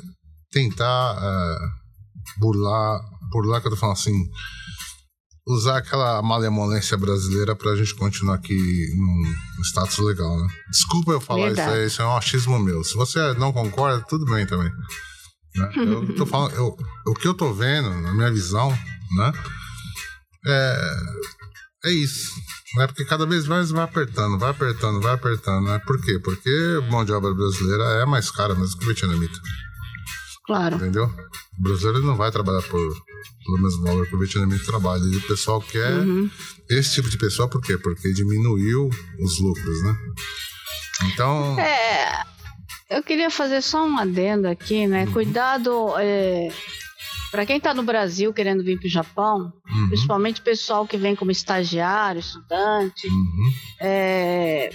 [0.51, 3.01] tentar uh, burlar,
[3.31, 4.29] burlar que eu tô falando assim,
[5.47, 8.55] usar aquela malemolência brasileira pra gente continuar aqui
[8.95, 10.47] num status legal, né?
[10.71, 11.69] Desculpa eu falar Verdade.
[11.69, 12.83] isso aí, isso é um achismo meu.
[12.83, 14.71] Se você não concorda, tudo bem também.
[15.55, 15.71] Né?
[15.77, 16.75] Eu tô falando, eu,
[17.07, 18.69] o que eu tô vendo, na minha visão,
[19.17, 19.33] né?
[20.47, 20.95] É,
[21.85, 22.31] é isso.
[22.75, 22.87] Né?
[22.87, 25.65] Porque cada vez mais vai apertando, vai apertando, vai apertando.
[25.65, 25.79] Né?
[25.79, 26.19] Por quê?
[26.19, 26.49] Porque
[26.89, 29.39] mão de obra brasileira é mais cara mesmo que o vietnamita.
[30.45, 30.75] Claro.
[30.75, 31.05] Entendeu?
[31.57, 32.79] O brasileiro não vai trabalhar por,
[33.45, 35.03] pelo mesmo valor que o vietnamita trabalha.
[35.03, 36.29] E o pessoal quer uhum.
[36.69, 37.77] esse tipo de pessoa, por quê?
[37.77, 38.89] Porque diminuiu
[39.19, 39.97] os lucros, né?
[41.05, 41.59] Então.
[41.59, 42.23] É.
[42.89, 45.05] Eu queria fazer só um adendo aqui, né?
[45.05, 45.13] Uhum.
[45.13, 45.93] Cuidado.
[45.97, 46.49] É,
[47.31, 49.87] para quem está no Brasil querendo vir para o Japão, uhum.
[49.89, 53.51] principalmente o pessoal que vem como estagiário, estudante, uhum.
[53.81, 54.69] é,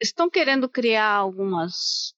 [0.00, 2.12] estão querendo criar algumas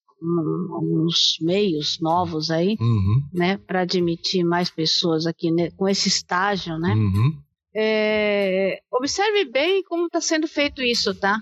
[0.73, 3.29] alguns meios novos aí, uhum.
[3.33, 6.95] né, para admitir mais pessoas aqui né, com esse estágio, né?
[6.95, 7.39] Uhum.
[7.75, 11.41] É, observe bem como está sendo feito isso, tá?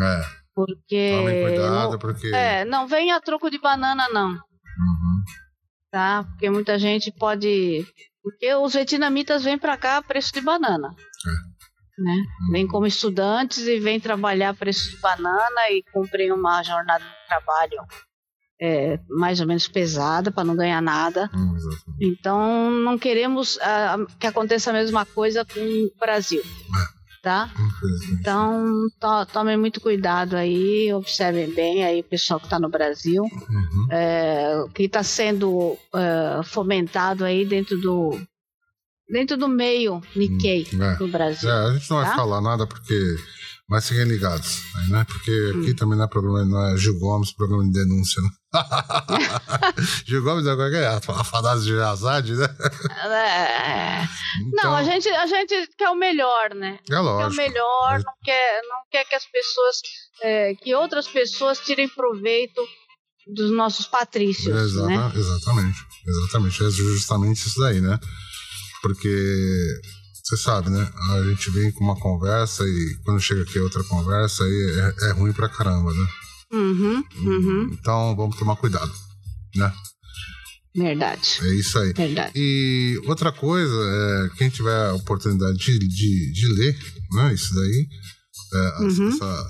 [0.00, 0.44] É.
[0.54, 1.20] Porque.
[1.42, 2.28] Cuidado, não, porque.
[2.28, 4.30] É, não vem a troco de banana, não.
[4.30, 5.24] Uhum.
[5.90, 6.24] Tá?
[6.24, 7.84] Porque muita gente pode.
[8.22, 10.88] Porque os vietnamitas vêm para cá a preço de banana.
[10.88, 11.54] É.
[12.02, 12.12] Né?
[12.12, 12.52] Uhum.
[12.52, 17.26] Vem como estudantes e vem trabalhar a preço de banana e cumprem uma jornada de
[17.28, 17.78] trabalho
[18.64, 21.30] é, mais ou menos pesada para não ganhar nada.
[21.34, 21.54] Hum,
[22.00, 26.40] então não queremos uh, que aconteça a mesma coisa com o Brasil.
[26.40, 26.94] É.
[27.22, 27.50] Tá?
[28.12, 33.22] Então to, tomem muito cuidado aí, observem bem aí o pessoal que está no Brasil,
[33.22, 33.86] uhum.
[33.90, 38.18] é, que está sendo é, fomentado aí dentro do
[39.08, 40.96] dentro do meio Nikkei hum, é.
[40.96, 41.50] do Brasil.
[41.50, 42.06] A gente não tá?
[42.08, 43.16] vai falar nada porque
[43.68, 45.04] mas fiquem ligados, né?
[45.04, 45.76] Porque aqui hum.
[45.76, 48.28] também não é problema, não é Gil Gomes, problema de denúncia, né?
[50.06, 52.44] Gil Gomes é qualquer a fadada de Azad, né?
[53.04, 54.04] É.
[54.48, 56.78] Então, não, a gente, a gente quer o melhor, né?
[56.90, 57.34] É lógico.
[57.34, 59.76] Quer o melhor, não quer, não quer que as pessoas,
[60.22, 62.60] é, que outras pessoas tirem proveito
[63.26, 65.12] dos nossos patrícios, Exata, né?
[65.14, 66.64] Exatamente, exatamente.
[66.64, 67.98] É justamente isso daí, né?
[68.82, 69.80] Porque
[70.24, 70.90] você sabe, né?
[71.10, 75.12] A gente vem com uma conversa e quando chega aqui outra conversa aí é, é
[75.12, 76.06] ruim pra caramba, né?
[76.50, 77.70] Uhum, uhum.
[77.72, 78.90] Então vamos tomar cuidado,
[79.54, 79.70] né?
[80.74, 81.38] Verdade.
[81.42, 81.92] É isso aí.
[81.92, 82.32] Verdade.
[82.34, 86.78] E outra coisa, é, quem tiver a oportunidade de, de, de ler,
[87.12, 87.34] né?
[87.34, 87.88] Isso daí,
[88.54, 89.08] é, uhum.
[89.08, 89.44] essa, é,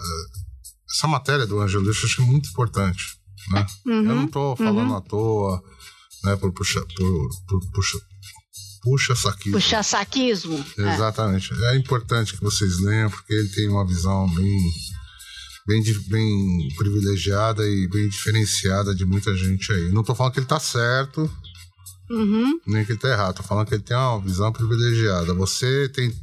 [0.91, 3.17] essa, matéria do Angelo eu acho que é muito importante,
[3.53, 3.65] né?
[3.87, 4.29] Eu não uhum.
[4.29, 4.97] tô falando uhum.
[4.97, 5.63] à toa,
[6.25, 6.37] né?
[6.37, 7.61] Por puxar, por, por,
[8.85, 9.53] puxa, puxa-saquismo.
[9.53, 10.67] Puxa-saquismo.
[10.79, 10.95] É.
[10.95, 11.53] Exatamente.
[11.53, 11.75] É.
[11.75, 14.59] é importante que vocês leiam, porque ele tem uma visão bem,
[15.67, 19.91] bem, bem privilegiada e bem diferenciada de muita gente aí.
[19.91, 21.29] Não estou falando que ele está certo,
[22.11, 22.61] uhum.
[22.67, 23.31] nem que ele está errado.
[23.31, 25.33] Estou falando que ele tem uma visão privilegiada.
[25.35, 26.15] Você tem...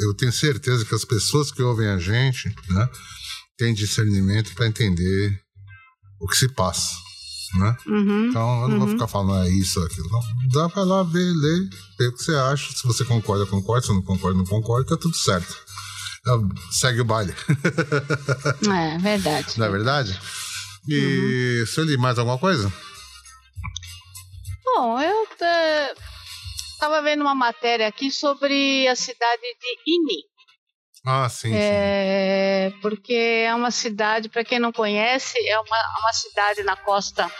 [0.00, 2.88] Eu tenho certeza que as pessoas que ouvem a gente, né,
[3.56, 5.40] têm discernimento para entender
[6.20, 6.96] o que se passa,
[7.58, 7.76] né?
[7.86, 8.78] Uhum, então eu não uhum.
[8.80, 10.08] vou ficar falando é isso, aquilo.
[10.10, 10.20] Não.
[10.52, 11.68] Dá pra lá ver, ler,
[11.98, 12.72] ver o que você acha.
[12.72, 13.86] Se você concorda, concorda.
[13.86, 15.56] Se não concorda, não concorda, tá tudo certo.
[16.20, 17.34] Então, segue o baile.
[18.66, 19.58] É, verdade.
[19.58, 20.18] não é verdade?
[20.88, 21.66] E, uhum.
[21.66, 22.72] Sueli, mais alguma coisa?
[24.64, 25.26] Bom, eu
[26.72, 30.33] estava vendo uma matéria aqui sobre a cidade de Ini.
[31.04, 32.78] Ah, sim, é, sim.
[32.80, 33.12] Porque
[33.46, 37.30] é uma cidade, para quem não conhece, é uma, uma cidade na costa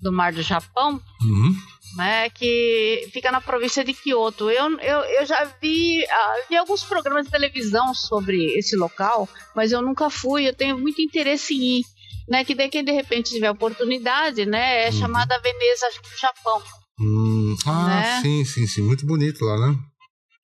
[0.00, 1.56] do Mar do Japão, uhum.
[1.96, 4.50] né, que fica na província de Kyoto.
[4.50, 9.72] Eu, eu, eu já vi, uh, vi alguns programas de televisão sobre esse local, mas
[9.72, 10.46] eu nunca fui.
[10.46, 11.84] Eu tenho muito interesse em ir.
[12.26, 14.92] Né, que daí quem de repente tiver oportunidade, né, é uhum.
[14.92, 16.62] chamada Veneza do Japão.
[16.98, 18.20] Hum, ah, né?
[18.22, 19.78] sim, sim, sim, muito bonito lá, né?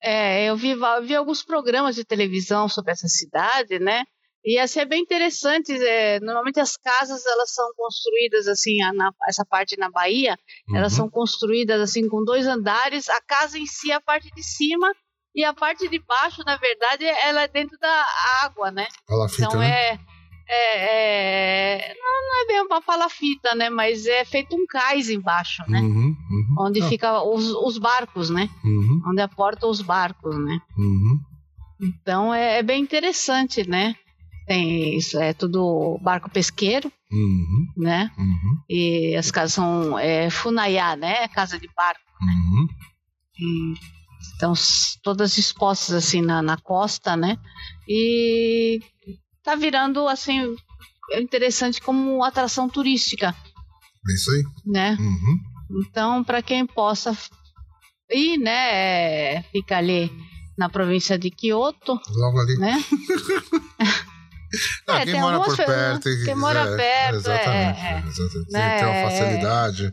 [0.03, 4.05] É, eu vi, vi alguns programas de televisão sobre essa cidade, né?
[4.45, 5.73] E assim é bem interessante.
[5.73, 10.77] É, normalmente as casas elas são construídas assim, na, essa parte na Bahia, uhum.
[10.77, 13.09] elas são construídas assim com dois andares.
[13.09, 14.91] A casa em si, a parte de cima
[15.35, 18.07] e a parte de baixo, na verdade, ela é dentro da
[18.43, 18.89] água, né?
[19.07, 19.93] Palafita, então né?
[19.93, 19.99] é,
[20.53, 23.71] é, é não, é bem uma palafita, né?
[23.71, 25.81] Mas é feito um cais embaixo, né?
[25.81, 26.55] Uhum, uhum.
[26.59, 28.49] Onde Ah, fica os, os barcos, né?
[28.65, 30.59] uhum, Onde aportam os barcos, né?
[30.77, 31.19] uhum.
[31.83, 33.95] Então é, é bem interessante, né?
[34.47, 38.11] Tem isso, é tudo barco pesqueiro, Uhum, né?
[38.19, 41.27] uhum, E as casas são é, funaiá, né?
[41.29, 42.01] Casa de barco.
[42.23, 42.67] uhum.
[43.39, 43.75] E
[44.21, 47.37] estão s- todas expostas assim na, na costa, né?
[47.89, 48.81] E
[49.43, 50.55] tá virando assim
[51.15, 53.35] interessante como atração turística,
[54.09, 54.43] É isso aí.
[54.67, 54.97] né?
[55.01, 55.39] Uhum.
[55.87, 57.17] Então, para quem possa
[58.11, 59.35] ir, né?
[59.37, 60.11] é, Fica ali
[60.59, 62.57] na província de Kyoto, Logo ali.
[62.59, 62.85] né?
[64.89, 66.09] Ah, É, quem mora por perto.
[66.09, 67.81] e- que mora é, perto, Exatamente.
[67.81, 68.53] é, exatamente.
[68.53, 69.03] Né, Tem uma é.
[69.09, 69.93] facilidade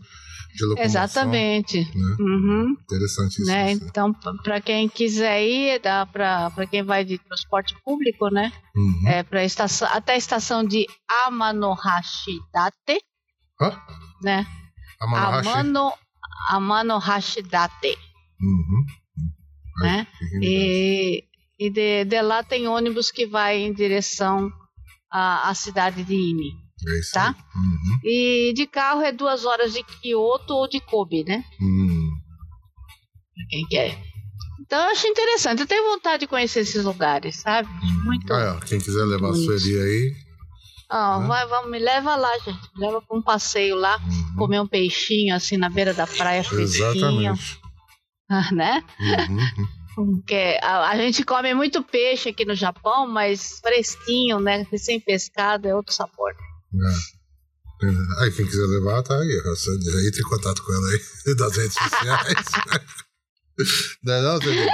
[0.57, 0.85] de locomoção.
[0.85, 1.79] Exatamente.
[1.95, 2.15] Né?
[2.19, 2.75] Uhum.
[2.81, 3.45] Interessante isso.
[3.45, 3.71] Né?
[3.73, 3.85] isso.
[3.85, 4.11] Então,
[4.43, 8.51] para quem quiser ir, dá para quem vai de transporte público, né?
[8.75, 9.07] Uhum.
[9.07, 10.85] É para estação até a estação de
[11.25, 13.01] Amanohashidate,
[13.61, 13.81] Hã?
[14.21, 14.45] né?
[14.99, 15.49] Amanohashi.
[15.49, 15.93] Amano
[16.49, 17.97] Amanohashidate,
[18.41, 18.85] Uhum.
[19.81, 20.07] né?
[20.41, 21.23] E,
[21.59, 24.51] e de, de lá tem ônibus que vai em direção
[25.11, 26.66] à, à cidade de Imi.
[26.85, 27.35] É isso tá?
[27.55, 27.99] Uhum.
[28.03, 31.43] E de carro é duas horas de Kyoto ou de Kobe, né?
[31.59, 32.09] Uhum.
[33.35, 33.97] Pra quem quer.
[34.61, 35.61] Então eu acho interessante.
[35.61, 37.67] Eu tenho vontade de conhecer esses lugares, sabe?
[38.03, 38.31] Muito.
[38.33, 39.59] Ah, é, quem quiser levar a bonito.
[39.59, 40.15] Sueli aí.
[40.89, 41.27] Ah, né?
[41.27, 42.59] vai, vamos, me leva lá, gente.
[42.75, 44.35] Me leva pra um passeio lá, Uhum.
[44.37, 46.91] comer um peixinho assim na beira da praia, fresquinho,
[47.33, 47.59] Exatamente.
[48.53, 48.83] né?
[48.99, 49.67] Uhum.
[49.95, 54.65] Porque a, a gente come muito peixe aqui no Japão, mas fresquinho, né?
[54.77, 56.33] Sem pescado é outro sabor.
[56.73, 58.23] É.
[58.23, 59.41] Aí, quem quiser levar, tá aí.
[59.45, 59.49] ó.
[59.49, 59.71] Você
[60.07, 62.45] Entre em contato com ela aí das redes sociais.
[64.03, 64.67] não é não, Sueli?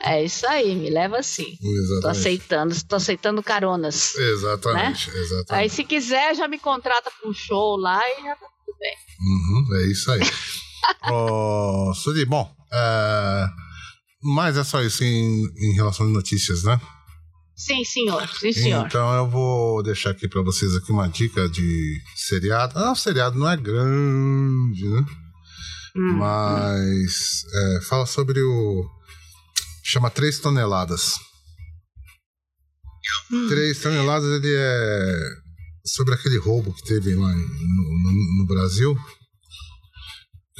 [0.00, 1.56] É isso aí, me leva sim.
[1.60, 2.06] Tô Exatamente.
[2.18, 4.14] aceitando, tô aceitando caronas.
[4.14, 5.52] Exatamente, exatamente.
[5.52, 8.94] Aí se quiser, já me contrata pra um show lá e já tá tudo bem.
[9.20, 10.20] Uhum, é isso aí.
[11.12, 13.46] Ô, Suri, bom, é,
[14.22, 16.80] mas é só isso em, em relação a notícias, né?
[17.58, 18.26] Sim, senhor.
[18.38, 18.86] Sim, senhor.
[18.86, 22.78] Então eu vou deixar aqui pra vocês aqui uma dica de seriado.
[22.78, 25.04] Ah, o seriado não é grande, né?
[25.96, 26.12] Hum.
[26.18, 28.88] Mas é, fala sobre o.
[29.82, 31.14] Chama 3 toneladas.
[33.32, 33.48] Hum.
[33.48, 35.14] 3 toneladas ele é
[35.84, 38.96] sobre aquele roubo que teve lá no, no- no Brasil.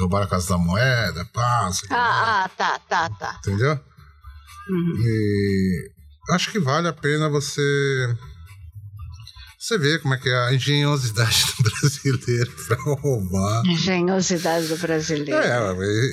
[0.01, 3.37] Roubaram a casa da moeda, pá, Ah, ah, tá, tá, tá.
[3.39, 3.79] entendeu?
[4.71, 4.95] Uhum.
[5.01, 5.91] E
[6.31, 7.61] acho que vale a pena você
[9.59, 13.67] você ver como é que é a engenhosidade do brasileiro pra roubar.
[13.67, 15.35] Engenhosidade do brasileiro.
[15.43, 15.59] É,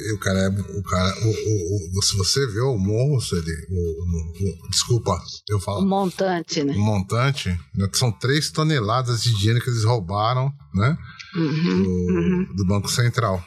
[0.10, 0.48] e o cara é.
[0.50, 5.22] O cara, o, o, o- se você vê o morro, ele, o, o- o- desculpa,
[5.48, 5.86] eu O falo.
[5.86, 6.74] montante, né?
[6.74, 10.98] O montante, né, que são 3 toneladas de dinheiro que eles roubaram, né?
[11.36, 13.46] Uhum, Do, uhum, do Banco Central.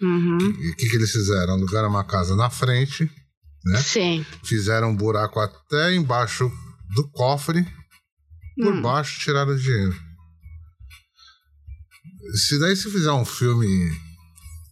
[0.00, 0.38] uhum.
[0.60, 1.54] E o que, que eles fizeram?
[1.54, 3.10] Alugaram uma casa na frente,
[3.66, 3.80] né?
[3.80, 4.26] Sim.
[4.44, 6.50] fizeram um buraco até embaixo
[6.94, 7.64] do cofre,
[8.56, 8.82] por Hum.
[8.82, 9.94] baixo tiraram o dinheiro.
[12.34, 13.90] Se daí se fizer um filme.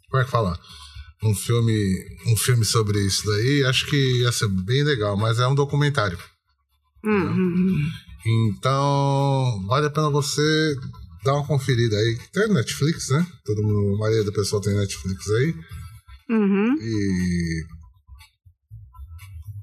[0.08, 0.58] Como é que fala?
[1.22, 5.46] Um filme, um filme sobre isso daí, acho que ia ser bem legal, mas é
[5.46, 6.18] um documentário.
[7.04, 7.90] Hum, hum, hum.
[8.26, 10.76] Então, vale a pena você
[11.24, 12.18] dar uma conferida aí.
[12.32, 13.26] Tem Netflix, né?
[13.44, 15.54] Todo mundo, a maioria do pessoal tem Netflix aí.
[16.30, 16.74] Uhum.
[16.80, 17.64] E.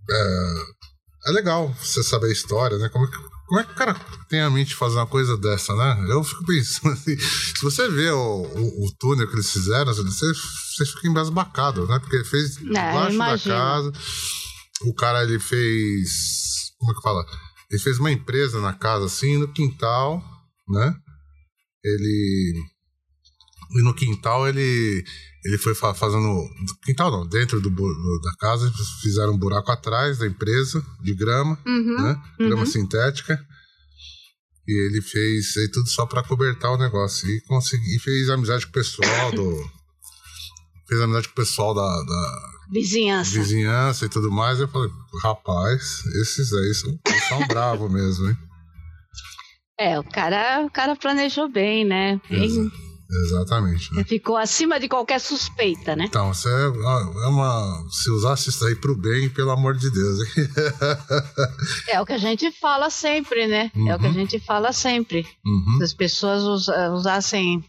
[0.10, 2.90] É, é legal você saber a história, né?
[2.90, 3.18] Como é que,
[3.48, 3.94] como é que o cara
[4.30, 6.08] tem a mente de fazer uma coisa dessa, né?
[6.10, 10.04] Eu fico pensando assim, se você vê o, o, o túnel que eles fizeram, assim,
[10.04, 12.00] você, você fica embasbacado, né?
[12.00, 13.92] Porque fez debaixo da casa.
[14.84, 16.72] O cara, ele fez.
[16.78, 17.26] Como é que fala?
[17.70, 20.22] Ele fez uma empresa na casa, assim, no quintal,
[20.68, 20.94] né?
[21.84, 22.54] Ele.
[23.72, 25.04] E no quintal ele
[25.48, 26.44] ele foi fazendo.
[26.84, 28.72] Quintal não, dentro do, da casa,
[29.02, 32.22] fizeram um buraco atrás da empresa de grama, uhum, né?
[32.38, 32.66] Grama uhum.
[32.66, 33.40] sintética.
[34.68, 37.30] E ele fez aí tudo só para cobertar o negócio.
[37.30, 39.70] E, consegui, e fez amizade com o pessoal do.
[40.86, 43.32] fez amizade com o pessoal da, da vizinhança.
[43.32, 44.60] vizinhança e tudo mais.
[44.60, 44.92] Eu falei,
[45.24, 47.00] rapaz, esses aí são,
[47.30, 48.38] são bravos mesmo, hein?
[49.80, 52.20] É, o cara, o cara planejou bem, né?
[52.30, 52.70] Bem,
[53.10, 53.94] Exatamente.
[53.94, 54.04] Né?
[54.04, 56.06] Ficou acima de qualquer suspeita, né?
[56.08, 57.86] Então, você é, é uma.
[57.90, 60.20] Se usasse isso aí pro bem, pelo amor de Deus.
[61.88, 63.72] é o que a gente fala sempre, né?
[63.76, 63.90] Uhum.
[63.90, 64.14] É o que a uhum.
[64.14, 65.26] gente fala sempre.
[65.46, 65.78] Uhum.
[65.78, 67.64] Se as pessoas usassem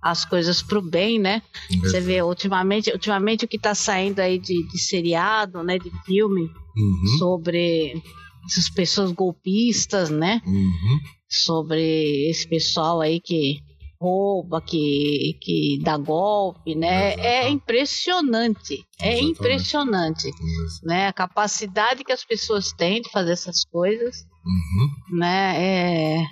[0.00, 1.42] as coisas pro bem, né?
[1.80, 5.78] Você vê, ultimamente, ultimamente o que tá saindo aí de, de seriado, né?
[5.78, 7.18] De filme uhum.
[7.18, 8.02] sobre
[8.46, 10.40] essas pessoas golpistas, né?
[10.46, 10.98] Uhum.
[11.28, 13.60] Sobre esse pessoal aí que
[14.00, 17.14] rouba, que, que dá golpe, né?
[17.14, 18.84] É impressionante.
[19.00, 19.30] É Exatamente.
[19.30, 20.28] impressionante.
[20.28, 20.80] Isso.
[20.84, 21.08] Né?
[21.08, 24.24] A capacidade que as pessoas têm de fazer essas coisas.
[24.44, 25.18] Uhum.
[25.18, 25.56] Né?
[25.56, 26.26] É,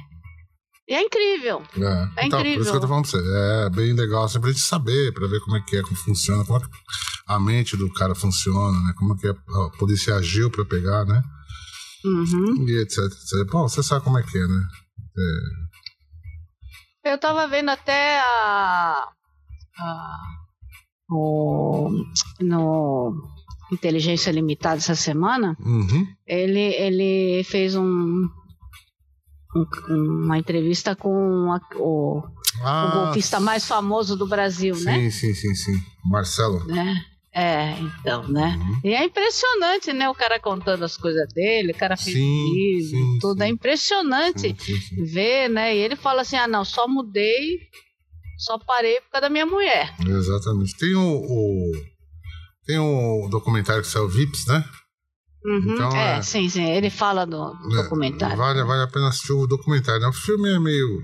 [0.88, 1.62] é incrível.
[1.76, 2.58] É, é então, incrível.
[2.58, 3.66] Por isso que eu tô falando pra você.
[3.66, 6.44] É bem legal sempre a gente saber, pra ver como é que é, como funciona,
[6.44, 6.68] como é que
[7.26, 8.94] a mente do cara funciona, né?
[8.96, 11.20] Como é que a polícia agiu pra pegar, né?
[12.04, 12.68] Uhum.
[12.68, 13.50] E etc, etc.
[13.50, 14.68] Bom, você sabe como é que é, né?
[15.18, 15.65] É,
[17.08, 19.08] eu tava vendo até a.
[19.78, 20.16] a
[21.08, 21.88] o,
[22.40, 23.14] no
[23.72, 25.56] Inteligência Limitada essa semana.
[25.60, 26.06] Uhum.
[26.26, 28.28] Ele, ele fez um,
[29.54, 32.22] um uma entrevista com a, o,
[32.62, 35.10] ah, o golpista mais famoso do Brasil, sim, né?
[35.10, 35.82] Sim, sim, sim, sim.
[36.04, 36.64] Marcelo.
[36.66, 37.04] Né?
[37.38, 38.56] É, então, né?
[38.58, 38.80] Uhum.
[38.82, 40.08] E é impressionante, né?
[40.08, 43.42] O cara contando as coisas dele, o cara fez sim, sim, tudo.
[43.42, 43.50] É sim.
[43.50, 44.56] É impressionante
[45.12, 45.76] ver, né?
[45.76, 47.58] E ele fala assim: ah, não, só mudei,
[48.38, 49.94] só parei por causa da minha mulher.
[50.08, 50.78] Exatamente.
[50.78, 51.72] Tem o, o
[52.64, 54.64] tem o documentário que saiu Vips, né?
[55.44, 56.64] Uhum, então, é, é, sim, sim.
[56.64, 58.36] Ele fala do, do é, documentário.
[58.36, 60.00] Vale, vale a pena assistir o documentário.
[60.00, 60.08] Né?
[60.08, 61.02] O filme é meio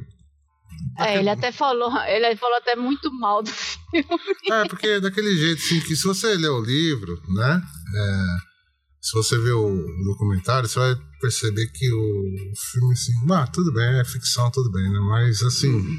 [0.99, 4.07] é, ele até falou, ele falou até muito mal do filme.
[4.51, 7.62] É, porque é daquele jeito, assim, que se você ler o livro, né?
[7.94, 8.24] É,
[9.01, 14.01] se você ver o, documentário, você vai perceber que o filme, assim, ah, tudo bem,
[14.01, 15.01] é ficção, tudo bem, né?
[15.01, 15.99] Mas, assim, uhum.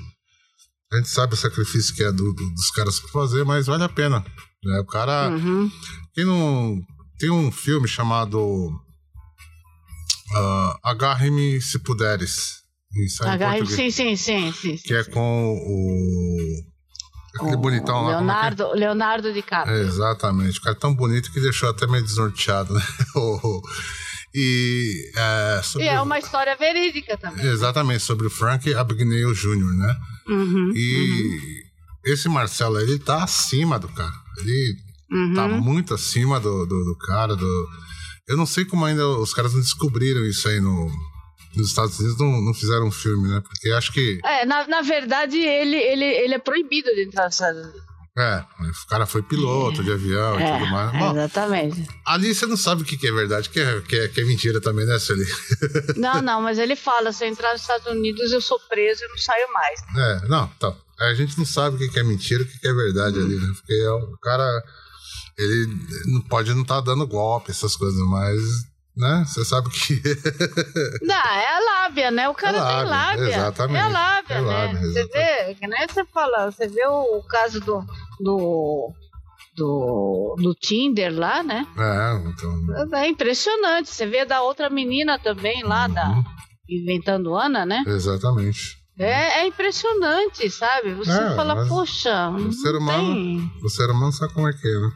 [0.92, 3.84] a gente sabe o sacrifício que é do, do, dos caras pra fazer, mas vale
[3.84, 4.24] a pena.
[4.64, 4.80] Né?
[4.80, 5.30] O cara.
[5.30, 5.70] Uhum.
[6.14, 6.80] Quem não.
[7.20, 8.40] Tem um filme chamado.
[10.36, 12.63] Uh, Agarre-me se puderes
[13.48, 16.74] aí sim, sim, sim, sim, Que é com o.
[17.36, 18.12] Aquele bonitão lá.
[18.12, 18.76] É Leonardo, é?
[18.76, 19.76] Leonardo DiCaprio.
[19.76, 20.60] É, exatamente.
[20.60, 22.82] O cara é tão bonito que deixou até meio desnorteado, né?
[24.36, 27.44] e, é, e é uma história verídica também.
[27.46, 29.96] Exatamente, sobre o Frank Abagnale Jr., né?
[30.28, 32.14] Uhum, e uhum.
[32.14, 34.14] esse Marcelo, ele tá acima do cara.
[34.38, 34.76] Ele
[35.12, 35.34] uhum.
[35.34, 37.36] tá muito acima do, do, do cara.
[37.36, 37.70] Do...
[38.28, 40.92] Eu não sei como ainda os caras não descobriram isso aí no,
[41.56, 43.42] nos Estados Unidos não, não fizeram um filme, né?
[43.42, 44.20] Porque acho que.
[44.24, 47.94] É, na, na verdade, ele, ele, ele é proibido de entrar nos Estados Unidos.
[48.16, 49.84] É, o cara foi piloto é.
[49.84, 50.92] de avião é, e tudo mais.
[50.92, 51.88] Bom, exatamente.
[52.06, 54.62] Ali você não sabe o que é verdade, que é, que é, que é mentira
[54.62, 55.26] também, né, Sueli?
[55.98, 59.08] Não, não, mas ele fala: se eu entrar nos Estados Unidos, eu sou preso e
[59.08, 59.80] não saio mais.
[59.98, 60.78] É, não, então.
[61.00, 63.24] A gente não sabe o que é mentira e o que é verdade hum.
[63.24, 63.52] ali, né?
[63.56, 64.64] Porque é o cara.
[65.36, 65.76] Ele
[66.06, 68.40] não pode não estar tá dando golpe, essas coisas, mas
[68.96, 69.24] né?
[69.26, 70.02] Você sabe que.
[71.02, 72.30] Não, é a lábia, né?
[72.30, 73.30] O cara é lábia, tem lábia.
[73.30, 73.78] Exatamente.
[73.78, 74.48] É a lábia, é né?
[74.48, 77.84] Lábia, você vê, que nem você fala, você vê o, o caso do,
[78.20, 78.94] do,
[79.56, 81.66] do, do Tinder lá, né?
[81.78, 82.98] É, então.
[82.98, 83.90] É impressionante.
[83.90, 85.94] Você vê da outra menina também lá, uhum.
[85.94, 86.24] da
[86.70, 87.84] Inventando Ana, né?
[87.88, 88.84] Exatamente.
[88.98, 90.94] É, é impressionante, sabe?
[90.94, 92.30] Você é, fala, poxa.
[92.30, 93.14] O ser humano.
[93.14, 93.52] Tem...
[93.64, 94.92] O ser humano sabe como é que é, né?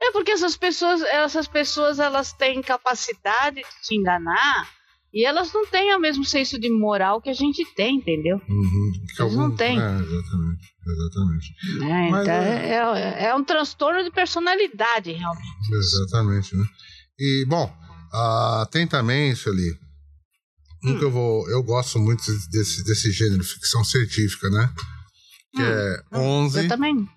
[0.00, 4.68] É porque essas pessoas, essas pessoas elas têm capacidade de te enganar
[5.12, 8.40] e elas não têm o mesmo senso de moral que a gente tem, entendeu?
[8.48, 8.92] Uhum.
[9.18, 9.36] Algum...
[9.36, 9.80] não têm.
[9.80, 11.54] É, exatamente, exatamente.
[11.82, 13.24] É, então é...
[13.24, 13.34] É, é...
[13.34, 15.72] um transtorno de personalidade, realmente.
[15.72, 16.64] Exatamente, né?
[17.18, 17.64] E, bom,
[18.12, 19.72] uh, tem também, Sueli,
[20.84, 20.98] um hum.
[20.98, 21.48] que eu vou.
[21.50, 24.72] Eu gosto muito desse, desse gênero, ficção científica, né?
[25.54, 25.66] Que hum.
[25.66, 26.58] é 11.
[26.60, 27.08] Eu também.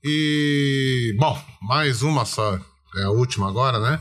[0.04, 2.58] E, bom, mais uma só
[2.96, 4.00] é a última agora, né?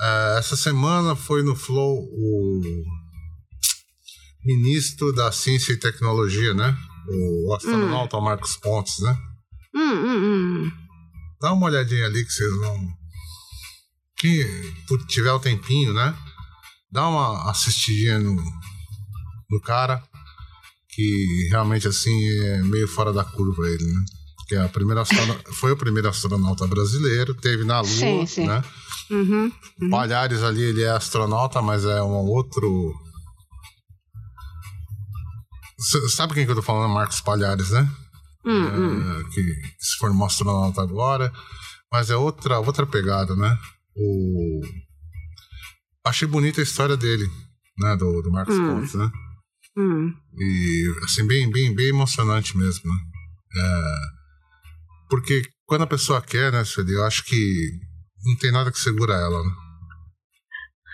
[0.00, 2.60] Uh, essa semana foi no Flow o
[4.44, 6.76] ministro da Ciência e Tecnologia, né?
[7.08, 8.22] O astronauta hum.
[8.22, 9.16] Marcos Pontes, né?
[9.74, 10.72] Hum, hum, hum.
[11.40, 12.88] Dá uma olhadinha ali que vocês vão.
[14.16, 14.44] Quem
[15.08, 16.14] tiver o tempinho, né?
[16.92, 18.34] Dá uma assistidinha no,
[19.50, 20.02] no cara,
[20.88, 24.04] que realmente assim é meio fora da curva ele, né?
[24.50, 25.04] que é a primeira
[25.54, 28.46] foi o primeiro astronauta brasileiro, teve na Lua, sim, sim.
[28.46, 28.64] né?
[29.08, 29.90] Uhum, uhum.
[29.90, 32.92] Palhares ali, ele é astronauta, mas é um outro.
[35.78, 36.92] C sabe quem que eu tô falando?
[36.92, 37.88] Marcos Palhares, né?
[38.44, 39.20] Uhum.
[39.20, 41.32] É, que, que se formou astronauta agora,
[41.92, 43.58] mas é outra, outra pegada, né?
[43.96, 44.60] O...
[46.04, 47.28] Achei bonita a história dele,
[47.78, 47.96] né?
[47.96, 48.66] Do, do Marcos hum.
[48.66, 49.10] Pontes, né?
[49.76, 50.14] Hum.
[50.38, 52.98] E, assim, bem, bem, bem emocionante mesmo, né?
[53.56, 54.20] É...
[55.08, 57.70] Porque quando a pessoa quer, né, Sueli, eu acho que
[58.24, 59.50] não tem nada que segura ela, né?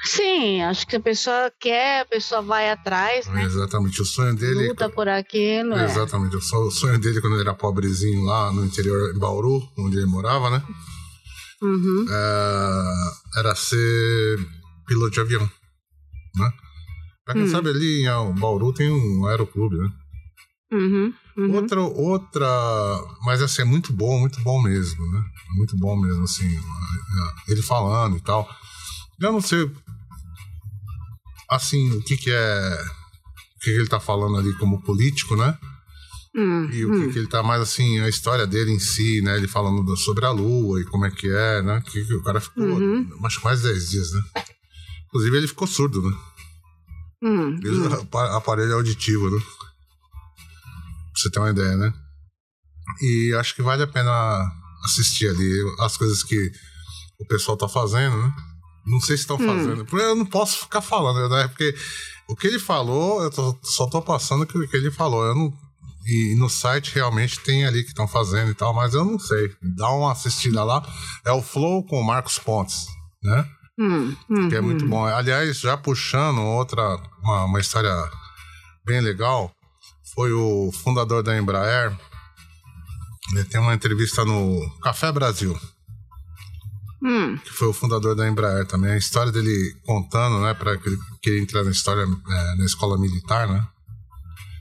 [0.07, 3.43] Sim, acho que a pessoa quer, a pessoa vai atrás, né?
[3.43, 4.69] Exatamente, o sonho dele.
[4.69, 5.75] Luta por aquilo.
[5.75, 5.85] É.
[5.85, 6.39] Exatamente, é.
[6.39, 10.49] o sonho dele quando ele era pobrezinho lá no interior, em Bauru, onde ele morava,
[10.49, 10.63] né?
[11.61, 12.07] Uhum.
[12.09, 14.39] É, era ser
[14.87, 15.51] piloto de avião,
[16.37, 16.53] né?
[17.25, 17.51] Pra quem hum.
[17.51, 19.91] sabe ali em Bauru tem um aeroclube, né?
[20.73, 21.13] Uhum.
[21.37, 21.55] Uhum.
[21.57, 22.49] Outra, outra,
[23.25, 25.25] mas assim, é muito bom, muito bom mesmo, né?
[25.57, 26.49] Muito bom mesmo, assim,
[27.49, 28.49] ele falando e tal.
[29.21, 29.71] Eu não sei,
[31.51, 32.85] assim, o que que é,
[33.57, 35.57] o que, que ele tá falando ali como político, né?
[36.35, 36.69] Uhum.
[36.71, 39.37] E o que, que, ele tá mais assim, a história dele em si, né?
[39.37, 41.83] Ele falando sobre a lua e como é que é, né?
[41.87, 43.09] Que, que o cara ficou, uhum.
[43.25, 44.23] acho que mais de 10 dias, né?
[45.07, 46.17] Inclusive ele ficou surdo, né?
[47.23, 47.59] Uhum.
[47.63, 47.89] Ele,
[48.35, 49.41] aparelho auditivo, né?
[49.41, 51.93] Pra você ter uma ideia, né?
[53.01, 54.53] E acho que vale a pena
[54.85, 56.53] assistir ali as coisas que
[57.19, 58.35] o pessoal tá fazendo, né?
[58.87, 59.47] Não sei se estão hum.
[59.47, 59.87] fazendo.
[59.99, 61.49] Eu não posso ficar falando, né?
[61.49, 61.75] Porque
[62.29, 65.25] o que ele falou, eu tô, só tô passando o que, que ele falou.
[65.25, 65.53] Eu não,
[66.07, 69.53] e no site realmente tem ali que estão fazendo e tal, mas eu não sei.
[69.61, 70.83] Dá uma assistida lá.
[71.25, 72.87] É o Flow com o Marcos Pontes,
[73.23, 73.49] né?
[73.79, 74.89] Hum, hum, que é muito hum.
[74.89, 75.05] bom.
[75.05, 77.93] Aliás, já puxando outra, uma, uma história
[78.87, 79.53] bem legal,
[80.15, 81.97] foi o fundador da Embraer.
[83.33, 85.59] Ele tem uma entrevista no Café Brasil.
[87.03, 87.37] Hum.
[87.37, 88.93] Que foi o fundador da Embraer também.
[88.93, 92.99] A história dele contando, né, para que ele queria entrar na história é, na escola
[92.99, 93.67] militar, né?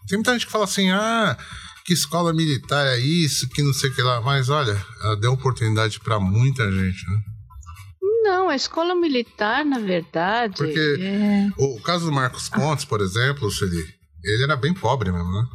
[0.08, 1.38] Tem muita gente que fala assim: ah,
[1.86, 4.22] que escola militar é isso, que não sei o que lá.
[4.22, 7.24] Mas olha, ela deu oportunidade para muita gente, né?
[8.24, 10.58] Não, a escola militar, na verdade.
[10.58, 11.48] Porque é...
[11.58, 13.86] o caso do Marcos Pontes, por exemplo, Sueli,
[14.24, 15.48] ele era bem pobre mesmo, né?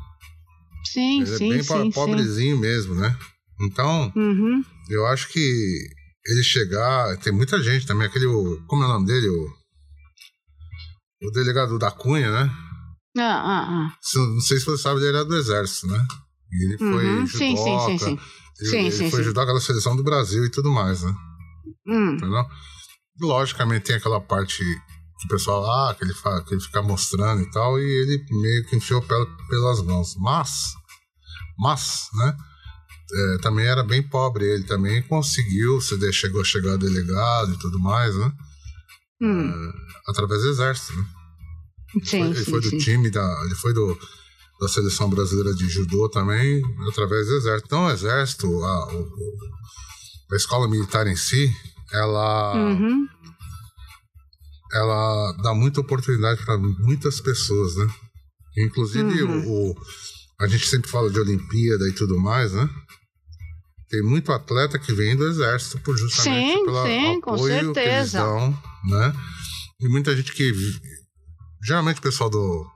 [0.84, 2.60] Sim, ele sim, é bem sim, pobrezinho sim.
[2.60, 3.16] mesmo, né?
[3.60, 4.64] Então, uhum.
[4.88, 5.90] eu acho que
[6.30, 7.16] ele chegar.
[7.18, 8.26] Tem muita gente também, aquele.
[8.66, 9.28] Como é o nome dele?
[9.28, 9.52] O,
[11.22, 12.50] o delegado da Cunha, né?
[13.18, 13.96] Ah, ah, ah.
[14.14, 16.06] Não sei se você sabe, ele era do Exército, né?
[16.52, 17.26] E ele foi uhum.
[17.26, 17.38] judoca.
[17.38, 17.98] Sim, sim, sim.
[17.98, 18.18] sim.
[18.60, 19.24] Ele, sim, ele sim, foi sim.
[19.24, 21.14] judoca da seleção do Brasil e tudo mais, né?
[21.86, 22.14] Hum.
[22.14, 22.44] Entendeu?
[23.20, 27.42] Logicamente tem aquela parte que o pessoal, ah, que ele, fala, que ele fica mostrando
[27.42, 30.16] e tal, e ele meio que enfiou pelas mãos.
[30.16, 30.72] Mas,
[31.58, 32.36] mas, né?
[33.12, 34.44] É, também era bem pobre.
[34.44, 38.32] Ele também conseguiu, se chegou a chegar a delegado e tudo mais, né?
[39.22, 39.50] Hum.
[39.50, 41.06] É, através do exército, né?
[42.04, 42.78] Sim, ele sim, foi do sim.
[42.78, 43.42] time da.
[43.44, 43.98] Ele foi do,
[44.60, 47.66] da seleção brasileira de judô também, através do exército.
[47.66, 49.08] Então, o exército, a, o,
[50.32, 51.52] a escola militar em si,
[51.92, 52.54] ela.
[52.54, 53.06] Uhum.
[54.72, 57.88] Ela dá muita oportunidade para muitas pessoas, né?
[58.58, 59.46] Inclusive, Uhum.
[59.46, 59.76] o, o-
[60.40, 62.68] a gente sempre fala de Olimpíada e tudo mais, né?
[63.90, 67.80] Tem muito atleta que vem do exército por justamente Sim, pelo sim, com apoio que
[67.80, 68.18] eles certeza.
[68.18, 68.50] dão,
[68.84, 69.12] né?
[69.80, 70.52] E muita gente que.
[71.64, 72.66] Geralmente o pessoal do.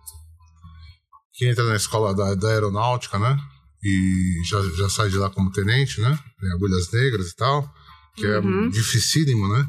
[1.32, 3.38] que entra na escola da, da aeronáutica, né?
[3.82, 6.18] E já, já sai de lá como tenente, né?
[6.40, 7.72] Tem agulhas negras e tal.
[8.16, 8.66] Que Uhum.
[8.66, 9.68] é dificílimo, né?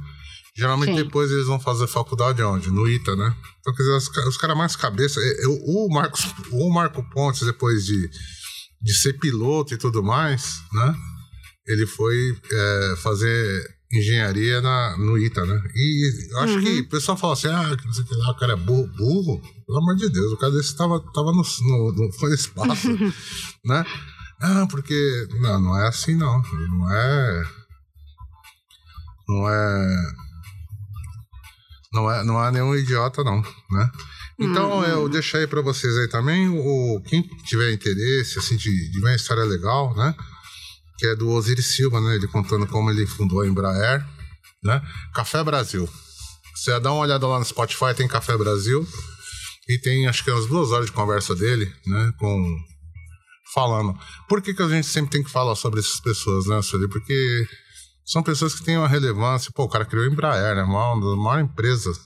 [0.58, 1.04] Geralmente Sim.
[1.04, 2.72] depois eles vão fazer faculdade onde?
[2.72, 3.36] No ITA, né?
[3.60, 5.20] Então, quer dizer, os, os caras mais cabeça.
[5.20, 8.10] é- é O, o, Marcos, o Marco Pontes, depois de,
[8.82, 10.96] de ser piloto e tudo mais, né?
[11.68, 15.62] Ele foi é, fazer engenharia na, no ITA, né?
[15.76, 18.32] E eu acho que o pessoal fala assim, ah, que não sei o que lá,
[18.32, 18.88] o cara é burro.
[18.98, 19.42] burro.
[19.66, 22.90] Pelo amor de Deus, o cara desse tava, tava no, no, no, foi espaço,
[23.66, 23.86] né?
[24.40, 25.28] Ah, porque...
[25.40, 26.42] Não, não é assim, não.
[26.42, 27.44] Não é...
[29.28, 30.26] Não é...
[31.94, 33.92] Não é, não é nenhum idiota, não, né?
[34.38, 39.00] Então eu deixo aí pra vocês aí também, o, quem tiver interesse, assim, de, de
[39.00, 40.14] ver uma história legal, né?
[40.98, 42.16] Que é do Osiris Silva, né?
[42.16, 44.06] Ele contando como ele fundou a Embraer,
[44.64, 44.82] né?
[45.14, 45.88] Café Brasil.
[46.56, 48.88] Você dá uma olhada lá no Spotify, tem Café Brasil.
[49.68, 52.14] E tem, acho que umas duas horas de conversa dele, né?
[52.20, 52.56] Com...
[53.54, 53.98] Falando.
[54.28, 56.88] Por que, que a gente sempre tem que falar sobre essas pessoas, né, Sueli?
[56.90, 57.46] Porque
[58.06, 59.50] são pessoas que têm uma relevância.
[59.56, 60.64] Pô, o cara criou a Embraer, né?
[60.64, 61.98] Uma das maiores empresas,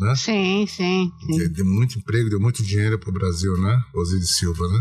[0.00, 0.14] né?
[0.16, 1.36] Sim, sim, sim.
[1.38, 3.80] Deu- Deu muito emprego, deu muito dinheiro pro Brasil, né?
[3.94, 4.80] Osiris Silva, né?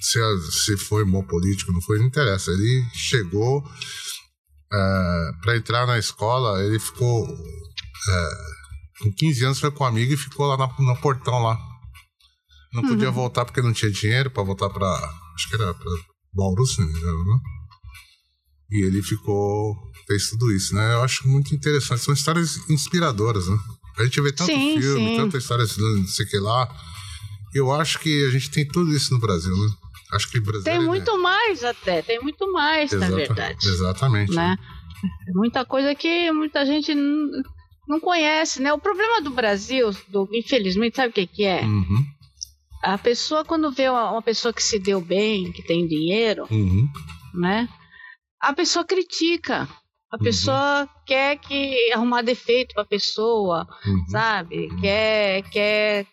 [0.00, 2.50] Se, a- se foi bom político, não foi, não interessa.
[2.50, 3.62] Ele chegou
[5.42, 7.26] para entrar na escola, ele ficou.
[8.08, 8.28] é,
[9.00, 11.58] com 15 anos foi com um amigo e ficou lá na- no portão lá.
[12.72, 14.86] Não podia voltar porque não tinha dinheiro para voltar para.
[15.34, 15.90] Acho que era para
[16.34, 17.38] Bauru, se não me engano, né?
[18.70, 19.74] E ele ficou.
[20.06, 20.94] fez tudo isso, né?
[20.94, 22.00] Eu acho muito interessante.
[22.02, 23.58] São histórias inspiradoras, né?
[23.98, 25.16] A gente vê tanto Sim, filme, sim.
[25.16, 26.68] tanta história não sei o que lá.
[27.54, 29.68] Eu acho que a gente tem tudo isso no Brasil, né?
[30.12, 30.64] Acho que o Brasil.
[30.64, 33.68] Tem ele- muito mais até, tem muito mais, na Exata- verdade.
[33.68, 34.34] Exatamente.
[34.34, 34.56] Né?
[35.34, 36.94] Muita coisa que muita gente
[37.86, 38.72] não conhece, né?
[38.72, 41.62] O problema do Brasil, do, infelizmente, sabe o que, que é?
[41.62, 42.04] Uhum,
[42.82, 46.88] A pessoa, quando vê uma, uma pessoa que se deu bem, que tem dinheiro, uhum,
[47.34, 47.68] né?
[48.40, 49.68] A pessoa critica.
[50.10, 50.22] A Uhum.
[50.24, 54.06] pessoa quer que arrumar defeito pra pessoa, uhum.
[54.08, 54.68] sabe?
[54.80, 56.06] Quer, quer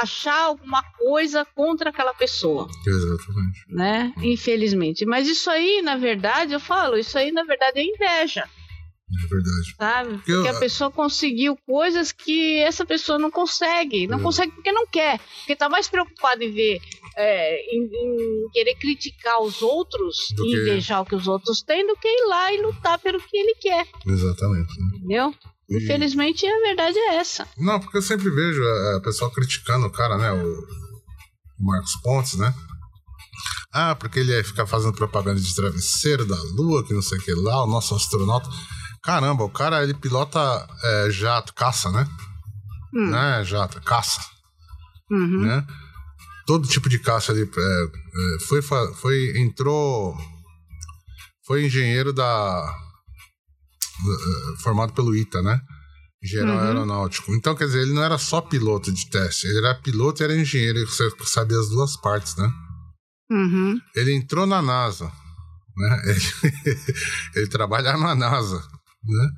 [0.00, 3.60] achar alguma coisa contra aquela pessoa, Exatamente.
[3.68, 4.12] né?
[4.22, 5.04] Infelizmente.
[5.04, 9.74] Mas isso aí, na verdade, eu falo, isso aí, na verdade, é inveja, É verdade.
[9.76, 10.14] sabe?
[10.16, 14.06] Porque eu- Porque a pessoa conseguiu coisas que essa pessoa não consegue.
[14.06, 14.22] Não É.
[14.22, 15.18] consegue porque não quer.
[15.38, 16.80] Porque tá mais preocupado em ver,
[17.16, 21.60] é, em, em querer criticar os outros Do e que- invejar o que os outros
[21.62, 24.80] têm, do que ir lá e lutar pelo que ele quer, Exatamente.
[24.80, 24.86] né?
[24.96, 25.34] entendeu?
[25.70, 27.46] E- Infelizmente, a verdade é essa.
[27.56, 30.32] Não, porque eu sempre vejo a, a pessoa criticando o cara, né?
[30.32, 32.52] O, o Marcos Pontes, né?
[33.74, 37.22] Ah, porque ele ia ficar fazendo propaganda de travesseiro da Lua, que não sei o
[37.22, 38.48] que lá, o nosso astronauta.
[39.02, 40.38] Caramba, o cara ele pilota
[40.84, 42.06] é, jato, caça, né?
[42.94, 43.10] Hum.
[43.10, 44.20] Né, jato, caça,
[45.10, 45.40] Uhum.
[45.46, 45.66] né?
[46.46, 47.42] Todo tipo de caça ali.
[47.42, 50.14] é, é, foi, foi, entrou.
[51.46, 52.76] Foi engenheiro da.
[54.10, 55.60] É, formado pelo ITA, né?
[56.22, 56.58] Engenheiro Uhum.
[56.60, 57.32] aeronáutico.
[57.34, 60.36] Então, quer dizer, ele não era só piloto de teste, ele era piloto e era
[60.36, 62.50] engenheiro, ele sa- sabia as duas partes, né?
[63.30, 63.80] Uhum.
[63.96, 65.10] Ele entrou na NASA,
[65.76, 66.02] né?
[66.66, 66.78] Ele,
[67.36, 69.28] ele trabalhava na NASA, né?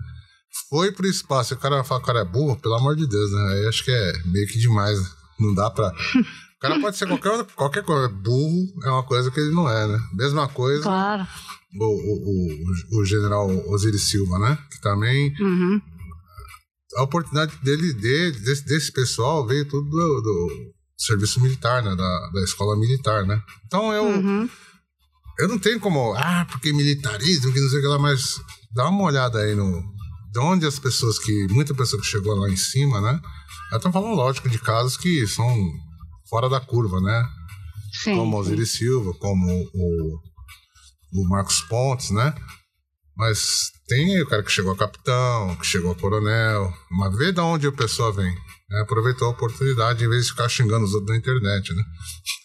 [0.68, 1.54] Foi pro espaço.
[1.54, 3.52] O cara fala, o cara é burro, pelo amor de Deus, né?
[3.54, 5.00] Aí acho que é meio que demais.
[5.00, 5.08] né?
[5.40, 5.88] Não dá pra.
[5.88, 8.08] O cara pode ser qualquer, qualquer coisa.
[8.08, 9.98] Burro é uma coisa que ele não é, né?
[10.14, 11.26] Mesma coisa Claro.
[11.80, 14.58] O, o, o, general Osiris Silva, né?
[14.70, 15.80] Que também Uhum.
[16.96, 21.94] a oportunidade dele, desse, desse pessoal veio tudo do, do serviço militar, né?
[21.94, 23.40] Da, da escola militar, né?
[23.66, 24.48] Então eu, Uhum.
[25.38, 28.40] eu não tenho como, ah, porque militarismo, que não sei o que lá, mas
[28.72, 29.82] dá uma olhada aí no.
[30.32, 31.46] De onde as pessoas que.
[31.50, 33.20] Muita pessoa que chegou lá em cima, né?
[33.72, 35.48] Estão falando, lógico, de casos que são
[36.28, 37.24] fora da curva, né?
[38.02, 38.16] Sim.
[38.16, 38.36] como.
[38.38, 40.18] Osiris Silva, como o,
[41.14, 42.34] o Marcos Pontes, né?
[43.16, 47.40] Mas tem o cara que chegou a capitão, que chegou a coronel, mas vê de
[47.40, 48.34] onde a pessoa vem.
[48.68, 48.80] né?
[48.82, 51.82] Aproveitou a oportunidade em vez de ficar xingando os outros na internet, né?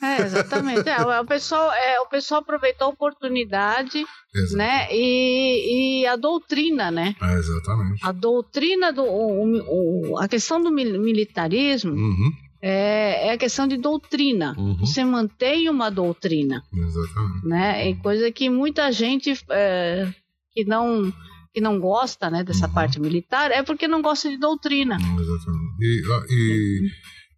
[0.03, 0.87] É, exatamente.
[0.87, 4.05] É, o, pessoal, é, o pessoal aproveitou a oportunidade,
[4.51, 4.87] né?
[4.91, 7.15] E, e a doutrina, né?
[7.19, 8.05] É, exatamente.
[8.05, 9.01] A doutrina do.
[9.03, 12.31] o- o- a questão do mil- militarismo Uhum,
[12.61, 14.53] é, é a questão de doutrina.
[14.57, 14.77] Uhum.
[14.79, 17.45] Você mantém uma doutrina, exatamente.
[17.47, 17.89] né?
[17.89, 20.11] É coisa que muita gente é,
[20.53, 21.11] que não
[21.53, 22.73] que não gosta né, dessa Uhum.
[22.73, 24.95] parte militar é porque não gosta de doutrina.
[24.95, 25.75] Exatamente.
[25.81, 26.89] E, e,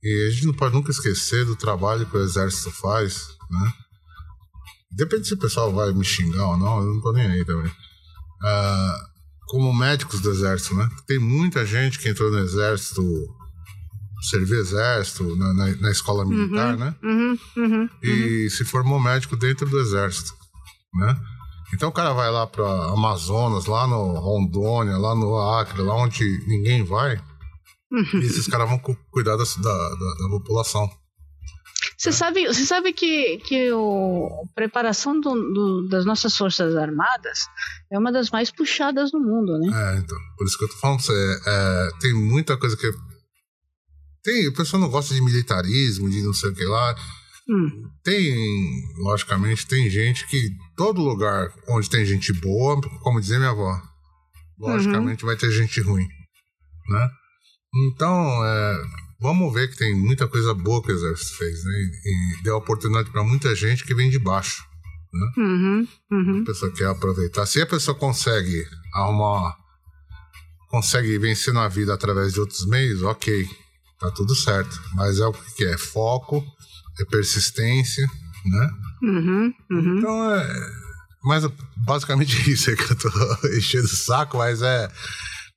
[0.04, 3.72] e a gente não pode nunca esquecer do trabalho que o exército faz, né?
[4.92, 7.72] Depende se o pessoal vai me xingar ou não, eu não tô nem aí também.
[8.44, 8.98] Ah,
[9.48, 10.90] como médicos do exército, né?
[11.08, 13.02] Tem muita gente que entrou no exército,
[14.22, 16.96] serviu exército, na, na, na escola militar, uhum, né?
[17.04, 20.34] Uhum, uhum, e se formou médico dentro do exército,
[20.94, 21.18] né?
[21.74, 26.24] Então o cara vai lá para Amazonas, lá no Rondônia, lá no Acre, lá onde
[26.48, 27.16] ninguém vai,
[27.92, 28.22] uhum.
[28.22, 30.90] e esses caras vão cuidar da, da, da população.
[32.02, 37.48] Você sabe, você sabe que, que o, a preparação do, do, das nossas Forças Armadas
[37.92, 39.68] é uma das mais puxadas do mundo, né?
[39.68, 40.18] É, então.
[40.36, 41.42] Por isso que eu tô falando pra você.
[41.46, 42.92] É, tem muita coisa que.
[44.24, 46.96] Tem, o pessoal não gosta de militarismo, de não sei o que lá.
[47.50, 47.90] Hum.
[48.04, 50.50] Tem, logicamente, tem gente que.
[50.76, 53.80] Todo lugar onde tem gente boa, como dizia minha avó,
[54.60, 55.28] logicamente uhum.
[55.28, 56.08] vai ter gente ruim.
[56.90, 57.10] Né?
[57.88, 58.84] Então, é,
[59.20, 61.72] vamos ver que tem muita coisa boa que o Exército fez, né?
[61.72, 64.64] E, e deu oportunidade para muita gente que vem de baixo.
[65.14, 65.32] Né?
[65.38, 66.42] Uhum, uhum.
[66.42, 67.46] A pessoa quer aproveitar.
[67.46, 69.56] Se a pessoa consegue arrumar.
[70.70, 73.48] consegue vencer na vida através de outros meios, ok.
[74.02, 74.82] Tá tudo certo.
[74.96, 75.78] Mas é o que é?
[75.78, 76.44] Foco,
[77.00, 78.06] é persistência,
[78.46, 78.70] né?
[79.04, 79.98] Uhum, uhum.
[80.00, 80.72] Então é.
[81.24, 81.46] Mas
[81.86, 83.10] basicamente isso é que eu tô
[83.56, 84.92] enchendo o saco, mas é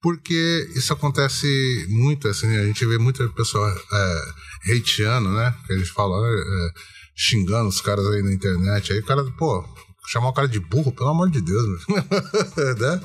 [0.02, 1.46] porque isso acontece
[1.88, 5.54] muito, assim, a gente vê muita pessoa é, hateando, né?
[5.66, 6.68] Que a gente fala, é,
[7.16, 8.92] xingando os caras aí na internet.
[8.92, 9.64] Aí o cara, pô,
[10.06, 13.00] chamar o cara de burro, pelo amor de Deus, né?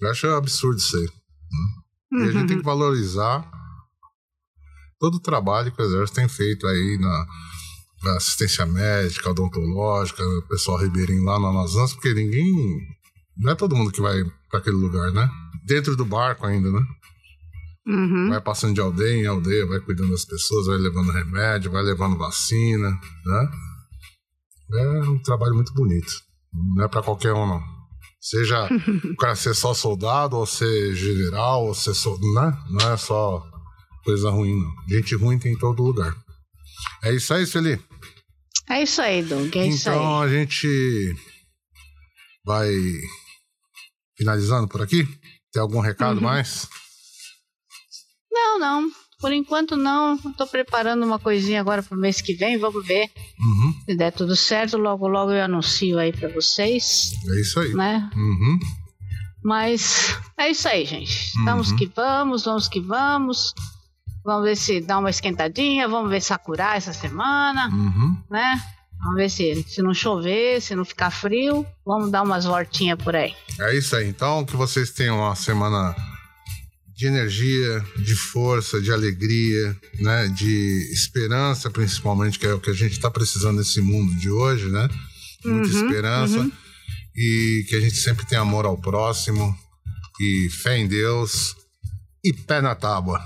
[0.00, 1.08] Eu acho absurdo isso aí.
[2.12, 2.24] Uhum.
[2.24, 3.50] E a gente tem que valorizar
[5.00, 7.26] todo o trabalho que o Exército tem feito aí na,
[8.04, 12.52] na assistência médica, odontológica, o pessoal ribeirinho lá no Amazonas, porque ninguém.
[13.36, 15.28] Não é todo mundo que vai para aquele lugar, né?
[15.64, 16.80] dentro do barco ainda, né?
[17.86, 18.28] Uhum.
[18.28, 22.18] Vai passando de aldeia em aldeia, vai cuidando das pessoas, vai levando remédio, vai levando
[22.18, 23.50] vacina, né?
[24.72, 26.12] É um trabalho muito bonito.
[26.52, 27.62] Não é para qualquer um, não.
[28.20, 28.68] Seja
[29.12, 32.58] o cara ser só soldado, ou ser general, ou ser soldado, né?
[32.70, 33.49] Não é só
[34.04, 34.88] coisa ruim, não.
[34.88, 36.16] Gente ruim tem em todo lugar.
[37.02, 37.80] É isso aí, Sueli?
[38.68, 39.54] É isso aí, Doug.
[39.56, 40.28] É isso então aí.
[40.28, 41.16] a gente
[42.44, 42.70] vai
[44.16, 45.06] finalizando por aqui.
[45.52, 46.22] Tem algum recado uhum.
[46.22, 46.68] mais?
[48.30, 48.90] Não, não.
[49.20, 50.14] Por enquanto não.
[50.14, 52.58] Estou preparando uma coisinha agora para o mês que vem.
[52.58, 53.10] Vamos ver.
[53.38, 53.74] Uhum.
[53.84, 57.12] Se der tudo certo, logo logo eu anuncio aí para vocês.
[57.28, 57.72] É isso aí.
[57.74, 58.10] Né?
[58.14, 58.58] Uhum.
[59.42, 61.32] Mas é isso aí, gente.
[61.44, 61.76] Vamos uhum.
[61.76, 63.54] que vamos, vamos que vamos.
[64.24, 65.88] Vamos ver se dá uma esquentadinha.
[65.88, 67.68] Vamos ver Sakura essa semana.
[67.68, 68.16] Uhum.
[68.30, 68.60] Né?
[69.02, 73.16] Vamos ver se, se não chover, se não ficar frio, vamos dar umas voltinhas por
[73.16, 73.34] aí.
[73.60, 74.08] É isso aí.
[74.08, 75.96] Então, que vocês tenham uma semana
[76.94, 80.28] de energia, de força, de alegria, né?
[80.28, 84.68] De esperança, principalmente, que é o que a gente está precisando nesse mundo de hoje,
[84.68, 84.86] né?
[85.42, 86.38] Muita uhum, esperança.
[86.40, 86.52] Uhum.
[87.16, 89.56] E que a gente sempre tenha amor ao próximo,
[90.20, 91.56] e fé em Deus,
[92.22, 93.18] e pé na tábua.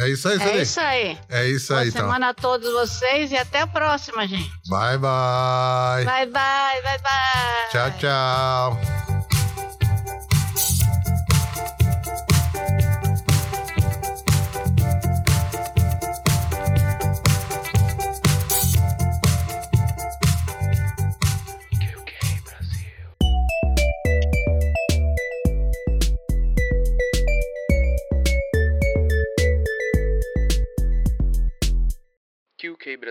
[0.00, 1.18] É isso aí, É isso aí.
[1.28, 2.02] É isso Boa aí, então.
[2.02, 4.50] semana a todos vocês e até a próxima, gente.
[4.68, 6.04] Bye, bye.
[6.04, 7.70] Bye, bye, bye, bye.
[7.72, 9.07] Tchau, tchau.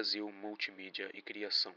[0.07, 1.73] Brasil Multimídia e Criação.